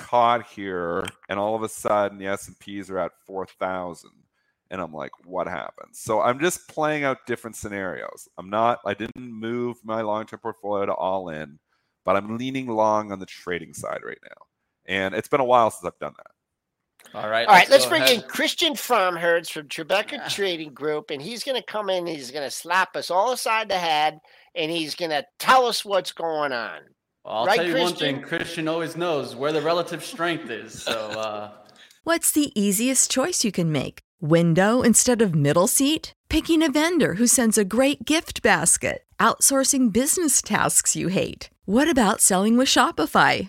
caught 0.00 0.46
here, 0.46 1.04
and 1.28 1.38
all 1.38 1.54
of 1.54 1.62
a 1.62 1.68
sudden 1.68 2.18
the 2.18 2.26
S 2.26 2.48
and 2.48 2.58
P's 2.58 2.90
are 2.90 2.98
at 2.98 3.12
four 3.26 3.46
thousand 3.46 4.10
and 4.70 4.80
I'm 4.80 4.92
like, 4.92 5.10
what 5.24 5.48
happens? 5.48 5.98
So 5.98 6.20
I'm 6.20 6.38
just 6.38 6.68
playing 6.68 7.04
out 7.04 7.26
different 7.26 7.56
scenarios. 7.56 8.28
I'm 8.38 8.50
not, 8.50 8.78
I 8.86 8.94
didn't 8.94 9.16
move 9.16 9.78
my 9.84 10.00
long 10.02 10.26
term 10.26 10.40
portfolio 10.40 10.86
to 10.86 10.94
all 10.94 11.28
in, 11.28 11.58
but 12.04 12.16
I'm 12.16 12.38
leaning 12.38 12.68
long 12.68 13.10
on 13.10 13.18
the 13.18 13.26
trading 13.26 13.74
side 13.74 14.00
right 14.04 14.18
now. 14.22 14.46
And 14.86 15.14
it's 15.14 15.28
been 15.28 15.40
a 15.40 15.44
while 15.44 15.70
since 15.70 15.84
I've 15.84 15.98
done 15.98 16.14
that. 16.16 17.14
All 17.14 17.28
right. 17.28 17.46
All 17.48 17.54
right. 17.54 17.68
Let's, 17.68 17.70
let's 17.70 17.86
bring 17.86 18.02
ahead. 18.02 18.22
in 18.22 18.28
Christian 18.28 18.74
Fromhertz 18.74 19.50
from 19.50 19.68
Tribeca 19.68 20.12
yeah. 20.12 20.28
Trading 20.28 20.72
Group, 20.72 21.10
and 21.10 21.20
he's 21.20 21.42
going 21.42 21.60
to 21.60 21.66
come 21.66 21.90
in. 21.90 22.06
He's 22.06 22.30
going 22.30 22.46
to 22.46 22.50
slap 22.50 22.94
us 22.94 23.10
all 23.10 23.32
aside 23.32 23.68
the 23.68 23.78
head, 23.78 24.20
and 24.54 24.70
he's 24.70 24.94
going 24.94 25.10
to 25.10 25.24
tell 25.38 25.66
us 25.66 25.84
what's 25.84 26.12
going 26.12 26.52
on. 26.52 26.80
Well, 27.24 27.34
I'll 27.34 27.46
right, 27.46 27.56
tell 27.56 27.66
you 27.66 27.72
Christian? 27.72 27.90
one 27.90 27.98
thing: 27.98 28.22
Christian 28.22 28.68
always 28.68 28.96
knows 28.96 29.36
where 29.36 29.52
the 29.52 29.60
relative 29.60 30.04
strength 30.04 30.50
is. 30.50 30.82
So, 30.82 30.92
uh... 31.18 31.50
what's 32.04 32.32
the 32.32 32.52
easiest 32.60 33.10
choice 33.10 33.44
you 33.44 33.52
can 33.52 33.70
make? 33.70 34.00
Window 34.20 34.82
instead 34.82 35.22
of 35.22 35.34
middle 35.34 35.66
seat? 35.66 36.12
Picking 36.28 36.62
a 36.62 36.70
vendor 36.70 37.14
who 37.14 37.26
sends 37.26 37.58
a 37.58 37.64
great 37.64 38.04
gift 38.04 38.42
basket? 38.42 39.04
Outsourcing 39.18 39.92
business 39.92 40.40
tasks 40.42 40.94
you 40.94 41.08
hate? 41.08 41.50
What 41.64 41.90
about 41.90 42.20
selling 42.20 42.56
with 42.56 42.68
Shopify? 42.68 43.48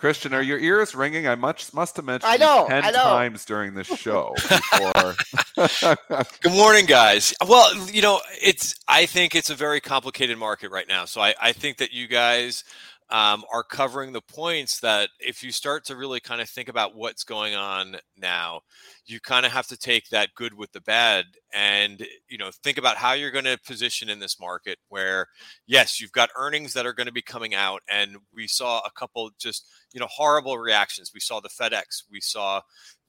Christian, 0.00 0.32
are 0.32 0.40
your 0.40 0.58
ears 0.58 0.94
ringing? 0.94 1.28
I 1.28 1.34
much 1.34 1.74
must 1.74 1.96
have 1.96 2.06
mentioned 2.06 2.32
I 2.32 2.38
know, 2.38 2.64
ten 2.66 2.84
I 2.84 2.90
know. 2.90 3.02
times 3.02 3.44
during 3.44 3.74
this 3.74 3.86
show 3.86 4.34
before. 4.48 5.14
Good 6.40 6.52
morning, 6.52 6.86
guys. 6.86 7.34
Well, 7.46 7.76
you 7.86 8.00
know, 8.00 8.20
it's 8.42 8.74
I 8.88 9.04
think 9.04 9.34
it's 9.34 9.50
a 9.50 9.54
very 9.54 9.78
complicated 9.78 10.38
market 10.38 10.70
right 10.70 10.88
now. 10.88 11.04
So 11.04 11.20
I, 11.20 11.34
I 11.38 11.52
think 11.52 11.76
that 11.76 11.92
you 11.92 12.08
guys 12.08 12.64
um, 13.10 13.44
are 13.52 13.64
covering 13.64 14.12
the 14.12 14.20
points 14.20 14.80
that 14.80 15.10
if 15.18 15.42
you 15.42 15.50
start 15.52 15.84
to 15.86 15.96
really 15.96 16.20
kind 16.20 16.40
of 16.40 16.48
think 16.48 16.68
about 16.68 16.94
what's 16.94 17.24
going 17.24 17.54
on 17.54 17.96
now, 18.16 18.60
you 19.06 19.20
kind 19.20 19.44
of 19.44 19.52
have 19.52 19.66
to 19.66 19.76
take 19.76 20.08
that 20.10 20.34
good 20.34 20.54
with 20.54 20.70
the 20.72 20.80
bad 20.82 21.24
and 21.52 22.06
you 22.28 22.38
know 22.38 22.50
think 22.62 22.78
about 22.78 22.96
how 22.96 23.12
you're 23.12 23.30
going 23.30 23.44
to 23.44 23.58
position 23.66 24.08
in 24.08 24.20
this 24.20 24.38
market 24.38 24.78
where 24.88 25.26
yes 25.66 26.00
you've 26.00 26.12
got 26.12 26.30
earnings 26.36 26.72
that 26.72 26.86
are 26.86 26.92
going 26.92 27.06
to 27.06 27.12
be 27.12 27.22
coming 27.22 27.54
out 27.54 27.82
and 27.90 28.16
we 28.32 28.46
saw 28.46 28.78
a 28.80 28.90
couple 28.92 29.28
just 29.38 29.66
you 29.92 29.98
know 30.00 30.06
horrible 30.08 30.58
reactions. 30.58 31.10
We 31.12 31.20
saw 31.20 31.40
the 31.40 31.48
fedex 31.48 32.04
we 32.10 32.20
saw 32.20 32.60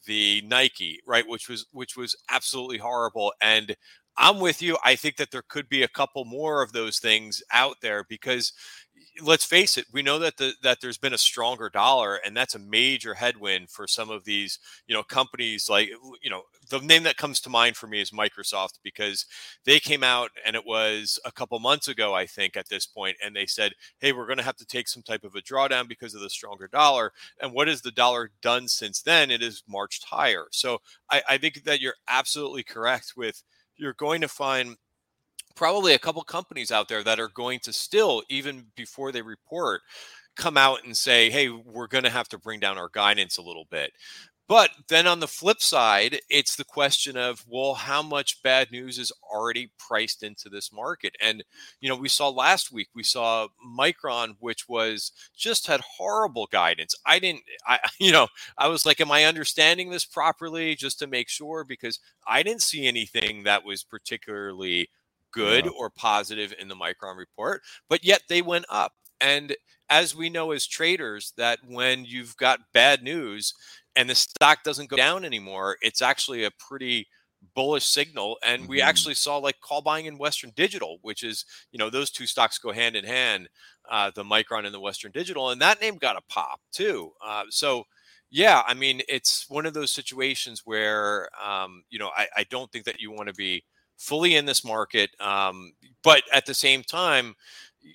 the 0.08 0.42
nike 0.48 1.00
right 1.06 1.28
which 1.28 1.48
was 1.48 1.68
which 1.72 1.96
was 1.96 2.16
absolutely 2.30 2.80
horrible 2.80 3.32
and 3.40 3.76
i'm 4.18 4.40
with 4.40 4.62
you 4.62 4.76
i 4.84 4.96
think 4.96 5.16
that 5.18 5.30
there 5.30 5.44
could 5.48 5.70
be 5.70 5.84
a 5.84 5.88
couple 5.88 6.26
more 6.26 6.64
of 6.64 6.72
those 6.72 6.98
things 6.98 7.44
out 7.52 7.76
there 7.82 8.04
because 8.10 8.54
let's 9.22 9.46
face 9.46 9.78
it, 9.78 9.86
we 9.92 10.02
know 10.02 10.20
that 10.20 10.38
the 10.38 10.54
that 10.64 10.80
there's 10.82 10.98
been 10.98 11.14
a 11.14 11.18
stronger 11.18 11.70
dollar, 11.70 12.16
and 12.26 12.36
that's 12.36 12.56
a 12.56 12.60
major 12.60 13.14
headwind 13.14 13.70
for 13.70 13.88
some 13.88 14.10
of 14.10 14.24
these, 14.24 14.60
you 14.88 14.96
know, 14.96 15.04
companies 15.04 15.70
like 15.70 15.90
you 16.22 16.30
know, 16.30 16.44
the 16.70 16.80
name 16.80 17.04
that 17.04 17.18
comes 17.18 17.40
to 17.42 17.50
mind 17.50 17.76
for 17.76 17.88
me 17.88 18.02
is 18.02 18.12
Microsoft 18.12 18.80
because 18.84 19.26
they 19.66 19.80
came 19.80 20.04
out 20.04 20.32
and 20.46 20.56
it 20.56 20.66
was 20.66 21.20
a 21.26 21.32
couple 21.32 21.60
months 21.60 21.88
ago, 21.88 22.14
I 22.14 22.26
think, 22.26 22.56
at 22.56 22.70
this 22.70 22.86
point, 22.86 23.18
and 23.24 23.36
they 23.36 23.46
said, 23.46 23.74
Hey, 24.00 24.14
we're 24.14 24.28
gonna 24.28 24.44
have 24.44 24.58
to 24.58 24.66
take 24.66 24.88
some 24.88 25.04
type 25.04 25.24
of 25.24 25.36
a 25.36 25.42
drawdown 25.42 25.88
because 25.88 26.16
of 26.16 26.22
the 26.22 26.30
stronger 26.30 26.68
dollar. 26.68 27.12
And 27.42 27.54
what 27.54 27.68
has 27.68 27.82
the 27.82 27.92
dollar 27.92 28.32
done 28.42 28.68
since 28.68 29.02
then? 29.02 29.32
It 29.32 29.42
has 29.42 29.64
marched 29.68 30.06
higher. 30.06 30.46
So 30.52 30.80
I, 31.10 31.22
I 31.30 31.38
think 31.38 31.64
that 31.64 31.82
you're 31.82 31.96
absolutely 32.08 32.64
correct 32.64 33.14
with 33.18 33.44
you're 33.78 33.94
going 33.94 34.22
to 34.22 34.28
find 34.28 34.78
probably 35.56 35.94
a 35.94 36.00
couple 36.00 36.22
companies 36.24 36.72
out 36.72 36.88
there 36.88 37.04
that 37.04 37.20
are 37.20 37.30
going 37.30 37.60
to 37.62 37.74
still, 37.74 38.24
even 38.30 38.66
before 38.76 39.12
they 39.12 39.22
report, 39.22 39.82
come 40.36 40.58
out 40.58 40.86
and 40.86 40.96
say, 40.96 41.30
hey, 41.30 41.50
we're 41.50 41.88
going 41.88 42.04
to 42.04 42.10
have 42.10 42.30
to 42.30 42.38
bring 42.38 42.60
down 42.60 42.78
our 42.78 42.90
guidance 42.90 43.38
a 43.38 43.42
little 43.42 43.66
bit. 43.70 43.92
But 44.52 44.72
then 44.90 45.08
on 45.08 45.22
the 45.22 45.30
flip 45.30 45.62
side, 45.62 46.20
it's 46.30 46.58
the 46.58 46.66
question 46.66 47.16
of, 47.16 47.46
well, 47.48 47.74
how 47.74 48.02
much 48.02 48.44
bad 48.44 48.70
news 48.70 49.00
is 49.00 49.10
already 49.32 49.72
priced 49.80 50.24
into 50.24 50.50
this 50.50 50.74
market? 50.74 51.16
And, 51.22 51.42
you 51.80 51.88
know, 51.88 51.96
we 51.96 52.10
saw 52.10 52.28
last 52.28 52.70
week, 52.70 52.90
we 52.94 53.04
saw 53.04 53.48
Micron, 53.66 54.36
which 54.42 54.68
was 54.68 55.14
just 55.34 55.68
had 55.68 55.80
horrible 55.80 56.50
guidance. 56.52 56.94
I 57.06 57.20
didn't, 57.20 57.44
I, 57.66 57.80
you 58.00 58.12
know, 58.12 58.28
I 58.58 58.68
was 58.68 58.86
like, 58.86 59.00
am 59.00 59.10
I 59.10 59.24
understanding 59.24 59.90
this 59.90 60.04
properly 60.04 60.76
just 60.76 61.00
to 61.00 61.08
make 61.08 61.30
sure? 61.30 61.64
Because 61.64 62.00
I 62.28 62.44
didn't 62.44 62.62
see 62.62 62.88
anything 62.88 63.44
that 63.44 63.64
was 63.64 63.84
particularly 63.84 64.90
good 65.32 65.66
yeah. 65.66 65.72
or 65.72 65.90
positive 65.90 66.54
in 66.60 66.68
the 66.68 66.76
Micron 66.76 67.18
report, 67.18 67.62
but 67.90 68.04
yet 68.04 68.22
they 68.30 68.42
went 68.42 68.66
up. 68.70 68.94
And 69.20 69.56
as 69.90 70.16
we 70.16 70.30
know 70.30 70.52
as 70.52 70.66
traders, 70.66 71.34
that 71.38 71.60
when 71.68 72.06
you've 72.06 72.36
got 72.38 72.60
bad 72.74 73.04
news, 73.04 73.54
and 73.96 74.10
the 74.10 74.16
stock 74.16 74.64
doesn't 74.64 74.90
go 74.90 74.96
down 74.96 75.26
anymore, 75.26 75.78
it's 75.82 76.02
actually 76.02 76.44
a 76.44 76.52
pretty 76.52 77.08
bullish 77.56 77.86
signal. 77.86 78.38
And 78.46 78.64
mm-hmm. 78.64 78.70
we 78.70 78.82
actually 78.82 79.16
saw 79.16 79.38
like 79.38 79.60
call 79.60 79.82
buying 79.82 80.06
in 80.06 80.18
Western 80.18 80.52
Digital, 80.56 81.00
which 81.02 81.24
is, 81.24 81.46
you 81.72 81.78
know, 81.78 81.90
those 81.90 82.12
two 82.12 82.26
stocks 82.26 82.58
go 82.58 82.72
hand 82.72 82.96
in 82.96 83.04
hand, 83.04 83.50
uh, 83.90 84.12
the 84.14 84.24
Micron 84.24 84.66
and 84.66 84.74
the 84.74 84.80
Western 84.80 85.12
Digital. 85.12 85.50
And 85.50 85.62
that 85.62 85.82
name 85.82 85.98
got 85.98 86.16
a 86.16 86.22
pop 86.30 86.62
too. 86.72 87.12
Uh, 87.26 87.44
so, 87.50 87.84
yeah, 88.30 88.62
I 88.66 88.74
mean, 88.74 89.02
it's 89.10 89.50
one 89.50 89.66
of 89.66 89.74
those 89.74 89.92
situations 89.92 90.62
where, 90.64 91.28
um, 91.44 91.84
you 91.90 92.00
know, 92.00 92.12
I, 92.16 92.28
I 92.38 92.44
don't 92.50 92.72
think 92.72 92.86
that 92.86 93.02
you 93.02 93.12
want 93.12 93.28
to 93.28 93.34
be 93.34 93.64
fully 94.02 94.36
in 94.36 94.46
this 94.46 94.66
market. 94.66 95.12
Um, 95.20 95.74
but 96.04 96.24
at 96.34 96.46
the 96.46 96.54
same 96.54 96.84
time, 96.84 97.36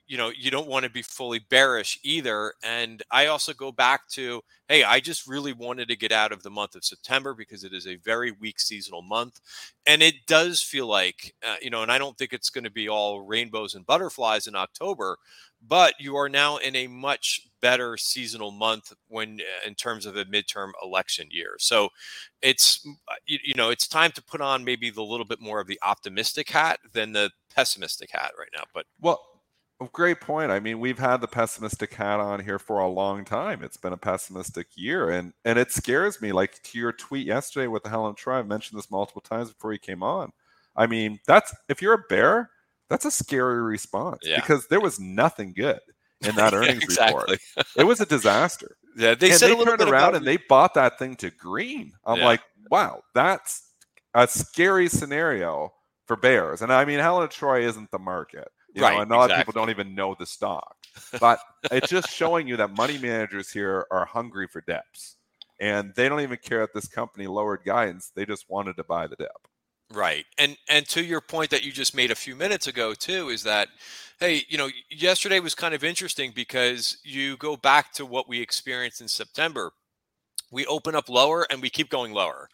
you 0.07 0.17
know 0.17 0.31
you 0.37 0.51
don't 0.51 0.69
want 0.69 0.85
to 0.85 0.91
be 0.91 1.03
fully 1.03 1.39
bearish 1.39 1.99
either 2.03 2.53
and 2.65 3.03
i 3.11 3.27
also 3.27 3.53
go 3.53 3.71
back 3.71 4.09
to 4.09 4.41
hey 4.69 4.83
i 4.83 4.99
just 4.99 5.27
really 5.27 5.53
wanted 5.53 5.87
to 5.87 5.97
get 5.97 6.11
out 6.11 6.33
of 6.33 6.43
the 6.43 6.51
month 6.51 6.75
of 6.75 6.85
september 6.85 7.35
because 7.35 7.63
it 7.63 7.73
is 7.73 7.87
a 7.87 7.97
very 7.97 8.33
weak 8.33 8.59
seasonal 8.59 9.03
month 9.03 9.41
and 9.87 10.03
it 10.03 10.15
does 10.27 10.61
feel 10.61 10.87
like 10.87 11.35
uh, 11.47 11.55
you 11.63 11.71
know 11.71 11.83
and 11.83 11.93
i 11.93 11.99
don't 11.99 12.19
think 12.19 12.33
it's 12.33 12.51
going 12.51 12.65
to 12.65 12.71
be 12.71 12.89
all 12.89 13.21
rainbows 13.21 13.75
and 13.75 13.87
butterflies 13.87 14.47
in 14.47 14.57
october 14.57 15.19
but 15.67 15.95
you 15.99 16.17
are 16.17 16.29
now 16.29 16.57
in 16.59 16.77
a 16.77 16.87
much 16.87 17.49
better 17.61 17.97
seasonal 17.97 18.51
month 18.51 18.93
when 19.09 19.41
in 19.67 19.75
terms 19.75 20.07
of 20.07 20.17
a 20.17 20.25
midterm 20.27 20.71
election 20.83 21.27
year 21.31 21.57
so 21.59 21.89
it's 22.43 22.87
uh, 23.09 23.15
you, 23.27 23.55
know 23.55 23.71
it's 23.71 23.89
time 23.89 24.11
to 24.13 24.23
put 24.23 24.41
on 24.41 24.65
maybe 24.65 24.91
the 24.91 25.03
little 25.03 25.27
bit 25.27 25.41
more 25.41 25.61
of 25.61 25.67
the 25.67 25.79
optimistic 25.83 26.49
hat 26.51 26.79
than 26.93 27.13
the 27.13 27.31
pessimistic 27.55 28.11
hat 28.11 28.33
right 28.39 28.51
now 28.55 28.63
but 28.75 28.87
well 29.01 29.21
great 29.93 30.21
point. 30.21 30.51
I 30.51 30.61
mean, 30.61 30.81
we've 30.81 30.99
had 30.99 31.21
the 31.21 31.29
pessimistic 31.29 31.93
hat 31.93 32.19
on 32.21 32.41
here 32.41 32.59
for 32.59 32.79
a 32.79 32.89
long 32.89 33.25
time. 33.25 33.63
It's 33.63 33.77
been 33.77 33.93
a 33.93 33.99
pessimistic 33.99 34.69
year, 34.75 35.11
and 35.11 35.35
and 35.45 35.59
it 35.59 35.71
scares 35.71 36.23
me. 36.23 36.33
Like 36.33 36.63
to 36.63 36.79
your 36.79 36.93
tweet 36.93 37.27
yesterday 37.27 37.67
with 37.67 37.83
the 37.83 37.91
Helen 37.91 38.15
Troy, 38.15 38.39
I've 38.39 38.49
mentioned 38.49 38.79
this 38.79 38.91
multiple 38.91 39.21
times 39.21 39.51
before 39.51 39.73
you 39.73 39.79
came 39.79 40.03
on. 40.03 40.33
I 40.75 40.87
mean, 40.87 41.21
that's 41.27 41.55
if 41.69 41.83
you're 41.83 41.95
a 41.95 42.05
bear, 42.09 42.51
that's 42.89 43.05
a 43.05 43.11
scary 43.11 43.63
response 43.63 44.21
yeah. 44.23 44.37
because 44.37 44.67
there 44.69 44.81
was 44.81 45.01
nothing 45.01 45.53
good 45.53 45.81
in 46.27 46.35
that 46.37 46.55
earnings 46.55 46.99
report. 46.99 47.31
It 47.77 47.85
was 47.85 48.01
a 48.01 48.07
disaster. 48.07 48.77
Yeah, 48.99 49.15
they 49.15 49.29
and 49.29 49.39
said 49.39 49.51
they 49.51 49.63
turned 49.63 49.83
around 49.83 50.15
and 50.15 50.27
they 50.27 50.39
bought 50.39 50.73
that 50.73 50.99
thing 50.99 51.17
to 51.17 51.31
green. 51.31 51.93
I'm 52.07 52.17
yeah. 52.17 52.25
like, 52.25 52.41
wow, 52.71 53.03
that's 53.15 53.63
a 54.15 54.27
scary 54.27 54.89
scenario 54.89 55.75
for 56.07 56.17
bears. 56.17 56.63
And 56.63 56.73
I 56.73 56.87
mean, 56.87 56.99
Helen 56.99 57.29
Troy 57.29 57.67
isn't 57.67 57.91
the 57.91 57.99
market. 57.99 58.49
You 58.75 58.81
right, 58.81 58.95
know, 58.95 59.03
and 59.03 59.11
a 59.11 59.17
lot 59.17 59.25
exactly. 59.25 59.41
of 59.41 59.47
people 59.47 59.61
don't 59.61 59.71
even 59.71 59.95
know 59.95 60.17
the 60.19 60.25
stock. 60.25 60.77
But 61.21 61.41
it's 61.71 61.91
just 61.91 62.09
showing 62.09 62.49
you 62.49 62.57
that 62.57 62.75
money 62.75 62.97
managers 62.97 63.51
here 63.51 63.87
are 63.91 64.07
hungry 64.07 64.49
for 64.49 64.63
dips. 64.63 65.17
And 65.61 65.93
they 65.95 66.09
don't 66.09 66.21
even 66.21 66.39
care 66.43 66.61
that 66.61 66.73
this 66.73 66.89
company 66.89 67.27
lowered 67.27 67.65
guidance. 67.67 68.13
They 68.15 68.25
just 68.25 68.49
wanted 68.49 68.77
to 68.79 68.85
buy 68.85 69.07
the 69.07 69.17
dip. 69.17 69.31
Right. 69.93 70.25
And 70.39 70.57
and 70.69 70.87
to 70.89 71.05
your 71.05 71.21
point 71.21 71.51
that 71.51 71.65
you 71.65 71.71
just 71.71 71.95
made 71.95 72.11
a 72.11 72.17
few 72.17 72.35
minutes 72.35 72.67
ago 72.67 72.93
too 72.93 73.29
is 73.29 73.45
that 73.45 73.69
hey, 74.19 74.43
you 74.49 74.59
know, 74.59 74.69
yesterday 74.91 75.39
was 75.41 75.55
kind 75.55 75.75
of 75.75 75.85
interesting 75.85 76.33
because 76.35 76.99
you 77.05 77.37
go 77.37 77.57
back 77.57 77.93
to 77.93 78.07
what 78.07 78.29
we 78.29 78.41
experienced 78.41 79.01
in 79.01 79.09
September. 79.09 79.73
We 80.53 80.67
open 80.67 80.95
up 80.97 81.09
lower 81.09 81.47
and 81.51 81.63
we 81.63 81.71
keep 81.71 81.91
going 81.91 82.13
lower. 82.13 82.49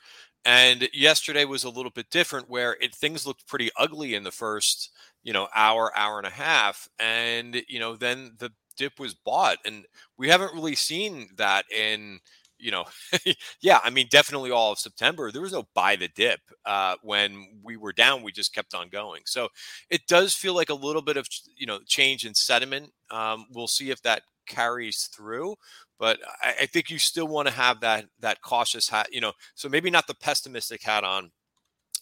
And 0.44 0.88
yesterday 0.94 1.44
was 1.44 1.64
a 1.64 1.70
little 1.70 1.90
bit 1.92 2.10
different 2.10 2.50
where 2.50 2.76
it 2.80 2.94
things 2.94 3.26
looked 3.26 3.46
pretty 3.48 3.70
ugly 3.78 4.14
in 4.14 4.24
the 4.24 4.32
first 4.32 4.90
you 5.24 5.32
know 5.32 5.48
hour 5.54 5.92
hour 5.96 6.18
and 6.18 6.26
a 6.26 6.30
half 6.30 6.88
and 6.98 7.62
you 7.68 7.80
know 7.80 7.96
then 7.96 8.32
the 8.38 8.50
dip 8.76 8.98
was 9.00 9.14
bought 9.14 9.58
and 9.66 9.84
we 10.18 10.28
haven't 10.28 10.54
really 10.54 10.74
seen 10.74 11.28
that 11.36 11.64
in 11.70 12.20
you 12.62 12.70
know 12.70 12.84
yeah 13.60 13.80
i 13.82 13.90
mean 13.90 14.06
definitely 14.10 14.50
all 14.50 14.72
of 14.72 14.78
september 14.78 15.30
there 15.30 15.42
was 15.42 15.52
no 15.52 15.64
buy 15.74 15.96
the 15.96 16.08
dip 16.08 16.40
uh, 16.64 16.94
when 17.02 17.48
we 17.62 17.76
were 17.76 17.92
down 17.92 18.22
we 18.22 18.32
just 18.32 18.54
kept 18.54 18.74
on 18.74 18.88
going. 18.88 19.22
So 19.26 19.48
it 19.90 20.06
does 20.06 20.34
feel 20.34 20.54
like 20.54 20.70
a 20.70 20.74
little 20.74 21.02
bit 21.02 21.16
of 21.16 21.26
you 21.56 21.66
know 21.66 21.80
change 21.86 22.24
in 22.24 22.34
sentiment 22.34 22.92
um, 23.10 23.46
we'll 23.50 23.66
see 23.66 23.90
if 23.90 24.00
that 24.02 24.22
carries 24.46 25.08
through 25.14 25.54
but 25.98 26.18
I, 26.42 26.54
I 26.62 26.66
think 26.66 26.90
you 26.90 26.98
still 26.98 27.28
want 27.28 27.48
to 27.48 27.54
have 27.54 27.80
that 27.80 28.06
that 28.20 28.42
cautious 28.42 28.88
hat 28.88 29.08
you 29.12 29.20
know 29.20 29.32
so 29.54 29.68
maybe 29.68 29.90
not 29.90 30.06
the 30.06 30.14
pessimistic 30.14 30.82
hat 30.82 31.04
on 31.04 31.30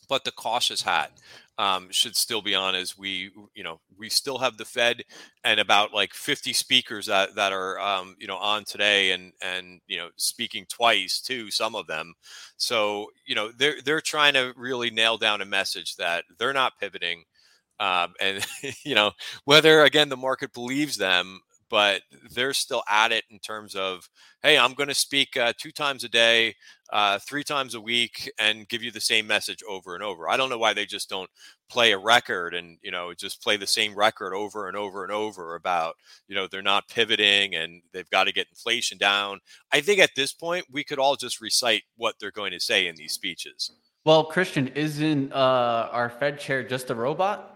but 0.09 0.25
the 0.25 0.33
cautious 0.33 0.83
hat 0.83 1.13
um, 1.61 1.89
should 1.91 2.17
still 2.17 2.41
be 2.41 2.55
on 2.55 2.75
as 2.75 2.97
we, 2.97 3.31
you 3.55 3.63
know, 3.63 3.81
we 3.99 4.09
still 4.09 4.39
have 4.39 4.57
the 4.57 4.65
Fed 4.65 5.03
and 5.45 5.61
about 5.61 5.93
like 5.93 6.15
50 6.15 6.55
speakers 6.55 7.05
that, 7.05 7.35
that 7.35 7.53
are, 7.53 7.79
um, 7.79 8.17
you 8.19 8.27
know, 8.27 8.39
on 8.39 8.65
today 8.65 9.11
and, 9.11 9.35
and, 9.43 9.83
you 9.87 9.99
know, 9.99 10.09
speaking 10.17 10.65
twice 10.71 11.21
too, 11.21 11.51
some 11.51 11.75
of 11.75 11.87
them. 11.87 12.15
So, 12.57 13.09
you 13.27 13.35
know, 13.35 13.51
they're, 13.59 13.77
they're 13.85 14.01
trying 14.01 14.33
to 14.35 14.55
really 14.57 14.91
nail 14.91 15.19
down 15.19 15.43
a 15.43 15.45
message 15.45 15.97
that 15.97 16.25
they're 16.39 16.55
not 16.55 16.79
pivoting. 16.81 17.25
Um, 17.79 18.15
and, 18.23 18.47
you 18.83 18.95
know, 18.95 19.13
whether 19.45 19.83
again, 19.83 20.09
the 20.09 20.17
market 20.17 20.55
believes 20.55 20.97
them, 20.97 21.41
but 21.71 22.03
they're 22.35 22.53
still 22.53 22.83
at 22.91 23.13
it 23.13 23.25
in 23.31 23.39
terms 23.39 23.75
of, 23.75 24.09
hey, 24.43 24.59
I'm 24.59 24.75
going 24.75 24.89
to 24.89 24.95
speak 24.95 25.37
uh, 25.37 25.53
two 25.57 25.71
times 25.71 26.05
a 26.05 26.09
day, 26.09 26.57
uh, 26.93 27.21
three 27.21 27.45
times 27.45 27.75
a 27.75 27.81
week, 27.81 28.31
and 28.39 28.69
give 28.69 28.83
you 28.83 28.91
the 28.91 29.01
same 29.01 29.27
message 29.27 29.63
over 29.69 29.95
and 29.95 30.03
over. 30.03 30.29
I 30.29 30.37
don't 30.37 30.51
know 30.51 30.59
why 30.59 30.75
they 30.75 30.87
just 30.87 31.09
don't 31.09 31.31
play 31.71 31.93
a 31.93 31.99
record 31.99 32.53
and 32.53 32.79
you 32.83 32.91
know 32.91 33.15
just 33.15 33.43
play 33.43 33.57
the 33.57 33.67
same 33.67 33.95
record 33.95 34.35
over 34.35 34.67
and 34.67 34.77
over 34.77 35.05
and 35.05 35.13
over 35.13 35.55
about 35.55 35.95
you 36.27 36.35
know 36.35 36.49
they're 36.49 36.63
not 36.63 36.89
pivoting 36.89 37.55
and 37.55 37.81
they've 37.93 38.11
got 38.11 38.25
to 38.25 38.33
get 38.33 38.49
inflation 38.51 38.99
down. 38.99 39.39
I 39.73 39.81
think 39.81 40.01
at 40.01 40.11
this 40.17 40.33
point 40.33 40.67
we 40.71 40.83
could 40.83 40.99
all 40.99 41.15
just 41.15 41.41
recite 41.41 41.85
what 41.97 42.17
they're 42.19 42.33
going 42.33 42.53
to 42.53 42.61
say 42.61 42.89
in 42.89 42.97
these 42.97 43.13
speeches. 43.13 43.71
Well, 44.05 44.25
Christian, 44.25 44.69
isn't 44.69 45.33
uh, 45.33 45.89
our 45.93 46.09
Fed 46.09 46.41
chair 46.41 46.63
just 46.63 46.91
a 46.91 46.95
robot? 46.95 47.50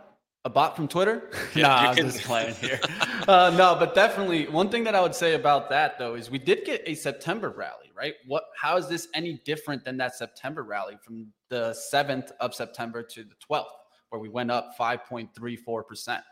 A 0.45 0.51
bot 0.51 0.77
from 0.77 0.89
Twitter? 0.89 1.31
Yeah, 1.55 1.69
nah, 1.69 1.77
I'm 1.91 1.97
just 1.97 2.23
playing 2.23 2.55
here. 2.57 2.81
uh, 3.29 3.55
no, 3.57 3.77
but 3.79 3.95
definitely 3.95 4.47
one 4.49 4.69
thing 4.69 4.83
that 4.85 4.95
I 4.95 5.01
would 5.01 5.15
say 5.15 5.35
about 5.35 5.71
that 5.71 5.99
though 5.99 6.15
is 6.15 6.31
we 6.31 6.39
did 6.39 6.65
get 6.65 6.83
a 6.87 6.95
September 6.95 7.51
rally, 7.51 7.93
right? 7.97 8.15
What? 8.27 8.45
How 8.61 8.77
is 8.77 8.89
this 8.89 9.09
any 9.15 9.41
different 9.45 9.85
than 9.85 9.97
that 9.99 10.15
September 10.17 10.65
rally 10.65 10.97
from 11.03 11.29
the 11.49 11.73
seventh 11.75 12.33
of 12.41 12.55
September 12.55 13.03
to 13.03 13.23
the 13.23 13.35
twelfth, 13.39 13.71
where 14.09 14.21
we 14.21 14.29
went 14.29 14.51
up 14.51 14.75
five 14.77 15.05
point 15.05 15.31
three 15.35 15.57
four 15.57 15.85
percent? 15.85 16.25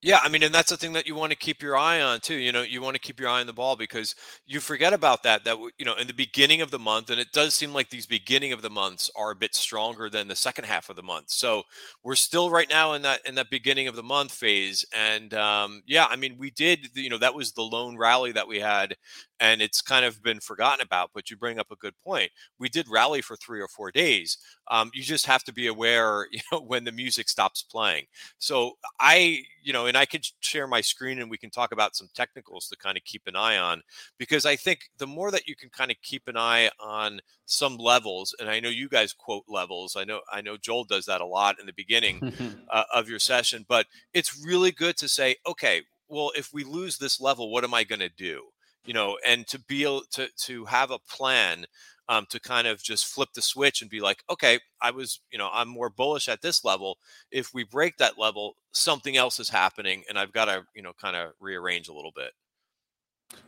Yeah, 0.00 0.20
I 0.22 0.28
mean, 0.28 0.44
and 0.44 0.54
that's 0.54 0.70
the 0.70 0.76
thing 0.76 0.92
that 0.92 1.08
you 1.08 1.16
want 1.16 1.32
to 1.32 1.36
keep 1.36 1.60
your 1.60 1.76
eye 1.76 2.00
on 2.00 2.20
too. 2.20 2.34
You 2.36 2.52
know, 2.52 2.62
you 2.62 2.80
want 2.80 2.94
to 2.94 3.00
keep 3.00 3.18
your 3.18 3.28
eye 3.28 3.40
on 3.40 3.48
the 3.48 3.52
ball 3.52 3.74
because 3.74 4.14
you 4.46 4.60
forget 4.60 4.92
about 4.92 5.24
that. 5.24 5.42
That 5.44 5.56
you 5.76 5.84
know, 5.84 5.94
in 5.96 6.06
the 6.06 6.12
beginning 6.14 6.60
of 6.60 6.70
the 6.70 6.78
month, 6.78 7.10
and 7.10 7.18
it 7.18 7.32
does 7.32 7.52
seem 7.54 7.72
like 7.72 7.90
these 7.90 8.06
beginning 8.06 8.52
of 8.52 8.62
the 8.62 8.70
months 8.70 9.10
are 9.16 9.32
a 9.32 9.36
bit 9.36 9.56
stronger 9.56 10.08
than 10.08 10.28
the 10.28 10.36
second 10.36 10.66
half 10.66 10.88
of 10.88 10.94
the 10.94 11.02
month. 11.02 11.30
So 11.30 11.64
we're 12.04 12.14
still 12.14 12.48
right 12.48 12.68
now 12.70 12.92
in 12.92 13.02
that 13.02 13.26
in 13.26 13.34
that 13.34 13.50
beginning 13.50 13.88
of 13.88 13.96
the 13.96 14.04
month 14.04 14.30
phase. 14.30 14.84
And 14.94 15.34
um, 15.34 15.82
yeah, 15.84 16.06
I 16.08 16.14
mean, 16.14 16.36
we 16.38 16.52
did. 16.52 16.90
You 16.94 17.10
know, 17.10 17.18
that 17.18 17.34
was 17.34 17.50
the 17.52 17.62
lone 17.62 17.96
rally 17.96 18.30
that 18.32 18.46
we 18.46 18.60
had 18.60 18.94
and 19.40 19.60
it's 19.62 19.82
kind 19.82 20.04
of 20.04 20.22
been 20.22 20.40
forgotten 20.40 20.84
about. 20.84 21.10
But 21.14 21.30
you 21.30 21.36
bring 21.36 21.58
up 21.58 21.70
a 21.70 21.76
good 21.76 21.94
point. 22.04 22.30
We 22.58 22.68
did 22.68 22.88
rally 22.88 23.22
for 23.22 23.36
three 23.36 23.60
or 23.60 23.68
four 23.68 23.90
days. 23.90 24.38
Um, 24.68 24.90
you 24.94 25.02
just 25.02 25.26
have 25.26 25.44
to 25.44 25.52
be 25.52 25.66
aware, 25.66 26.26
you 26.32 26.40
know, 26.52 26.60
when 26.60 26.84
the 26.84 26.92
music 26.92 27.28
stops 27.28 27.62
playing. 27.62 28.06
So 28.38 28.72
I, 29.00 29.42
you 29.62 29.72
know, 29.72 29.86
and 29.86 29.96
I 29.96 30.06
could 30.06 30.26
share 30.40 30.66
my 30.66 30.80
screen 30.80 31.18
and 31.20 31.30
we 31.30 31.38
can 31.38 31.50
talk 31.50 31.72
about 31.72 31.96
some 31.96 32.08
technicals 32.14 32.68
to 32.68 32.76
kind 32.76 32.96
of 32.96 33.04
keep 33.04 33.22
an 33.26 33.36
eye 33.36 33.58
on 33.58 33.82
because 34.18 34.46
I 34.46 34.56
think 34.56 34.90
the 34.98 35.06
more 35.06 35.30
that 35.30 35.46
you 35.46 35.56
can 35.56 35.70
kind 35.70 35.90
of 35.90 35.96
keep 36.02 36.28
an 36.28 36.36
eye 36.36 36.70
on 36.80 37.20
some 37.44 37.76
levels, 37.76 38.34
and 38.38 38.48
I 38.48 38.60
know 38.60 38.68
you 38.68 38.88
guys 38.88 39.12
quote 39.12 39.44
levels. 39.48 39.96
I 39.96 40.04
know 40.04 40.20
I 40.30 40.40
know 40.42 40.56
Joel 40.56 40.84
does 40.84 41.06
that 41.06 41.20
a 41.20 41.26
lot 41.26 41.58
in 41.58 41.66
the 41.66 41.72
beginning 41.72 42.32
uh, 42.70 42.84
of 42.92 43.08
your 43.08 43.18
session, 43.18 43.64
but 43.68 43.86
it's 44.12 44.44
really 44.44 44.70
good 44.70 44.96
to 44.98 45.08
say, 45.08 45.36
okay, 45.46 45.82
well, 46.08 46.32
if 46.36 46.52
we 46.52 46.64
lose 46.64 46.98
this 46.98 47.20
level, 47.20 47.50
what 47.50 47.64
am 47.64 47.74
I 47.74 47.84
going 47.84 48.00
to 48.00 48.08
do? 48.08 48.42
You 48.84 48.94
know, 48.94 49.18
and 49.26 49.46
to 49.48 49.58
be 49.60 49.82
able 49.82 50.02
to 50.12 50.28
to 50.44 50.64
have 50.66 50.90
a 50.90 50.98
plan 50.98 51.66
um, 52.08 52.26
to 52.30 52.40
kind 52.40 52.66
of 52.66 52.82
just 52.82 53.06
flip 53.06 53.28
the 53.34 53.42
switch 53.42 53.82
and 53.82 53.90
be 53.90 54.00
like, 54.00 54.24
okay, 54.30 54.58
I 54.80 54.90
was, 54.90 55.20
you 55.30 55.38
know, 55.38 55.50
I'm 55.52 55.68
more 55.68 55.90
bullish 55.90 56.28
at 56.28 56.40
this 56.40 56.64
level. 56.64 56.98
If 57.30 57.52
we 57.52 57.64
break 57.64 57.98
that 57.98 58.18
level, 58.18 58.56
something 58.72 59.16
else 59.16 59.38
is 59.38 59.50
happening, 59.50 60.04
and 60.08 60.18
I've 60.18 60.32
got 60.32 60.46
to, 60.46 60.64
you 60.74 60.82
know, 60.82 60.92
kind 60.94 61.16
of 61.16 61.32
rearrange 61.38 61.88
a 61.88 61.92
little 61.92 62.12
bit. 62.14 62.32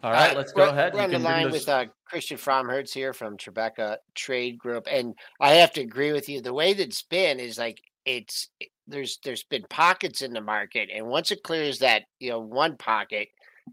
All 0.02 0.12
right, 0.12 0.32
uh, 0.32 0.36
let's 0.36 0.52
go 0.52 0.68
ahead. 0.68 0.92
We're 0.92 1.00
on 1.00 1.10
the 1.10 1.18
line 1.18 1.50
with 1.50 1.66
uh, 1.66 1.86
Christian 2.04 2.36
Fromhertz 2.36 2.92
here 2.92 3.14
from 3.14 3.38
Tribeca 3.38 3.96
Trade 4.14 4.58
Group, 4.58 4.86
and 4.90 5.14
I 5.40 5.52
have 5.52 5.72
to 5.72 5.80
agree 5.80 6.12
with 6.12 6.28
you. 6.28 6.42
The 6.42 6.52
way 6.52 6.74
that 6.74 6.82
it's 6.82 7.02
been 7.02 7.40
is 7.40 7.56
like 7.56 7.80
it's 8.04 8.50
there's 8.86 9.18
there's 9.24 9.44
been 9.44 9.64
pockets 9.70 10.20
in 10.20 10.34
the 10.34 10.40
market, 10.42 10.90
and 10.94 11.06
once 11.06 11.30
it 11.30 11.42
clears 11.42 11.78
that 11.78 12.02
you 12.18 12.28
know 12.28 12.40
one 12.40 12.76
pocket, 12.76 13.28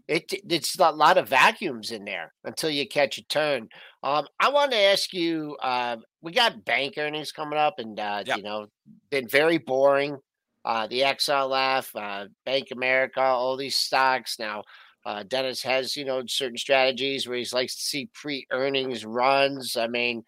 it 0.06 0.32
it's 0.48 0.78
a 0.78 0.90
lot 0.90 1.18
of 1.18 1.28
vacuums 1.28 1.90
in 1.90 2.04
there 2.04 2.32
until 2.44 2.70
you 2.70 2.86
catch 2.86 3.18
a 3.18 3.24
turn. 3.24 3.68
Um, 4.02 4.26
I 4.38 4.50
want 4.50 4.72
to 4.72 4.78
ask 4.78 5.12
you. 5.12 5.56
Uh, 5.62 5.96
we 6.20 6.32
got 6.32 6.64
bank 6.64 6.94
earnings 6.98 7.32
coming 7.32 7.58
up, 7.58 7.74
and 7.78 7.98
uh, 7.98 8.22
yep. 8.26 8.36
you 8.36 8.42
know, 8.42 8.66
been 9.10 9.28
very 9.28 9.58
boring. 9.58 10.18
Uh, 10.64 10.86
the 10.86 11.00
XLF, 11.00 11.88
uh, 11.94 12.26
Bank 12.44 12.68
America, 12.72 13.20
all 13.20 13.56
these 13.56 13.76
stocks 13.76 14.38
now. 14.38 14.62
Uh, 15.06 15.22
Dennis 15.22 15.62
has, 15.62 15.96
you 15.96 16.04
know, 16.04 16.22
certain 16.26 16.58
strategies 16.58 17.26
where 17.26 17.38
he 17.38 17.46
likes 17.52 17.76
to 17.76 17.80
see 17.80 18.10
pre-earnings 18.12 19.06
runs. 19.06 19.76
I 19.76 19.86
mean, 19.86 20.22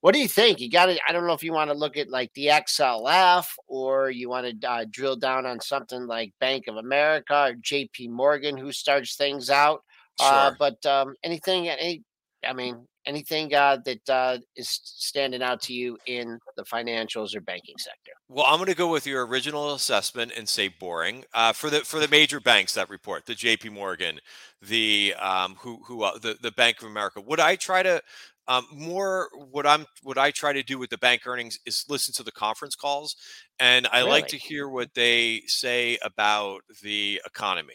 what 0.00 0.14
do 0.14 0.20
you 0.20 0.28
think? 0.28 0.60
You 0.60 0.70
got 0.70 0.86
to, 0.86 0.98
I 1.08 1.12
don't 1.12 1.26
know 1.26 1.32
if 1.32 1.42
you 1.42 1.52
want 1.52 1.70
to 1.70 1.76
look 1.76 1.96
at 1.96 2.08
like 2.08 2.32
the 2.34 2.46
XLF 2.46 3.46
or 3.66 4.10
you 4.10 4.28
want 4.28 4.60
to 4.60 4.70
uh, 4.70 4.84
drill 4.90 5.16
down 5.16 5.44
on 5.44 5.60
something 5.60 6.06
like 6.06 6.32
Bank 6.40 6.68
of 6.68 6.76
America 6.76 7.48
or 7.48 7.54
JP 7.54 8.10
Morgan, 8.10 8.56
who 8.56 8.70
starts 8.70 9.16
things 9.16 9.50
out. 9.50 9.82
Uh, 10.20 10.24
sure. 10.24 10.38
Uh, 10.38 10.54
but 10.58 10.86
um, 10.86 11.14
anything, 11.24 11.68
any, 11.68 12.02
I 12.46 12.52
mean, 12.52 12.86
anything 13.08 13.52
uh, 13.54 13.78
that 13.84 14.08
uh, 14.08 14.38
is 14.54 14.68
standing 14.84 15.42
out 15.42 15.60
to 15.62 15.72
you 15.72 15.98
in 16.06 16.38
the 16.56 16.62
financials 16.62 17.34
or 17.34 17.40
banking 17.40 17.76
sector? 17.78 18.12
Well, 18.28 18.44
I'm 18.46 18.58
going 18.58 18.68
to 18.68 18.76
go 18.76 18.90
with 18.90 19.06
your 19.06 19.26
original 19.26 19.74
assessment 19.74 20.32
and 20.36 20.48
say 20.48 20.68
boring 20.68 21.24
uh, 21.34 21.52
for 21.52 21.70
the 21.70 21.80
for 21.80 21.98
the 21.98 22.08
major 22.08 22.38
banks 22.38 22.74
that 22.74 22.90
report 22.90 23.26
the 23.26 23.34
J.P. 23.34 23.70
Morgan, 23.70 24.20
the 24.62 25.14
um, 25.18 25.56
who 25.58 25.80
who 25.86 26.02
uh, 26.02 26.18
the 26.18 26.36
the 26.40 26.52
Bank 26.52 26.80
of 26.82 26.88
America. 26.88 27.20
Would 27.20 27.40
I 27.40 27.56
try 27.56 27.82
to 27.82 28.00
um, 28.48 28.66
more 28.72 29.28
what 29.50 29.66
I'm 29.66 29.86
what 30.02 30.16
I 30.18 30.30
try 30.30 30.54
to 30.54 30.62
do 30.62 30.78
with 30.78 30.90
the 30.90 30.98
bank 30.98 31.26
earnings 31.26 31.58
is 31.66 31.84
listen 31.88 32.14
to 32.14 32.22
the 32.22 32.32
conference 32.32 32.74
calls, 32.74 33.14
and 33.60 33.86
I 33.92 33.98
really? 33.98 34.10
like 34.10 34.28
to 34.28 34.38
hear 34.38 34.68
what 34.68 34.94
they 34.94 35.42
say 35.46 35.98
about 36.02 36.62
the 36.82 37.20
economy. 37.26 37.74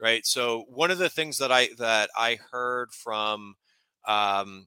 Right. 0.00 0.26
So 0.26 0.64
one 0.68 0.90
of 0.90 0.98
the 0.98 1.10
things 1.10 1.38
that 1.38 1.52
I 1.52 1.68
that 1.78 2.08
I 2.16 2.38
heard 2.50 2.92
from 2.92 3.54
um, 4.08 4.66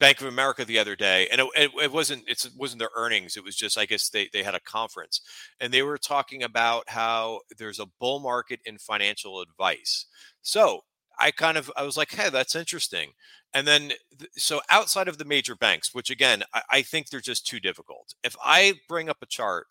Bank 0.00 0.20
of 0.20 0.26
America 0.26 0.64
the 0.64 0.78
other 0.78 0.96
day, 0.96 1.28
and 1.30 1.40
it, 1.40 1.46
it, 1.56 1.70
it 1.84 1.92
wasn't 1.92 2.24
it 2.26 2.44
wasn't 2.56 2.80
their 2.80 2.90
earnings. 2.96 3.36
It 3.36 3.44
was 3.44 3.54
just 3.54 3.78
I 3.78 3.86
guess 3.86 4.08
they 4.08 4.28
they 4.32 4.42
had 4.42 4.54
a 4.56 4.60
conference, 4.60 5.20
and 5.60 5.72
they 5.72 5.82
were 5.82 5.98
talking 5.98 6.42
about 6.42 6.88
how 6.88 7.40
there's 7.56 7.78
a 7.78 7.86
bull 8.00 8.18
market 8.18 8.60
in 8.64 8.78
financial 8.78 9.40
advice. 9.40 10.06
So 10.42 10.80
I 11.20 11.30
kind 11.30 11.56
of 11.56 11.70
I 11.76 11.84
was 11.84 11.96
like, 11.96 12.12
hey, 12.12 12.30
that's 12.30 12.56
interesting. 12.56 13.10
And 13.52 13.66
then 13.66 13.92
so 14.36 14.60
outside 14.70 15.08
of 15.08 15.18
the 15.18 15.24
major 15.24 15.54
banks, 15.54 15.94
which 15.94 16.10
again 16.10 16.42
I, 16.54 16.62
I 16.70 16.82
think 16.82 17.08
they're 17.08 17.20
just 17.20 17.46
too 17.46 17.60
difficult. 17.60 18.14
If 18.24 18.36
I 18.44 18.74
bring 18.88 19.08
up 19.08 19.18
a 19.22 19.26
chart 19.26 19.66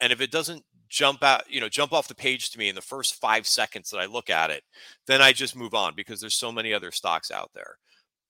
and 0.00 0.12
if 0.12 0.20
it 0.20 0.30
doesn't 0.30 0.64
jump 0.88 1.22
out, 1.22 1.42
you 1.50 1.60
know, 1.60 1.68
jump 1.68 1.92
off 1.92 2.08
the 2.08 2.14
page 2.14 2.50
to 2.50 2.58
me 2.58 2.68
in 2.68 2.74
the 2.74 2.80
first 2.80 3.20
five 3.20 3.46
seconds 3.46 3.90
that 3.90 3.98
I 3.98 4.06
look 4.06 4.30
at 4.30 4.50
it, 4.50 4.62
then 5.06 5.20
I 5.20 5.32
just 5.32 5.56
move 5.56 5.74
on 5.74 5.94
because 5.96 6.20
there's 6.20 6.34
so 6.36 6.52
many 6.52 6.72
other 6.72 6.90
stocks 6.90 7.30
out 7.30 7.50
there. 7.54 7.78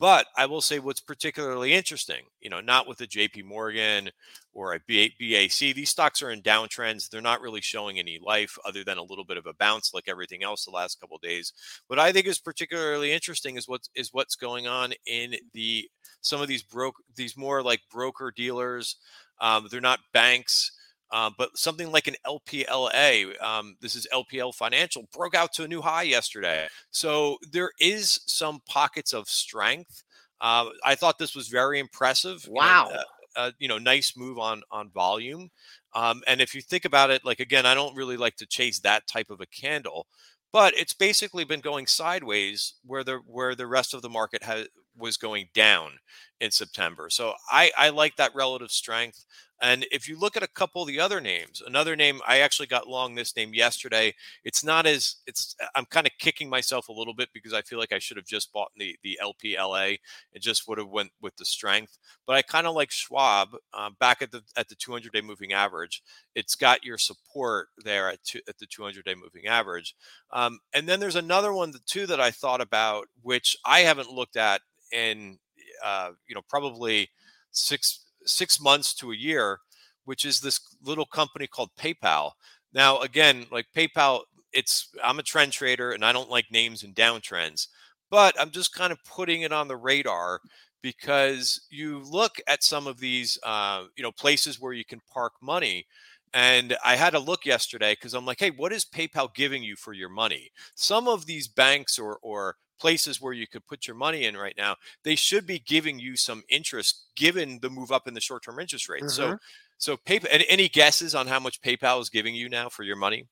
But 0.01 0.27
I 0.37 0.47
will 0.47 0.61
say 0.61 0.81
what's 0.81 1.01
particularly 1.01 1.73
interesting, 1.73 2.25
you 2.41 2.51
know, 2.51 2.61
not 2.61 2.89
with 2.89 2.99
the 2.99 3.07
JP 3.07 3.45
Morgan 3.45 4.11
or 4.53 4.75
a 4.75 4.81
BAC, 4.89 5.59
these 5.59 5.91
stocks 5.91 6.21
are 6.21 6.31
in 6.31 6.43
downtrends. 6.43 7.09
They're 7.09 7.21
not 7.21 7.41
really 7.41 7.61
showing 7.61 7.99
any 7.99 8.19
life 8.21 8.59
other 8.65 8.83
than 8.83 8.99
a 8.99 9.05
little 9.05 9.25
bit 9.25 9.37
of 9.37 9.47
a 9.47 9.55
bounce 9.55 9.95
like 9.95 10.09
everything 10.09 10.43
else 10.43 10.65
the 10.65 10.73
last 10.73 11.01
couple 11.01 11.19
days. 11.19 11.53
What 11.87 12.01
I 12.01 12.11
think 12.11 12.27
is 12.27 12.41
particularly 12.41 13.13
interesting 13.13 13.57
is 13.57 13.69
what's 13.69 13.89
is 13.95 14.13
what's 14.13 14.35
going 14.35 14.67
on 14.67 14.95
in 15.07 15.37
the 15.53 15.89
some 16.23 16.41
of 16.43 16.49
these 16.49 16.63
broke 16.63 16.97
these 17.15 17.37
more 17.37 17.63
like 17.63 17.81
broker 17.91 18.33
dealers. 18.35 18.97
Um, 19.41 19.69
they're 19.71 19.81
not 19.81 20.01
banks 20.13 20.73
uh, 21.15 21.31
but 21.39 21.57
something 21.57 21.93
like 21.93 22.09
an 22.09 22.17
LPLA, 22.27 23.41
um, 23.41 23.77
this 23.81 23.95
is 23.95 24.05
LPL 24.12 24.53
Financial, 24.53 25.09
broke 25.12 25.37
out 25.37 25.53
to 25.53 25.62
a 25.62 25.69
new 25.69 25.81
high 25.81 26.03
yesterday. 26.03 26.67
So 26.91 27.39
there 27.53 27.71
is 27.79 28.19
some 28.27 28.59
pockets 28.67 29.12
of 29.15 29.29
strength. 29.29 30.03
Uh, 30.41 30.71
I 30.85 30.97
thought 30.97 31.21
this 31.21 31.37
was 31.37 31.47
very 31.47 31.79
impressive. 31.79 32.49
Wow. 32.51 32.89
You 32.89 32.95
know, 32.95 32.99
uh, 32.99 33.03
uh, 33.37 33.51
you 33.61 33.69
know 33.69 33.79
nice 33.79 34.17
move 34.17 34.39
on 34.41 34.62
on 34.73 34.91
volume. 34.91 35.51
Um, 35.95 36.23
and 36.27 36.41
if 36.41 36.53
you 36.53 36.61
think 36.61 36.85
about 36.85 37.11
it, 37.11 37.25
like 37.25 37.39
again, 37.39 37.65
I 37.65 37.75
don't 37.75 37.95
really 37.95 38.17
like 38.17 38.35
to 38.37 38.47
chase 38.47 38.81
that 38.81 39.07
type 39.07 39.31
of 39.31 39.41
a 39.41 39.47
candle, 39.47 40.09
but 40.53 40.77
it's 40.77 40.95
basically 40.95 41.45
been 41.45 41.61
going 41.61 41.87
sideways 41.87 42.75
where 42.85 43.05
the 43.05 43.21
where 43.27 43.55
the 43.55 43.69
rest 43.69 43.95
of 43.95 44.03
the 44.03 44.09
market 44.09 44.43
has 44.43 44.67
was 44.97 45.17
going 45.17 45.49
down 45.55 45.93
in 46.41 46.51
September. 46.51 47.09
So 47.11 47.35
I, 47.51 47.70
I 47.76 47.91
like 47.91 48.16
that 48.16 48.35
relative 48.35 48.70
strength. 48.70 49.24
And 49.62 49.87
if 49.93 50.09
you 50.09 50.18
look 50.18 50.37
at 50.37 50.43
a 50.43 50.49
couple 50.49 50.82
of 50.82 50.89
the 50.89 51.01
other 51.01 51.20
names, 51.20 51.62
another 51.64 51.95
name 51.95 52.20
I 52.26 52.41
actually 52.41 52.66
got 52.66 52.89
long 52.89 53.14
this 53.14 53.35
name 53.37 53.55
yesterday. 53.55 54.14
It's 54.45 54.64
not 54.64 54.85
as 54.85 55.16
it's 55.26 55.55
I'm 55.74 55.87
kind 55.87 56.07
of 56.07 56.12
kicking 56.18 56.51
myself 56.51 56.89
a 56.89 56.93
little 56.93 57.14
bit 57.14 57.28
because 57.32 57.55
I 57.55 57.62
feel 57.62 57.78
like 57.78 57.93
I 57.93 58.01
should 58.01 58.16
have 58.16 58.26
just 58.26 58.53
bought 58.53 58.72
the 58.76 58.97
the 59.03 59.18
LPLA 59.22 59.99
and 60.35 60.43
just 60.43 60.68
would 60.68 60.78
have 60.78 60.89
went 60.89 61.12
with 61.22 61.37
the 61.37 61.45
strength. 61.45 61.99
But 62.26 62.37
I 62.37 62.43
kind 62.43 62.66
of 62.66 62.74
like 62.74 62.91
Schwab 62.91 63.57
uh, 63.72 63.91
back 64.01 64.22
at 64.22 64.32
the 64.32 64.43
at 64.57 64.68
the 64.68 64.74
200 64.74 65.12
day 65.12 65.20
moving 65.22 65.53
average. 65.53 66.03
It's 66.35 66.57
got 66.57 66.85
your 66.85 66.99
support 66.99 67.68
there 67.85 68.11
at 68.11 68.24
two, 68.24 68.41
at 68.49 68.59
the 68.59 68.66
200 68.66 69.05
day 69.05 69.14
moving 69.14 69.47
average. 69.47 69.95
Um, 70.32 70.59
and 70.74 70.89
then 70.89 70.99
there's 70.99 71.16
another 71.16 71.53
one 71.53 71.72
too 71.87 72.07
that 72.07 72.20
I 72.20 72.32
thought 72.32 72.61
about, 72.61 73.07
which 73.22 73.57
I 73.64 73.80
haven't 73.80 74.11
looked 74.11 74.37
at 74.37 74.62
in 74.93 75.39
uh, 75.83 76.11
you 76.29 76.35
know 76.35 76.43
probably 76.49 77.09
six 77.51 78.05
six 78.25 78.61
months 78.61 78.95
to 78.95 79.12
a 79.12 79.16
year, 79.16 79.59
which 80.05 80.25
is 80.25 80.41
this 80.41 80.61
little 80.83 81.07
company 81.07 81.47
called 81.47 81.70
PayPal. 81.79 82.33
Now, 82.72 82.99
again, 83.01 83.47
like 83.51 83.66
PayPal, 83.77 84.22
it's 84.53 84.89
I'm 85.03 85.18
a 85.18 85.22
trend 85.22 85.53
trader 85.53 85.93
and 85.93 86.05
I 86.05 86.12
don't 86.12 86.31
like 86.31 86.47
names 86.51 86.83
and 86.83 86.95
downtrends, 86.95 87.68
but 88.11 88.39
I'm 88.41 88.51
just 88.51 88.75
kind 88.75 88.93
of 88.93 89.03
putting 89.05 89.43
it 89.43 89.53
on 89.53 89.68
the 89.68 89.77
radar 89.77 90.41
because 90.83 91.66
you 91.70 92.01
look 92.01 92.37
at 92.47 92.62
some 92.62 92.87
of 92.87 92.99
these, 93.01 93.39
uh, 93.43 93.85
you 93.97 94.03
know, 94.03 94.12
places 94.12 94.61
where 94.61 94.72
you 94.72 94.85
can 94.85 95.01
park 95.12 95.33
money. 95.41 95.87
And 96.35 96.77
I 96.85 96.97
had 96.97 97.14
a 97.14 97.18
look 97.20 97.47
yesterday 97.47 97.93
because 97.93 98.12
I'm 98.12 98.27
like, 98.27 98.41
hey, 98.41 98.51
what 98.51 98.72
is 98.72 98.85
PayPal 98.85 99.33
giving 99.35 99.62
you 99.62 99.77
for 99.77 99.93
your 99.93 100.09
money? 100.09 100.51
Some 100.75 101.07
of 101.09 101.27
these 101.27 101.47
banks 101.49 101.99
or 101.99 102.18
or 102.22 102.57
places 102.79 103.20
where 103.20 103.33
you 103.33 103.47
could 103.47 103.66
put 103.66 103.87
your 103.87 103.97
money 103.97 104.25
in 104.25 104.37
right 104.37 104.55
now, 104.57 104.77
they 105.03 105.14
should 105.14 105.47
be 105.47 105.59
giving 105.61 105.99
you 105.99 106.16
some 106.16 106.43
interest 106.49 107.07
given 107.16 107.59
the 107.61 107.70
move 107.70 107.93
up 107.93 108.07
in 108.09 108.14
the 108.14 108.20
short-term 108.20 108.59
interest 108.59 108.89
rate. 108.89 109.03
Mm-hmm. 109.03 109.11
So 109.11 109.39
so 109.79 109.97
PayPal 109.97 110.45
any 110.49 110.68
guesses 110.68 111.14
on 111.14 111.27
how 111.27 111.41
much 111.41 111.61
PayPal 111.61 112.01
is 112.01 112.09
giving 112.09 112.35
you 112.35 112.49
now 112.49 112.68
for 112.68 112.85
your 112.85 112.97
money? 112.97 113.27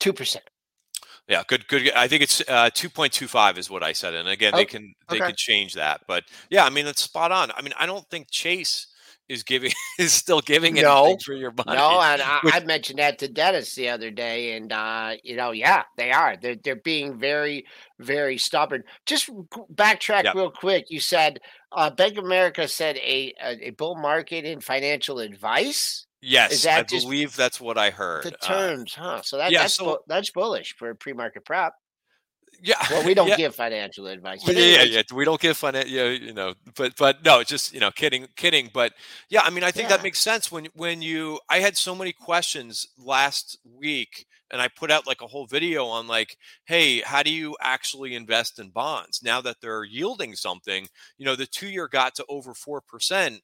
2%. 0.00 0.36
Yeah, 1.28 1.42
good, 1.46 1.66
good. 1.68 1.90
I 1.92 2.06
think 2.06 2.22
it's 2.22 2.42
uh, 2.48 2.68
two 2.74 2.90
point 2.90 3.12
two 3.12 3.26
five 3.26 3.56
is 3.56 3.70
what 3.70 3.82
I 3.82 3.92
said, 3.94 4.12
and 4.12 4.28
again, 4.28 4.52
oh, 4.52 4.58
they 4.58 4.66
can 4.66 4.94
they 5.08 5.16
okay. 5.16 5.28
can 5.28 5.34
change 5.36 5.72
that. 5.72 6.02
But 6.06 6.24
yeah, 6.50 6.66
I 6.66 6.70
mean, 6.70 6.86
it's 6.86 7.02
spot 7.02 7.32
on. 7.32 7.50
I 7.56 7.62
mean, 7.62 7.72
I 7.78 7.86
don't 7.86 8.06
think 8.10 8.30
Chase 8.30 8.88
is 9.28 9.42
giving 9.42 9.72
is 9.98 10.12
still 10.12 10.40
giving 10.40 10.74
no, 10.74 11.16
for 11.24 11.34
your 11.34 11.52
money. 11.52 11.76
No, 11.76 12.00
and 12.00 12.22
I, 12.22 12.40
Which, 12.42 12.54
I, 12.54 12.60
mentioned 12.60 12.98
that 12.98 13.18
to 13.18 13.28
Dennis 13.28 13.74
the 13.74 13.88
other 13.88 14.10
day, 14.10 14.56
and 14.56 14.72
uh, 14.72 15.14
you 15.22 15.36
know, 15.36 15.52
yeah, 15.52 15.84
they 15.96 16.12
are. 16.12 16.36
They're 16.40 16.56
they're 16.56 16.76
being 16.76 17.18
very 17.18 17.66
very 17.98 18.38
stubborn. 18.38 18.84
Just 19.06 19.30
backtrack 19.74 20.24
yep. 20.24 20.34
real 20.34 20.50
quick. 20.50 20.86
You 20.90 21.00
said 21.00 21.40
uh, 21.72 21.90
Bank 21.90 22.18
of 22.18 22.24
America 22.24 22.68
said 22.68 22.96
a, 22.96 23.32
a, 23.42 23.68
a 23.68 23.70
bull 23.70 23.96
market 23.96 24.44
in 24.44 24.60
financial 24.60 25.18
advice. 25.18 26.06
Yes, 26.20 26.64
I 26.64 26.82
believe 26.84 27.36
that's 27.36 27.60
what 27.60 27.76
I 27.76 27.90
heard. 27.90 28.24
The 28.24 28.34
uh, 28.34 28.46
terms, 28.46 28.94
uh, 28.96 29.02
huh? 29.02 29.22
So 29.22 29.36
that, 29.36 29.52
yeah, 29.52 29.62
that's 29.62 29.74
so, 29.74 30.00
that's 30.06 30.30
bullish 30.30 30.74
for 30.78 30.94
pre-market 30.94 31.44
prep. 31.44 31.74
Yeah. 32.64 32.76
Well, 32.90 33.04
we 33.04 33.12
don't 33.12 33.28
yeah. 33.28 33.36
give 33.36 33.54
financial 33.54 34.06
advice. 34.06 34.42
But 34.42 34.56
yeah, 34.56 34.82
yeah, 34.82 34.82
yeah, 34.84 35.02
we 35.14 35.26
don't 35.26 35.40
give 35.40 35.54
financial, 35.54 35.90
yeah, 35.90 36.08
you 36.08 36.32
know, 36.32 36.54
but 36.74 36.96
but 36.96 37.22
no, 37.22 37.40
it's 37.40 37.50
just 37.50 37.74
you 37.74 37.80
know, 37.80 37.90
kidding, 37.90 38.26
kidding. 38.36 38.70
But 38.72 38.94
yeah, 39.28 39.42
I 39.44 39.50
mean, 39.50 39.62
I 39.62 39.70
think 39.70 39.90
yeah. 39.90 39.96
that 39.96 40.02
makes 40.02 40.18
sense 40.18 40.50
when 40.50 40.68
when 40.74 41.02
you. 41.02 41.38
I 41.50 41.58
had 41.58 41.76
so 41.76 41.94
many 41.94 42.14
questions 42.14 42.86
last 42.96 43.58
week, 43.64 44.26
and 44.50 44.62
I 44.62 44.68
put 44.68 44.90
out 44.90 45.06
like 45.06 45.20
a 45.20 45.26
whole 45.26 45.46
video 45.46 45.84
on 45.84 46.06
like, 46.06 46.38
hey, 46.64 47.00
how 47.00 47.22
do 47.22 47.30
you 47.30 47.54
actually 47.60 48.14
invest 48.14 48.58
in 48.58 48.70
bonds 48.70 49.22
now 49.22 49.42
that 49.42 49.56
they're 49.60 49.84
yielding 49.84 50.34
something? 50.34 50.88
You 51.18 51.26
know, 51.26 51.36
the 51.36 51.46
two 51.46 51.68
year 51.68 51.86
got 51.86 52.14
to 52.14 52.24
over 52.30 52.54
four 52.54 52.80
percent 52.80 53.42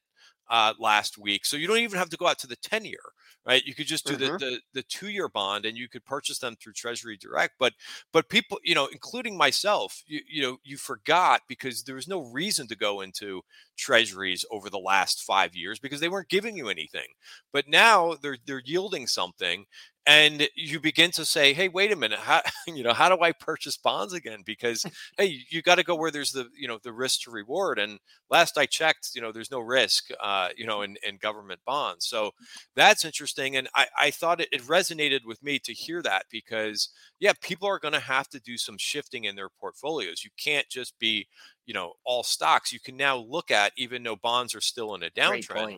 uh, 0.51 0.73
last 0.79 1.17
week, 1.17 1.45
so 1.45 1.57
you 1.57 1.65
don't 1.65 1.77
even 1.77 1.97
have 1.97 2.09
to 2.09 2.17
go 2.17 2.27
out 2.27 2.37
to 2.39 2.47
the 2.47 2.57
ten 2.57 2.85
year 2.85 2.99
right? 3.45 3.65
You 3.65 3.73
could 3.73 3.87
just 3.87 4.05
do 4.05 4.15
mm-hmm. 4.15 4.33
the, 4.33 4.37
the, 4.37 4.59
the 4.73 4.83
two 4.83 5.09
year 5.09 5.27
bond 5.27 5.65
and 5.65 5.77
you 5.77 5.89
could 5.89 6.05
purchase 6.05 6.39
them 6.39 6.55
through 6.55 6.73
Treasury 6.73 7.17
Direct. 7.17 7.55
But 7.59 7.73
but 8.13 8.29
people, 8.29 8.59
you 8.63 8.75
know, 8.75 8.87
including 8.87 9.37
myself, 9.37 10.03
you, 10.05 10.21
you 10.29 10.41
know, 10.41 10.57
you 10.63 10.77
forgot 10.77 11.41
because 11.47 11.83
there 11.83 11.95
was 11.95 12.07
no 12.07 12.21
reason 12.31 12.67
to 12.67 12.75
go 12.75 13.01
into 13.01 13.41
treasuries 13.77 14.45
over 14.51 14.69
the 14.69 14.79
last 14.79 15.23
five 15.23 15.55
years 15.55 15.79
because 15.79 15.99
they 15.99 16.09
weren't 16.09 16.29
giving 16.29 16.55
you 16.55 16.69
anything. 16.69 17.07
But 17.51 17.67
now 17.67 18.15
they're 18.21 18.37
they're 18.45 18.61
yielding 18.63 19.07
something. 19.07 19.65
And 20.07 20.47
you 20.55 20.79
begin 20.79 21.11
to 21.11 21.23
say 21.23 21.53
hey 21.53 21.67
wait 21.67 21.91
a 21.91 21.95
minute 21.95 22.17
how 22.17 22.41
you 22.67 22.83
know 22.83 22.93
how 22.93 23.07
do 23.07 23.21
i 23.21 23.31
purchase 23.31 23.77
bonds 23.77 24.13
again? 24.13 24.39
Because 24.45 24.85
hey 25.17 25.39
you 25.49 25.61
got 25.61 25.75
to 25.75 25.83
go 25.83 25.95
where 25.95 26.11
there's 26.11 26.31
the 26.31 26.47
you 26.57 26.67
know 26.67 26.79
the 26.83 26.93
risk 26.93 27.21
to 27.21 27.31
reward 27.31 27.77
and 27.79 27.99
last 28.29 28.57
i 28.57 28.65
checked 28.65 29.11
you 29.13 29.21
know 29.21 29.31
there's 29.31 29.51
no 29.51 29.59
risk 29.59 30.09
uh, 30.19 30.49
you 30.57 30.65
know 30.65 30.81
in, 30.81 30.95
in 31.07 31.17
government 31.17 31.59
bonds. 31.65 32.07
So 32.07 32.31
that's 32.75 33.05
interesting 33.05 33.57
and 33.57 33.69
i, 33.75 33.87
I 33.99 34.11
thought 34.11 34.41
it, 34.41 34.49
it 34.51 34.61
resonated 34.63 35.21
with 35.25 35.41
me 35.43 35.59
to 35.59 35.73
hear 35.73 36.01
that 36.01 36.25
because 36.31 36.89
yeah 37.19 37.33
people 37.41 37.67
are 37.67 37.79
going 37.79 37.93
to 37.93 37.99
have 37.99 38.27
to 38.29 38.39
do 38.39 38.57
some 38.57 38.77
shifting 38.77 39.25
in 39.25 39.35
their 39.35 39.49
portfolios. 39.49 40.23
You 40.23 40.31
can't 40.37 40.67
just 40.69 40.97
be 40.99 41.27
you 41.65 41.73
know 41.73 41.93
all 42.05 42.23
stocks. 42.23 42.73
You 42.73 42.79
can 42.79 42.97
now 42.97 43.17
look 43.17 43.51
at 43.51 43.73
even 43.77 44.03
though 44.03 44.15
bonds 44.15 44.55
are 44.55 44.61
still 44.61 44.95
in 44.95 45.03
a 45.03 45.09
downtrend 45.09 45.77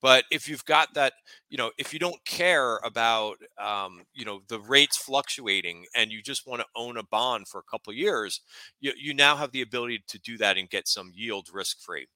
but 0.00 0.24
if 0.30 0.48
you've 0.48 0.64
got 0.64 0.94
that, 0.94 1.14
you 1.48 1.58
know, 1.58 1.70
if 1.78 1.92
you 1.92 1.98
don't 1.98 2.24
care 2.24 2.78
about, 2.84 3.36
um, 3.60 4.02
you 4.14 4.24
know, 4.24 4.40
the 4.48 4.60
rates 4.60 4.96
fluctuating 4.96 5.84
and 5.94 6.12
you 6.12 6.22
just 6.22 6.46
want 6.46 6.60
to 6.60 6.66
own 6.76 6.96
a 6.96 7.02
bond 7.02 7.48
for 7.48 7.58
a 7.58 7.70
couple 7.70 7.90
of 7.90 7.96
years, 7.96 8.40
you, 8.80 8.92
you 8.96 9.14
now 9.14 9.36
have 9.36 9.50
the 9.52 9.62
ability 9.62 10.04
to 10.08 10.18
do 10.20 10.38
that 10.38 10.56
and 10.56 10.70
get 10.70 10.86
some 10.86 11.10
yield 11.14 11.48
risk 11.52 11.80
free. 11.80 12.06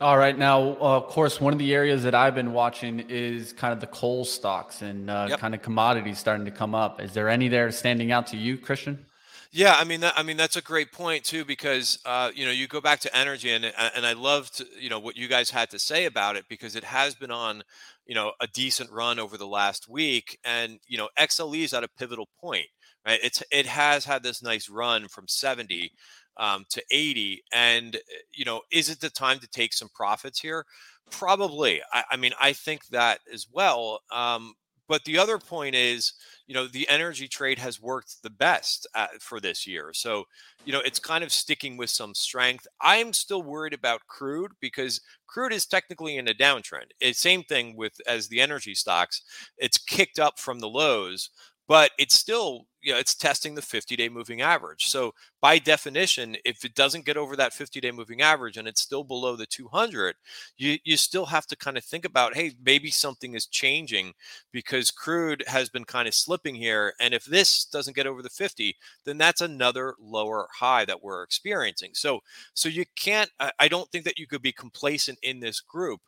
All 0.00 0.18
right. 0.18 0.36
Now, 0.36 0.60
uh, 0.60 0.96
of 0.96 1.06
course, 1.06 1.40
one 1.40 1.52
of 1.52 1.60
the 1.60 1.72
areas 1.72 2.02
that 2.02 2.14
I've 2.14 2.34
been 2.34 2.52
watching 2.52 3.04
is 3.08 3.52
kind 3.52 3.72
of 3.72 3.78
the 3.78 3.86
coal 3.86 4.24
stocks 4.24 4.82
and 4.82 5.08
uh, 5.08 5.26
yep. 5.30 5.38
kind 5.38 5.54
of 5.54 5.62
commodities 5.62 6.18
starting 6.18 6.44
to 6.44 6.50
come 6.50 6.74
up. 6.74 7.00
Is 7.00 7.14
there 7.14 7.28
any 7.28 7.46
there 7.46 7.70
standing 7.70 8.10
out 8.10 8.26
to 8.28 8.36
you, 8.36 8.58
Christian? 8.58 9.06
Yeah, 9.54 9.74
I 9.78 9.84
mean, 9.84 10.00
that, 10.00 10.14
I 10.16 10.22
mean 10.22 10.38
that's 10.38 10.56
a 10.56 10.62
great 10.62 10.92
point 10.92 11.24
too, 11.24 11.44
because 11.44 11.98
uh, 12.06 12.30
you 12.34 12.46
know 12.46 12.52
you 12.52 12.66
go 12.66 12.80
back 12.80 13.00
to 13.00 13.14
energy, 13.14 13.50
and 13.50 13.66
uh, 13.66 13.90
and 13.94 14.06
I 14.06 14.14
loved 14.14 14.64
you 14.80 14.88
know 14.88 14.98
what 14.98 15.16
you 15.16 15.28
guys 15.28 15.50
had 15.50 15.68
to 15.70 15.78
say 15.78 16.06
about 16.06 16.36
it 16.36 16.46
because 16.48 16.74
it 16.74 16.84
has 16.84 17.14
been 17.14 17.30
on 17.30 17.62
you 18.06 18.14
know 18.14 18.32
a 18.40 18.46
decent 18.46 18.90
run 18.90 19.18
over 19.18 19.36
the 19.36 19.46
last 19.46 19.88
week, 19.90 20.38
and 20.44 20.78
you 20.88 20.96
know 20.96 21.10
XLE 21.18 21.64
is 21.64 21.74
at 21.74 21.84
a 21.84 21.88
pivotal 21.98 22.28
point, 22.40 22.66
right? 23.06 23.20
It's 23.22 23.42
it 23.52 23.66
has 23.66 24.06
had 24.06 24.22
this 24.22 24.42
nice 24.42 24.70
run 24.70 25.06
from 25.08 25.28
seventy 25.28 25.92
um, 26.38 26.64
to 26.70 26.82
eighty, 26.90 27.42
and 27.52 27.96
uh, 27.96 27.98
you 28.32 28.46
know 28.46 28.62
is 28.72 28.88
it 28.88 29.00
the 29.00 29.10
time 29.10 29.38
to 29.40 29.48
take 29.48 29.74
some 29.74 29.90
profits 29.94 30.40
here? 30.40 30.64
Probably. 31.10 31.82
I, 31.92 32.04
I 32.12 32.16
mean, 32.16 32.32
I 32.40 32.54
think 32.54 32.86
that 32.88 33.20
as 33.32 33.46
well. 33.52 34.00
Um, 34.10 34.54
but 34.88 35.04
the 35.04 35.18
other 35.18 35.38
point 35.38 35.74
is, 35.74 36.14
you 36.46 36.54
know, 36.54 36.66
the 36.66 36.88
energy 36.88 37.28
trade 37.28 37.58
has 37.58 37.80
worked 37.80 38.22
the 38.22 38.30
best 38.30 38.86
at, 38.94 39.10
uh, 39.10 39.18
for 39.20 39.40
this 39.40 39.66
year. 39.66 39.92
So, 39.92 40.24
you 40.64 40.72
know, 40.72 40.80
it's 40.80 40.98
kind 40.98 41.24
of 41.24 41.32
sticking 41.32 41.76
with 41.76 41.90
some 41.90 42.14
strength. 42.14 42.66
I'm 42.80 43.12
still 43.12 43.42
worried 43.42 43.74
about 43.74 44.06
crude 44.06 44.52
because 44.60 45.00
crude 45.26 45.52
is 45.52 45.66
technically 45.66 46.16
in 46.16 46.28
a 46.28 46.34
downtrend. 46.34 46.90
It's 47.00 47.20
same 47.20 47.42
thing 47.42 47.76
with 47.76 47.94
as 48.06 48.28
the 48.28 48.40
energy 48.40 48.74
stocks. 48.74 49.22
It's 49.56 49.78
kicked 49.78 50.18
up 50.18 50.38
from 50.38 50.60
the 50.60 50.68
lows, 50.68 51.30
but 51.68 51.90
it's 51.98 52.14
still 52.14 52.66
you 52.82 52.92
know 52.92 52.98
it's 52.98 53.14
testing 53.14 53.54
the 53.54 53.62
50 53.62 53.96
day 53.96 54.08
moving 54.08 54.40
average. 54.42 54.86
So 54.86 55.14
by 55.40 55.58
definition 55.58 56.36
if 56.44 56.64
it 56.64 56.74
doesn't 56.74 57.04
get 57.06 57.16
over 57.16 57.36
that 57.36 57.52
50 57.54 57.80
day 57.80 57.90
moving 57.92 58.20
average 58.22 58.56
and 58.56 58.66
it's 58.68 58.80
still 58.82 59.04
below 59.04 59.36
the 59.36 59.46
200 59.46 60.16
you 60.56 60.78
you 60.84 60.96
still 60.96 61.26
have 61.26 61.46
to 61.48 61.56
kind 61.56 61.76
of 61.78 61.84
think 61.84 62.04
about 62.04 62.34
hey 62.34 62.52
maybe 62.64 62.90
something 62.90 63.34
is 63.34 63.46
changing 63.46 64.12
because 64.52 64.90
crude 64.90 65.44
has 65.46 65.68
been 65.68 65.84
kind 65.84 66.08
of 66.08 66.14
slipping 66.14 66.54
here 66.54 66.94
and 67.00 67.14
if 67.14 67.24
this 67.24 67.64
doesn't 67.64 67.96
get 67.96 68.06
over 68.06 68.22
the 68.22 68.30
50 68.30 68.76
then 69.04 69.18
that's 69.18 69.40
another 69.40 69.94
lower 70.00 70.48
high 70.58 70.84
that 70.84 71.02
we're 71.02 71.22
experiencing. 71.22 71.90
So 71.94 72.20
so 72.54 72.68
you 72.68 72.84
can't 72.96 73.30
i 73.58 73.68
don't 73.68 73.88
think 73.90 74.04
that 74.04 74.18
you 74.18 74.26
could 74.26 74.42
be 74.42 74.52
complacent 74.52 75.18
in 75.22 75.40
this 75.40 75.60
group 75.60 76.00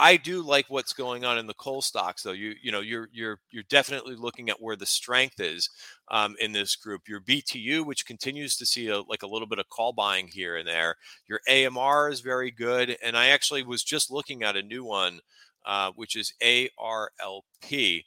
I 0.00 0.16
do 0.16 0.42
like 0.42 0.66
what's 0.68 0.92
going 0.92 1.24
on 1.24 1.38
in 1.38 1.48
the 1.48 1.54
coal 1.54 1.82
stocks, 1.82 2.22
though. 2.22 2.32
You 2.32 2.54
you 2.62 2.70
know 2.70 2.80
you're 2.80 3.08
you're 3.12 3.40
you're 3.50 3.64
definitely 3.68 4.14
looking 4.14 4.48
at 4.48 4.62
where 4.62 4.76
the 4.76 4.86
strength 4.86 5.40
is 5.40 5.68
um, 6.08 6.36
in 6.38 6.52
this 6.52 6.76
group. 6.76 7.08
Your 7.08 7.20
BTU, 7.20 7.84
which 7.84 8.06
continues 8.06 8.56
to 8.56 8.66
see 8.66 8.88
a, 8.88 9.00
like 9.00 9.24
a 9.24 9.26
little 9.26 9.48
bit 9.48 9.58
of 9.58 9.68
call 9.68 9.92
buying 9.92 10.28
here 10.28 10.56
and 10.56 10.68
there. 10.68 10.94
Your 11.28 11.40
AMR 11.48 12.10
is 12.10 12.20
very 12.20 12.52
good, 12.52 12.96
and 13.02 13.16
I 13.16 13.26
actually 13.28 13.64
was 13.64 13.82
just 13.82 14.10
looking 14.10 14.44
at 14.44 14.56
a 14.56 14.62
new 14.62 14.84
one, 14.84 15.20
uh, 15.66 15.90
which 15.96 16.14
is 16.14 16.32
ARLP. 16.40 18.04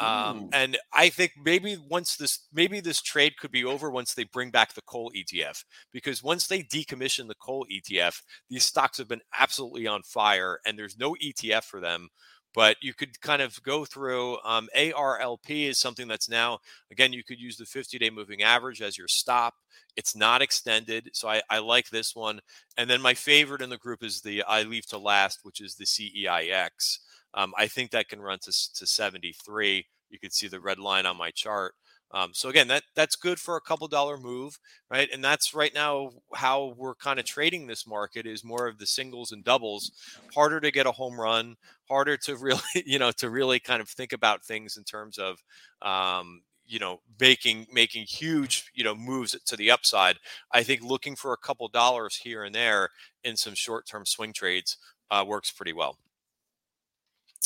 Um, 0.00 0.48
and 0.52 0.76
I 0.92 1.08
think 1.08 1.32
maybe 1.42 1.76
once 1.88 2.16
this, 2.16 2.48
maybe 2.52 2.80
this 2.80 3.00
trade 3.00 3.36
could 3.38 3.52
be 3.52 3.64
over 3.64 3.90
once 3.90 4.14
they 4.14 4.24
bring 4.24 4.50
back 4.50 4.74
the 4.74 4.82
coal 4.82 5.12
ETF, 5.16 5.64
because 5.92 6.22
once 6.22 6.46
they 6.48 6.62
decommission 6.62 7.28
the 7.28 7.36
coal 7.36 7.64
ETF, 7.72 8.20
these 8.50 8.64
stocks 8.64 8.98
have 8.98 9.08
been 9.08 9.20
absolutely 9.38 9.86
on 9.86 10.02
fire, 10.02 10.58
and 10.66 10.76
there's 10.76 10.98
no 10.98 11.14
ETF 11.22 11.64
for 11.64 11.80
them. 11.80 12.08
But 12.54 12.76
you 12.80 12.94
could 12.94 13.20
kind 13.20 13.42
of 13.42 13.60
go 13.64 13.84
through 13.84 14.38
um, 14.44 14.68
ARLP 14.76 15.68
is 15.68 15.78
something 15.78 16.06
that's 16.06 16.28
now 16.28 16.60
again 16.90 17.12
you 17.12 17.24
could 17.24 17.40
use 17.40 17.56
the 17.56 17.64
50-day 17.64 18.10
moving 18.10 18.42
average 18.44 18.80
as 18.80 18.96
your 18.96 19.08
stop. 19.08 19.54
It's 19.96 20.14
not 20.14 20.40
extended, 20.40 21.10
so 21.14 21.28
I, 21.28 21.42
I 21.50 21.58
like 21.58 21.90
this 21.90 22.14
one. 22.14 22.40
And 22.76 22.88
then 22.88 23.02
my 23.02 23.14
favorite 23.14 23.60
in 23.60 23.70
the 23.70 23.76
group 23.76 24.04
is 24.04 24.20
the 24.20 24.44
I 24.44 24.62
leave 24.62 24.86
to 24.86 24.98
last, 24.98 25.40
which 25.42 25.60
is 25.60 25.74
the 25.74 25.84
CEIX. 25.84 26.98
Um, 27.34 27.52
I 27.58 27.66
think 27.66 27.90
that 27.90 28.08
can 28.08 28.20
run 28.20 28.38
to, 28.40 28.52
to 28.74 28.86
73. 28.86 29.86
You 30.10 30.18
can 30.18 30.30
see 30.30 30.48
the 30.48 30.60
red 30.60 30.78
line 30.78 31.06
on 31.06 31.16
my 31.16 31.30
chart. 31.30 31.74
Um, 32.14 32.30
so 32.32 32.48
again, 32.48 32.68
that 32.68 32.84
that's 32.94 33.16
good 33.16 33.40
for 33.40 33.56
a 33.56 33.60
couple 33.60 33.88
dollar 33.88 34.16
move, 34.16 34.60
right? 34.88 35.08
And 35.12 35.22
that's 35.22 35.52
right 35.52 35.74
now 35.74 36.10
how 36.32 36.74
we're 36.76 36.94
kind 36.94 37.18
of 37.18 37.24
trading 37.24 37.66
this 37.66 37.88
market 37.88 38.24
is 38.24 38.44
more 38.44 38.68
of 38.68 38.78
the 38.78 38.86
singles 38.86 39.32
and 39.32 39.42
doubles. 39.42 39.90
Harder 40.32 40.60
to 40.60 40.70
get 40.70 40.86
a 40.86 40.92
home 40.92 41.20
run, 41.20 41.56
harder 41.88 42.16
to 42.18 42.36
really, 42.40 42.60
you 42.86 43.00
know, 43.00 43.10
to 43.12 43.28
really 43.30 43.58
kind 43.58 43.82
of 43.82 43.88
think 43.88 44.12
about 44.12 44.44
things 44.44 44.76
in 44.76 44.84
terms 44.84 45.18
of, 45.18 45.42
um, 45.82 46.42
you 46.66 46.78
know, 46.78 47.00
making 47.18 47.66
making 47.72 48.04
huge, 48.04 48.70
you 48.74 48.84
know, 48.84 48.94
moves 48.94 49.36
to 49.46 49.56
the 49.56 49.72
upside. 49.72 50.18
I 50.52 50.62
think 50.62 50.82
looking 50.82 51.16
for 51.16 51.32
a 51.32 51.36
couple 51.38 51.66
dollars 51.66 52.14
here 52.14 52.44
and 52.44 52.54
there 52.54 52.90
in 53.24 53.36
some 53.36 53.54
short 53.54 53.88
term 53.88 54.06
swing 54.06 54.32
trades 54.32 54.76
uh, 55.10 55.24
works 55.26 55.50
pretty 55.50 55.72
well 55.72 55.98